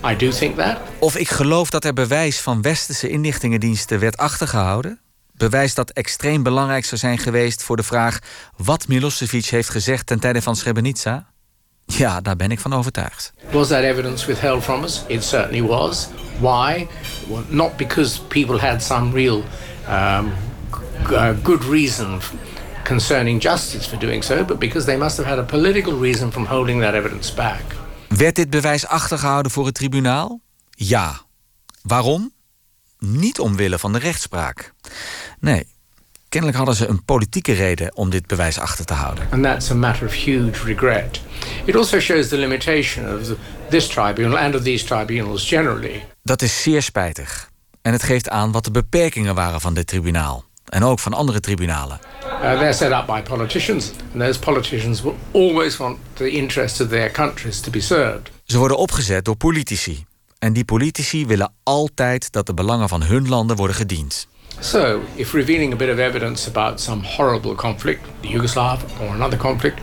I 0.05 0.17
do 0.17 0.31
think 0.31 0.57
that. 0.57 0.79
Of 0.99 1.17
ik 1.17 1.29
geloof 1.29 1.71
dat 1.71 1.85
er 1.85 1.93
bewijs 1.93 2.41
van 2.41 2.63
westerse 2.63 3.09
inlichtingendiensten 3.09 3.99
werd 3.99 4.17
achtergehouden? 4.17 5.01
Bewijs 5.33 5.75
dat 5.75 5.91
extreem 5.91 6.43
belangrijk 6.43 6.85
zou 6.85 7.01
zijn 7.01 7.19
geweest 7.19 7.63
voor 7.63 7.77
de 7.77 7.83
vraag 7.83 8.19
wat 8.57 8.89
Milosevic 8.89 9.45
heeft 9.45 9.69
gezegd 9.69 10.07
ten 10.07 10.21
tijde 10.21 10.43
van 10.43 10.57
Srebrenica? 10.57 11.27
Ja, 11.85 12.21
daar 12.21 12.37
ben 12.37 12.51
ik 12.51 12.61
van 12.61 12.73
overtuigd. 12.73 13.33
Was 13.51 13.69
that 13.69 13.83
evidence 13.83 14.27
withheld 14.27 14.63
from 14.63 14.83
us? 14.83 15.03
It 15.07 15.25
certainly 15.25 15.63
was. 15.63 16.09
Why? 16.39 16.87
Well, 17.29 17.45
not 17.49 17.77
because 17.77 18.21
people 18.21 18.59
had 18.59 18.83
some 18.83 19.13
real 19.13 19.45
um, 19.89 20.33
uh, 21.11 21.29
good 21.43 21.65
reason 21.65 22.21
concerning 22.85 23.43
justice 23.43 23.89
for 23.89 23.99
doing 23.99 24.25
so, 24.25 24.45
but 24.45 24.59
because 24.59 24.87
they 24.87 24.97
must 24.97 25.17
have 25.17 25.29
had 25.29 25.39
a 25.39 25.45
political 25.45 25.93
reason 26.01 26.33
from 26.33 26.47
holding 26.47 26.81
that 26.81 26.95
evidence 26.95 27.35
back. 27.35 27.65
Werd 28.09 28.37
dit 28.37 28.51
bewijs 28.51 28.87
achtergehouden 28.87 29.53
voor 29.53 29.67
het 29.67 29.75
tribunaal? 29.75 30.41
Ja. 30.71 31.21
Waarom? 31.83 32.33
Niet 32.99 33.39
omwille 33.39 33.79
van 33.79 33.93
de 33.93 33.99
rechtspraak. 33.99 34.73
Nee, 35.41 35.67
kennelijk 36.29 36.59
hadden 36.59 36.77
ze 36.77 36.87
een 36.87 37.05
politieke 37.05 37.53
reden 37.53 37.97
om 37.97 38.11
dit 38.11 38.27
bewijs 38.27 38.59
achter 38.59 38.85
te 38.85 38.95
houden. 38.95 39.29
And 39.31 39.43
that's 39.43 39.71
a 39.71 39.75
matter 39.75 40.07
of 40.07 40.13
huge 40.13 40.65
regret. 40.65 41.21
It 41.65 41.77
also 41.77 42.01
shows 42.01 42.29
the 42.29 42.37
limitation 42.37 43.19
of 43.19 43.37
this 43.71 43.87
tribunal 43.87 44.39
and 44.39 44.55
of 44.55 44.63
these 44.63 44.85
tribunals 44.85 45.49
generally. 45.49 46.07
Dat 46.23 46.43
is 46.43 46.63
zeer 46.63 46.83
spijtig. 46.83 47.51
En 47.83 47.93
het 47.93 48.03
geeft 48.03 48.29
aan 48.29 48.53
wat 48.53 48.65
de 48.65 48.71
beperkingen 48.71 49.35
waren 49.35 49.61
van 49.61 49.75
dit 49.75 49.87
tribunaal. 49.87 50.45
En 50.69 50.85
ook 50.85 50.99
van 50.99 51.13
andere 51.13 51.41
tribunalen. 51.41 51.99
Uh, 52.25 52.59
they're 52.59 52.73
set 52.73 52.91
up 52.93 53.07
by 53.07 53.23
politicians, 53.23 53.91
and 54.13 54.23
those 54.23 54.39
politicians 54.39 55.03
will 55.03 55.17
always 55.33 55.77
want 55.77 55.99
the 56.15 56.31
interests 56.31 56.81
of 56.81 56.89
their 56.89 57.11
countries 57.11 57.61
to 57.61 57.71
be 57.71 57.81
served. 57.81 58.31
Ze 58.45 58.59
worden 58.59 58.77
opgezet 58.77 59.25
door 59.25 59.37
politici. 59.37 60.05
En 60.39 60.53
die 60.53 60.65
politici 60.65 61.27
willen 61.27 61.53
altijd 61.63 62.33
dat 62.33 62.47
de 62.47 62.55
belangen 62.55 62.89
van 62.89 63.03
hun 63.03 63.29
landen 63.29 63.57
worden 63.57 63.77
gediend. 63.77 64.27
So, 64.61 65.01
if 65.15 65.33
revealing 65.33 65.73
a 65.73 65.77
bit 65.77 65.91
of 65.91 65.99
evidence 65.99 66.49
about 66.49 66.81
some 66.81 67.07
horrible 67.07 67.55
conflict, 67.55 68.01
the 68.21 68.29
Yugoslav 68.29 68.81
or 69.01 69.09
another 69.09 69.39
conflict, 69.39 69.81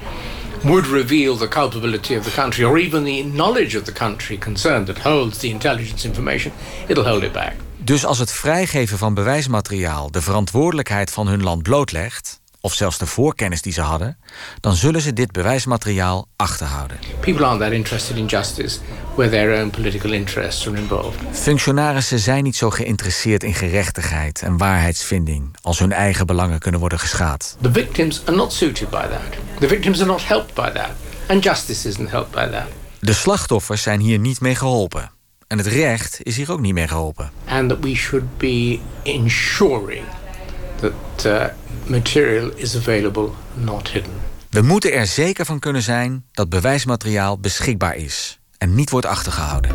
would 0.64 0.88
reveal 0.88 1.38
the 1.38 1.48
culpability 1.48 2.16
of 2.16 2.24
the 2.24 2.32
country 2.32 2.64
or 2.64 2.78
even 2.78 3.04
the 3.04 3.24
knowledge 3.24 3.76
of 3.76 3.84
the 3.84 3.92
country 3.92 4.38
concerned 4.38 4.88
that 4.88 4.98
holds 4.98 5.38
the 5.38 5.50
intelligence 5.50 6.08
information, 6.08 6.52
it'll 6.88 7.04
hold 7.04 7.24
it 7.24 7.34
back. 7.34 7.56
Dus 7.84 8.06
als 8.06 8.20
het 8.20 8.32
vrijgeven 8.32 8.98
van 8.98 9.14
bewijsmateriaal 9.14 10.12
de 10.12 10.22
verantwoordelijkheid 10.22 11.12
van 11.12 11.28
hun 11.28 11.44
land 11.44 11.64
blootlegt, 11.64 12.42
of 12.62 12.74
zelfs 12.74 12.98
de 12.98 13.06
voorkennis 13.06 13.62
die 13.62 13.74
ze 13.74 13.82
hadden, 13.82 14.18
dan 14.60 14.76
zullen 14.76 15.02
ze 15.02 15.14
dit 15.14 15.32
bewijsmateriaal 15.32 16.28
achterhouden. 16.36 16.98
People 17.20 17.46
aren't 17.46 17.62
that 17.62 17.72
interested 17.72 18.18
in 18.18 18.26
justice 18.26 18.80
where 19.16 19.32
their 19.32 19.62
own 19.62 19.70
political 19.70 20.12
interests 20.12 20.68
are 20.68 20.78
involved. 20.78 21.20
Functionarissen 21.32 22.20
zijn 22.20 22.44
niet 22.44 22.56
zo 22.56 22.70
geïnteresseerd 22.70 23.44
in 23.44 23.54
gerechtigheid 23.54 24.42
en 24.42 24.58
waarheidsvinding 24.58 25.56
als 25.62 25.80
hun 25.80 25.92
eigen 25.92 26.26
belangen 26.26 26.60
kunnen 26.60 26.80
worden 26.80 27.00
geschaad. 27.00 27.58
The 27.62 27.72
victims 27.72 28.22
are 28.26 28.38
not 28.38 28.54
suited 28.54 28.90
by 28.90 29.08
that. 29.08 29.60
The 29.60 29.68
victims 29.68 30.00
are 30.00 30.10
not 30.10 30.28
helped 30.28 30.54
by 30.54 30.72
that. 30.72 30.90
And 31.28 31.44
justice 31.44 31.88
isn't 31.88 32.10
helped 32.10 32.32
by 32.32 32.48
that. 32.52 32.68
De 33.00 33.14
slachtoffers 33.14 33.82
zijn 33.82 34.00
hier 34.00 34.20
niet 34.20 34.42
mee 34.42 34.56
geholpen. 34.56 35.13
En 35.54 35.60
het 35.60 35.68
recht 35.68 36.20
is 36.24 36.38
hier 36.38 36.52
ook 36.52 36.60
niet 36.60 36.74
mee 36.74 36.88
geholpen. 36.88 37.32
And 37.46 37.70
that 37.70 37.80
we 37.80 37.96
should 37.96 38.38
be 38.38 38.80
ensuring 39.04 40.06
that 40.80 41.26
uh, 41.26 41.46
material 41.86 42.52
is 42.56 42.76
available, 42.76 43.30
not 43.54 43.90
hidden. 43.92 44.12
We 44.50 44.62
moeten 44.62 44.94
er 44.94 45.08
zeker 45.08 45.46
van 45.46 45.60
kunnen 45.60 45.82
zijn 45.82 46.26
dat 46.32 46.50
bewijsmateriaal 46.50 47.40
beschikbaar 47.40 47.96
is 47.96 48.40
en 48.58 48.76
niet 48.76 48.90
wordt 48.90 49.06
achtergehouden. 49.06 49.72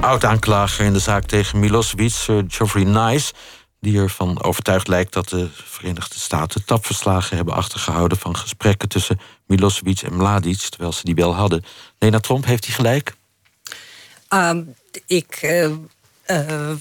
Oud-aanklager 0.00 0.84
in 0.84 0.92
de 0.92 0.98
zaak 0.98 1.24
tegen 1.24 1.58
Milosevic, 1.58 2.10
Sir 2.10 2.44
Geoffrey 2.48 2.84
Nice... 2.84 3.32
die 3.80 3.98
ervan 3.98 4.42
overtuigd 4.42 4.88
lijkt 4.88 5.12
dat 5.12 5.28
de 5.28 5.48
Verenigde 5.52 6.18
Staten 6.18 6.64
tapverslagen 6.64 7.36
hebben 7.36 7.54
achtergehouden... 7.54 8.18
van 8.18 8.36
gesprekken 8.36 8.88
tussen 8.88 9.20
Milosevic 9.46 10.00
en 10.00 10.16
Mladic, 10.16 10.58
terwijl 10.58 10.92
ze 10.92 11.04
die 11.04 11.14
wel 11.14 11.34
hadden. 11.34 11.64
Lena 11.98 12.18
Tromp, 12.18 12.44
heeft 12.44 12.64
hij 12.64 12.74
gelijk? 12.74 13.14
Um, 14.28 14.74
ik 15.06 15.42
uh, 15.42 15.70
uh, 16.26 16.72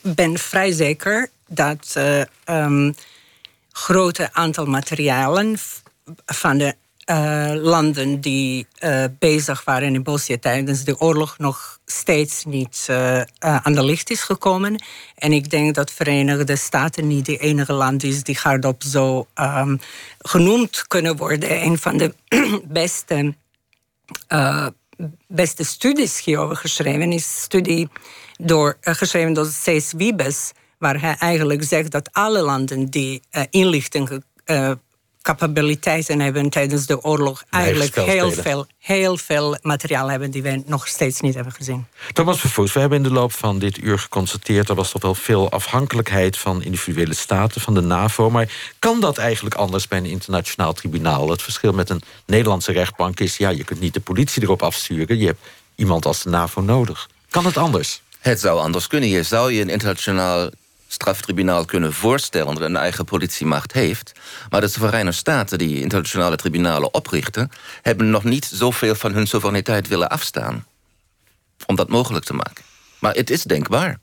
ben 0.00 0.38
vrij 0.38 0.72
zeker 0.72 1.30
dat 1.46 1.94
uh, 1.98 2.22
um, 2.44 2.94
grote 3.72 4.32
aantal 4.32 4.66
materialen 4.66 5.58
van 6.26 6.58
de 6.58 6.74
landen 7.62 8.20
die 8.20 8.66
bezig 9.18 9.64
waren 9.64 9.94
in 9.94 10.02
Bosnië 10.02 10.38
tijdens 10.38 10.84
de 10.84 11.00
oorlog 11.00 11.38
nog 11.38 11.78
steeds 11.86 12.44
niet 12.44 12.86
aan 13.38 13.72
de 13.72 13.84
licht 13.84 14.10
is 14.10 14.20
gekomen. 14.20 14.82
En 15.14 15.32
ik 15.32 15.50
denk 15.50 15.74
dat 15.74 15.92
Verenigde 15.92 16.56
Staten 16.56 17.06
niet 17.06 17.26
de 17.26 17.38
enige 17.38 17.72
land 17.72 18.02
is 18.02 18.22
die 18.22 18.38
hardop 18.42 18.82
zo 18.82 19.26
um, 19.34 19.80
genoemd 20.18 20.86
kunnen 20.86 21.16
worden. 21.16 21.62
Een 21.64 21.78
van 21.78 21.96
de 21.96 22.14
beste 22.64 23.34
beste 25.28 25.64
studies 25.64 26.24
hierover 26.24 26.56
geschreven 26.56 27.12
is 27.12 27.40
studie 27.42 27.88
door, 28.38 28.76
geschreven 28.80 29.32
door 29.32 29.46
Cees 29.46 29.92
Wiebes, 29.92 30.52
waar 30.78 31.00
hij 31.00 31.16
eigenlijk 31.18 31.64
zegt 31.64 31.90
dat 31.90 32.08
alle 32.12 32.40
landen 32.40 32.86
die 32.86 33.22
inlichting 33.50 34.22
uh, 34.46 34.70
capabiliteiten 35.24 36.20
hebben 36.20 36.50
tijdens 36.50 36.86
de 36.86 37.02
oorlog 37.02 37.44
eigenlijk 37.50 37.94
heel 37.94 38.30
veel, 38.30 38.66
heel 38.78 39.16
veel 39.16 39.58
materiaal 39.62 40.10
hebben 40.10 40.30
die 40.30 40.42
we 40.42 40.62
nog 40.66 40.88
steeds 40.88 41.20
niet 41.20 41.34
hebben 41.34 41.52
gezien. 41.52 41.86
Thomas 42.12 42.40
Vervoes, 42.40 42.72
we 42.72 42.80
hebben 42.80 42.98
in 42.98 43.04
de 43.04 43.12
loop 43.12 43.32
van 43.32 43.58
dit 43.58 43.78
uur 43.78 43.98
geconstateerd... 43.98 44.68
er 44.68 44.74
was 44.74 44.90
toch 44.90 45.02
wel 45.02 45.14
veel 45.14 45.50
afhankelijkheid 45.50 46.38
van 46.38 46.62
individuele 46.62 47.14
staten, 47.14 47.60
van 47.60 47.74
de 47.74 47.80
NAVO. 47.80 48.30
Maar 48.30 48.52
kan 48.78 49.00
dat 49.00 49.18
eigenlijk 49.18 49.54
anders 49.54 49.88
bij 49.88 49.98
een 49.98 50.04
internationaal 50.04 50.72
tribunaal? 50.72 51.30
Het 51.30 51.42
verschil 51.42 51.72
met 51.72 51.90
een 51.90 52.02
Nederlandse 52.26 52.72
rechtbank 52.72 53.20
is... 53.20 53.36
ja, 53.36 53.48
je 53.48 53.64
kunt 53.64 53.80
niet 53.80 53.94
de 53.94 54.00
politie 54.00 54.42
erop 54.42 54.62
afsturen. 54.62 55.18
Je 55.18 55.26
hebt 55.26 55.40
iemand 55.74 56.06
als 56.06 56.22
de 56.22 56.30
NAVO 56.30 56.60
nodig. 56.60 57.08
Kan 57.30 57.44
het 57.44 57.56
anders? 57.56 58.02
Het 58.20 58.40
zou 58.40 58.60
anders 58.60 58.86
kunnen. 58.86 59.08
Hier 59.08 59.24
zou 59.24 59.52
je 59.52 59.60
een 59.60 59.68
internationaal 59.68 60.50
straftribunaal 60.94 61.64
kunnen 61.64 61.92
voorstellen... 61.92 62.54
dat 62.54 62.62
een 62.62 62.76
eigen 62.76 63.04
politiemacht 63.04 63.72
heeft. 63.72 64.12
Maar 64.50 64.60
de 64.60 64.68
soevereine 64.68 65.12
staten 65.12 65.58
die 65.58 65.80
internationale 65.80 66.36
tribunalen 66.36 66.94
oprichten... 66.94 67.50
hebben 67.82 68.10
nog 68.10 68.24
niet 68.24 68.44
zoveel 68.44 68.94
van 68.94 69.12
hun 69.12 69.26
soevereiniteit 69.26 69.88
willen 69.88 70.08
afstaan. 70.08 70.66
Om 71.66 71.76
dat 71.76 71.88
mogelijk 71.88 72.24
te 72.24 72.34
maken. 72.34 72.64
Maar 72.98 73.14
het 73.14 73.30
is 73.30 73.42
denkbaar. 73.42 73.98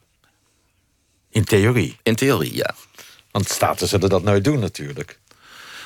In 1.29 1.43
theorie? 1.43 1.97
In 2.03 2.15
theorie, 2.15 2.55
ja. 2.55 2.75
Want 3.31 3.49
staten 3.49 3.87
zullen 3.87 4.09
dat 4.09 4.23
nooit 4.23 4.43
doen 4.43 4.59
natuurlijk. 4.59 5.19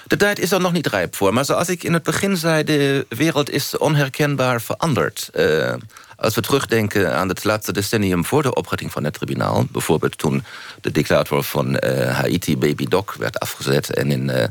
De 0.07 0.17
tijd 0.17 0.39
is 0.39 0.51
er 0.51 0.59
nog 0.59 0.71
niet 0.71 0.87
rijp 0.87 1.15
voor. 1.15 1.33
Maar 1.33 1.45
zoals 1.45 1.69
ik 1.69 1.83
in 1.83 1.93
het 1.93 2.03
begin 2.03 2.37
zei, 2.37 2.63
de 2.63 3.05
wereld 3.09 3.49
is 3.49 3.77
onherkenbaar 3.77 4.61
veranderd. 4.61 5.29
Uh, 5.33 5.73
als 6.15 6.35
we 6.35 6.41
terugdenken 6.41 7.15
aan 7.15 7.27
het 7.27 7.43
laatste 7.43 7.73
decennium 7.73 8.25
voor 8.25 8.41
de 8.41 8.53
oprichting 8.53 8.91
van 8.91 9.03
het 9.03 9.13
tribunaal... 9.13 9.65
bijvoorbeeld 9.71 10.17
toen 10.17 10.43
de 10.81 10.91
dictator 10.91 11.43
van 11.43 11.77
uh, 11.83 12.19
Haiti, 12.19 12.57
Baby 12.57 12.85
Doc, 12.85 13.15
werd 13.17 13.39
afgezet... 13.39 13.93
en 13.93 14.11
in 14.11 14.29
uh, 14.29 14.43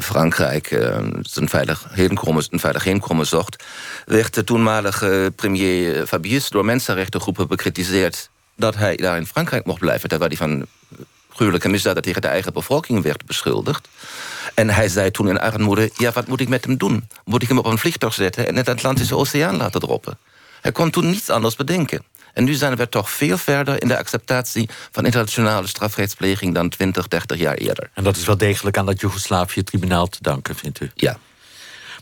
Frankrijk 0.00 0.68
zijn 1.20 1.48
veilig 1.48 1.86
heenkomen, 1.90 2.44
een 2.50 2.60
veilig 2.60 2.84
heenkomen 2.84 3.26
zocht... 3.26 3.64
werd 4.06 4.34
de 4.34 4.44
toenmalige 4.44 5.32
premier 5.36 6.06
Fabius 6.06 6.48
door 6.48 6.64
mensenrechtengroepen 6.64 7.48
bekritiseerd... 7.48 8.30
dat 8.56 8.76
hij 8.76 8.96
daar 8.96 9.16
in 9.16 9.26
Frankrijk 9.26 9.66
mocht 9.66 9.80
blijven... 9.80 10.08
terwijl 10.08 10.30
hij 10.30 10.38
van 10.38 10.66
gruwelijke 11.34 11.68
misdaden 11.68 12.02
tegen 12.02 12.22
de 12.22 12.28
eigen 12.28 12.52
bevolking 12.52 13.02
werd 13.02 13.26
beschuldigd. 13.26 13.88
En 14.54 14.70
hij 14.70 14.88
zei 14.88 15.10
toen 15.10 15.28
in 15.28 15.40
armoede, 15.40 15.90
ja, 15.96 16.12
wat 16.12 16.26
moet 16.26 16.40
ik 16.40 16.48
met 16.48 16.64
hem 16.64 16.76
doen? 16.76 17.08
Moet 17.24 17.42
ik 17.42 17.48
hem 17.48 17.58
op 17.58 17.66
een 17.66 17.78
vliegtuig 17.78 18.14
zetten 18.14 18.46
en 18.46 18.56
in 18.56 18.64
de 18.64 18.70
Atlantische 18.70 19.16
Oceaan 19.16 19.56
laten 19.56 19.80
droppen? 19.80 20.18
Hij 20.60 20.72
kon 20.72 20.90
toen 20.90 21.10
niets 21.10 21.30
anders 21.30 21.56
bedenken. 21.56 22.04
En 22.32 22.44
nu 22.44 22.54
zijn 22.54 22.76
we 22.76 22.88
toch 22.88 23.10
veel 23.10 23.38
verder 23.38 23.82
in 23.82 23.88
de 23.88 23.98
acceptatie 23.98 24.68
van 24.90 25.04
internationale 25.04 25.66
strafrechtspleging 25.66 26.54
dan 26.54 26.68
20, 26.68 27.08
30 27.08 27.38
jaar 27.38 27.54
eerder. 27.54 27.90
En 27.94 28.04
dat 28.04 28.16
is 28.16 28.24
wel 28.24 28.36
degelijk 28.36 28.78
aan 28.78 28.86
dat 28.86 29.00
Joegoslavië-tribunaal 29.00 30.06
te 30.06 30.18
danken, 30.20 30.56
vindt 30.56 30.80
u? 30.80 30.90
Ja. 30.94 31.18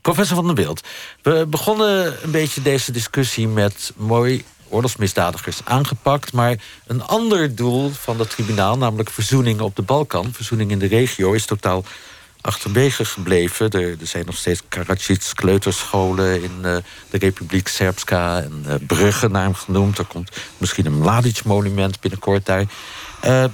Professor 0.03 0.37
van 0.37 0.47
der 0.47 0.55
Wild, 0.55 0.81
we 1.23 1.47
begonnen 1.49 2.17
een 2.23 2.31
beetje 2.31 2.63
deze 2.63 2.93
discussie 2.93 3.49
met 3.49 3.93
mooi 3.97 4.45
oorlogsmisdadigers 4.71 5.61
aangepakt. 5.65 6.33
Maar 6.33 6.57
een 6.87 7.03
ander 7.03 7.55
doel 7.55 7.91
van 7.91 8.19
dat 8.19 8.31
tribunaal, 8.31 8.79
namelijk 8.79 9.11
verzoening 9.11 9.61
op 9.61 9.77
de 9.77 9.83
Balkan, 9.83 10.33
verzoening 10.33 10.71
in 10.71 10.79
de 10.79 10.87
regio, 10.87 11.33
is 11.33 11.47
totaal 11.47 11.85
achterwege 12.41 13.05
gebleven. 13.05 13.71
Er, 13.71 13.97
er 14.01 14.07
zijn 14.07 14.27
nog 14.27 14.37
steeds 14.37 14.63
Karadzic 14.69 15.31
kleuterscholen 15.35 16.43
in 16.43 16.53
uh, 16.57 16.77
de 17.11 17.19
Republiek 17.19 17.69
Serbska 17.69 18.43
en 18.43 18.65
uh, 18.67 18.75
bruggen 18.87 19.31
naar 19.31 19.43
hem 19.43 19.55
genoemd. 19.55 19.99
Er 19.99 20.05
komt 20.05 20.31
misschien 20.59 20.87
een 20.87 20.99
Mladic-monument 20.99 22.01
binnenkort 22.01 22.47
daar. 22.47 22.65
Uh, 23.25 23.45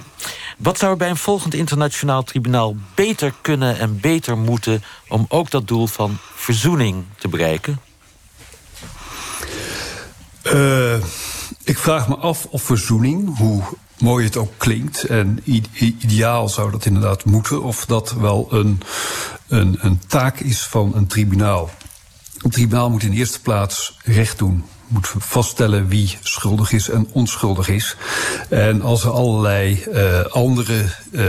wat 0.57 0.77
zou 0.77 0.91
er 0.91 0.97
bij 0.97 1.09
een 1.09 1.17
volgend 1.17 1.53
internationaal 1.53 2.23
tribunaal 2.23 2.75
beter 2.95 3.33
kunnen 3.41 3.79
en 3.79 3.99
beter 3.99 4.37
moeten 4.37 4.83
om 5.07 5.25
ook 5.29 5.51
dat 5.51 5.67
doel 5.67 5.87
van 5.87 6.17
verzoening 6.35 7.03
te 7.17 7.27
bereiken? 7.27 7.86
Uh, 10.53 10.93
ik 11.63 11.77
vraag 11.77 12.07
me 12.07 12.15
af 12.15 12.45
of 12.45 12.61
verzoening, 12.61 13.37
hoe 13.37 13.61
mooi 13.97 14.25
het 14.25 14.37
ook 14.37 14.53
klinkt... 14.57 15.03
en 15.03 15.39
ideaal 15.73 16.49
zou 16.49 16.71
dat 16.71 16.85
inderdaad 16.85 17.25
moeten... 17.25 17.63
of 17.63 17.85
dat 17.85 18.13
wel 18.13 18.47
een, 18.51 18.81
een, 19.47 19.77
een 19.79 19.99
taak 20.07 20.39
is 20.39 20.67
van 20.67 20.91
een 20.95 21.07
tribunaal. 21.07 21.69
Een 22.37 22.51
tribunaal 22.51 22.89
moet 22.89 23.03
in 23.03 23.11
de 23.11 23.17
eerste 23.17 23.41
plaats 23.41 23.99
recht 24.03 24.37
doen. 24.37 24.63
Moet 24.87 25.13
vaststellen 25.17 25.87
wie 25.87 26.17
schuldig 26.21 26.71
is 26.71 26.89
en 26.89 27.07
onschuldig 27.11 27.69
is. 27.69 27.95
En 28.49 28.81
als 28.81 29.03
er 29.03 29.09
allerlei 29.09 29.83
uh, 29.93 30.21
andere 30.25 30.85
uh, 31.11 31.23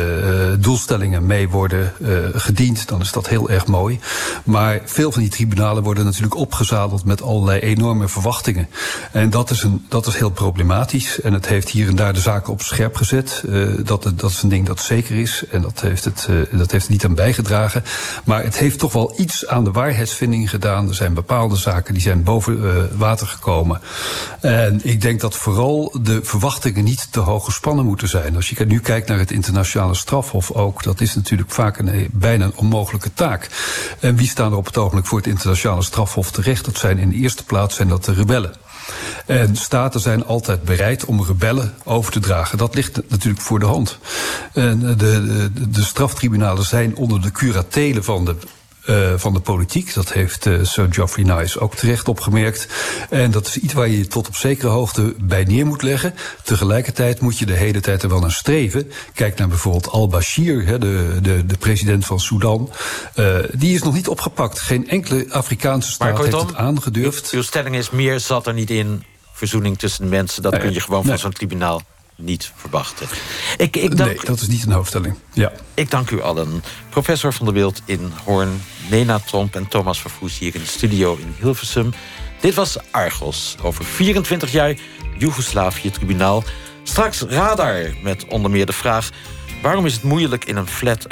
doelstellingen 0.59 1.27
mee 1.27 1.49
worden 1.49 1.93
uh, 1.99 2.19
gediend, 2.33 2.89
dan 2.89 3.01
is 3.01 3.13
dat 3.13 3.29
heel 3.29 3.51
erg 3.51 3.67
mooi. 3.67 4.01
Maar 4.45 4.81
veel 4.85 5.13
van 5.13 5.23
die 5.23 5.31
tribunalen 5.31 5.83
worden 5.83 6.05
natuurlijk 6.05 6.37
opgezadeld 6.37 7.05
met 7.05 7.23
allerlei 7.23 7.61
enorme 7.61 8.09
verwachtingen. 8.09 8.69
En 9.13 9.31
dat 9.31 9.51
is, 9.51 9.63
een, 9.63 9.87
dat 9.89 10.07
is 10.07 10.17
heel 10.17 10.31
problematisch. 10.31 11.21
En 11.21 11.33
het 11.33 11.47
heeft 11.47 11.69
hier 11.69 11.89
en 11.89 11.97
daar 11.97 12.13
de 12.13 12.21
zaken 12.21 12.53
op 12.53 12.63
scherp 12.63 12.97
gezet. 12.97 13.45
dat, 13.85 14.13
dat 14.15 14.31
is 14.31 14.43
een 14.43 14.49
ding 14.49 14.67
dat 14.67 14.81
zeker 14.81 15.17
is. 15.17 15.45
En 15.51 15.63
dat 15.63 15.81
heeft, 15.81 16.05
het, 16.05 16.29
dat 16.53 16.71
heeft 16.71 16.89
niet 16.89 17.05
aan 17.05 17.15
bijgedragen. 17.15 17.85
Maar 18.25 18.43
het 18.43 18.59
heeft 18.59 18.79
toch 18.79 18.93
wel 18.93 19.15
iets 19.17 19.47
aan 19.47 19.65
de 19.65 19.71
waarheidsvinding 19.71 20.51
gedaan. 20.51 20.89
Er 20.89 20.95
zijn 20.95 21.15
bepaalde 21.15 21.57
zaken 21.57 21.95
die 21.95 22.03
zijn 22.03 22.23
boven 22.23 22.99
water 22.99 23.27
gekomen 23.27 23.48
komen. 23.49 23.81
En 24.41 24.81
ik 24.83 25.01
denk 25.01 25.21
dat 25.21 25.37
vooral 25.37 25.99
de 26.03 26.21
verwachtingen 26.23 26.85
niet 26.85 27.09
te 27.11 27.21
hoog 27.21 27.45
gespannen 27.45 27.85
moeten 27.85 28.09
zijn. 28.09 28.37
Als 28.37 28.49
je 28.49 28.67
nu 28.67 28.81
kijkt 28.81 29.09
naar 29.09 29.19
het 29.19 29.31
internationale 29.31 29.95
strafhof 29.95 30.51
ook, 30.51 30.83
dat 30.83 31.01
is 31.01 31.15
natuurlijk 31.15 31.51
vaak 31.51 31.79
een 31.79 32.09
bijna 32.13 32.45
een 32.45 32.57
onmogelijke 32.57 33.13
taak. 33.15 33.49
En 34.01 34.17
wie 34.17 34.29
staan 34.29 34.53
er 34.53 34.59
op 34.59 34.67
het 34.67 34.77
ogenblik 34.77 35.07
voor 35.07 35.19
het 35.19 35.27
internationale 35.27 35.83
strafhof 35.83 36.31
terecht? 36.31 36.65
Dat 36.65 36.79
zijn 36.79 36.99
in 36.99 37.09
de 37.09 37.17
eerste 37.17 37.45
plaats 37.45 37.77
zijn 37.77 37.89
dat 37.89 38.05
de 38.05 38.13
rebellen. 38.13 38.55
En 39.27 39.57
staten 39.57 40.01
zijn 40.01 40.27
altijd 40.27 40.63
bereid 40.63 41.05
om 41.05 41.25
rebellen 41.25 41.75
over 41.85 42.13
te 42.13 42.21
dragen. 42.21 42.59
Dat 42.59 42.75
ligt 42.75 43.01
natuurlijk 43.09 43.43
voor 43.43 43.59
de 43.59 43.67
hand. 43.67 43.99
En 44.53 44.81
de, 44.81 44.97
de, 44.97 45.71
de 45.71 45.83
straftribunalen 45.83 46.65
zijn 46.65 46.97
onder 46.97 47.23
de 47.23 47.33
curatelen 47.33 48.05
van 48.05 48.25
de 48.25 48.37
uh, 48.89 49.13
van 49.17 49.33
de 49.33 49.41
politiek. 49.41 49.95
Dat 49.95 50.13
heeft 50.13 50.47
uh, 50.47 50.65
Sir 50.65 50.87
Geoffrey 50.91 51.25
Nice 51.25 51.61
ook 51.61 51.75
terecht 51.75 52.09
opgemerkt. 52.09 52.69
En 53.11 53.31
dat 53.31 53.47
is 53.47 53.59
iets 53.59 53.73
waar 53.73 53.89
je 53.89 54.07
tot 54.07 54.29
op 54.29 54.37
zekere 54.37 54.69
hoogte 54.69 55.15
bij 55.19 55.45
neer 55.45 55.67
moet 55.67 55.83
leggen. 55.83 56.15
Tegelijkertijd 56.43 57.21
moet 57.21 57.39
je 57.39 57.47
de 57.47 57.53
hele 57.53 57.81
tijd 57.81 58.03
er 58.03 58.09
wel 58.09 58.21
naar 58.21 58.33
streven. 58.33 58.93
Kijk 59.15 59.39
naar 59.39 59.49
bijvoorbeeld 59.49 59.89
al-Bashir, 59.89 60.81
de, 60.81 61.19
de, 61.23 61.47
de 61.47 61.57
president 61.59 62.07
van 62.07 62.21
Sudan. 62.21 62.71
Uh, 63.15 63.37
die 63.53 63.75
is 63.75 63.83
nog 63.83 63.95
niet 63.95 64.09
opgepakt. 64.09 64.61
Geen 64.61 64.89
enkele 64.89 65.27
Afrikaanse 65.31 65.91
staat 65.91 66.19
heeft 66.19 66.41
het 66.41 66.55
aangedurfd. 66.55 67.31
Uw 67.31 67.43
stelling 67.43 67.77
is 67.77 67.91
meer 67.91 68.21
zat 68.21 68.47
er 68.47 68.55
niet 68.55 68.71
in 68.71 69.03
verzoening 69.33 69.79
tussen 69.79 70.03
de 70.03 70.11
mensen. 70.11 70.43
Dat 70.43 70.59
kun 70.59 70.73
je 70.73 70.81
gewoon 70.81 71.05
van 71.05 71.19
zo'n 71.19 71.33
tribunaal 71.33 71.83
niet 72.17 72.53
verwachten. 72.57 73.07
Ik, 73.57 73.77
ik 73.77 73.97
dank, 73.97 74.11
nee, 74.11 74.25
dat 74.25 74.41
is 74.41 74.49
niet 74.49 74.65
een 74.65 74.73
hoofdstelling. 74.73 75.15
Ja. 75.33 75.53
Ik 75.75 75.91
dank 75.91 76.11
u 76.11 76.23
allen. 76.23 76.63
Professor 76.89 77.33
van 77.33 77.47
der 77.47 77.55
Wild 77.55 77.83
in 77.85 78.13
Hoorn, 78.25 78.63
Nena 78.91 79.19
Tromp 79.19 79.55
en 79.57 79.69
Thomas 79.69 80.01
Vervoes 80.01 80.39
hier 80.39 80.55
in 80.55 80.61
de 80.61 80.67
studio 80.67 81.17
in 81.17 81.35
Hilversum. 81.39 81.91
Dit 82.41 82.55
was 82.55 82.77
Argos. 82.91 83.57
Over 83.63 83.85
24 83.85 84.53
jaar 84.53 84.75
Joegoslavië-tribunaal. 85.19 86.45
Straks 86.83 87.21
Radar 87.21 87.95
met 88.03 88.25
onder 88.29 88.51
meer 88.51 88.67
de 88.67 88.73
vraag... 88.73 89.11
waarom 89.63 89.87
is 89.87 89.95
het 89.95 90.03
moeilijk 90.03 90.45
in 90.45 90.57
een 90.57 90.67
flat 90.67 91.09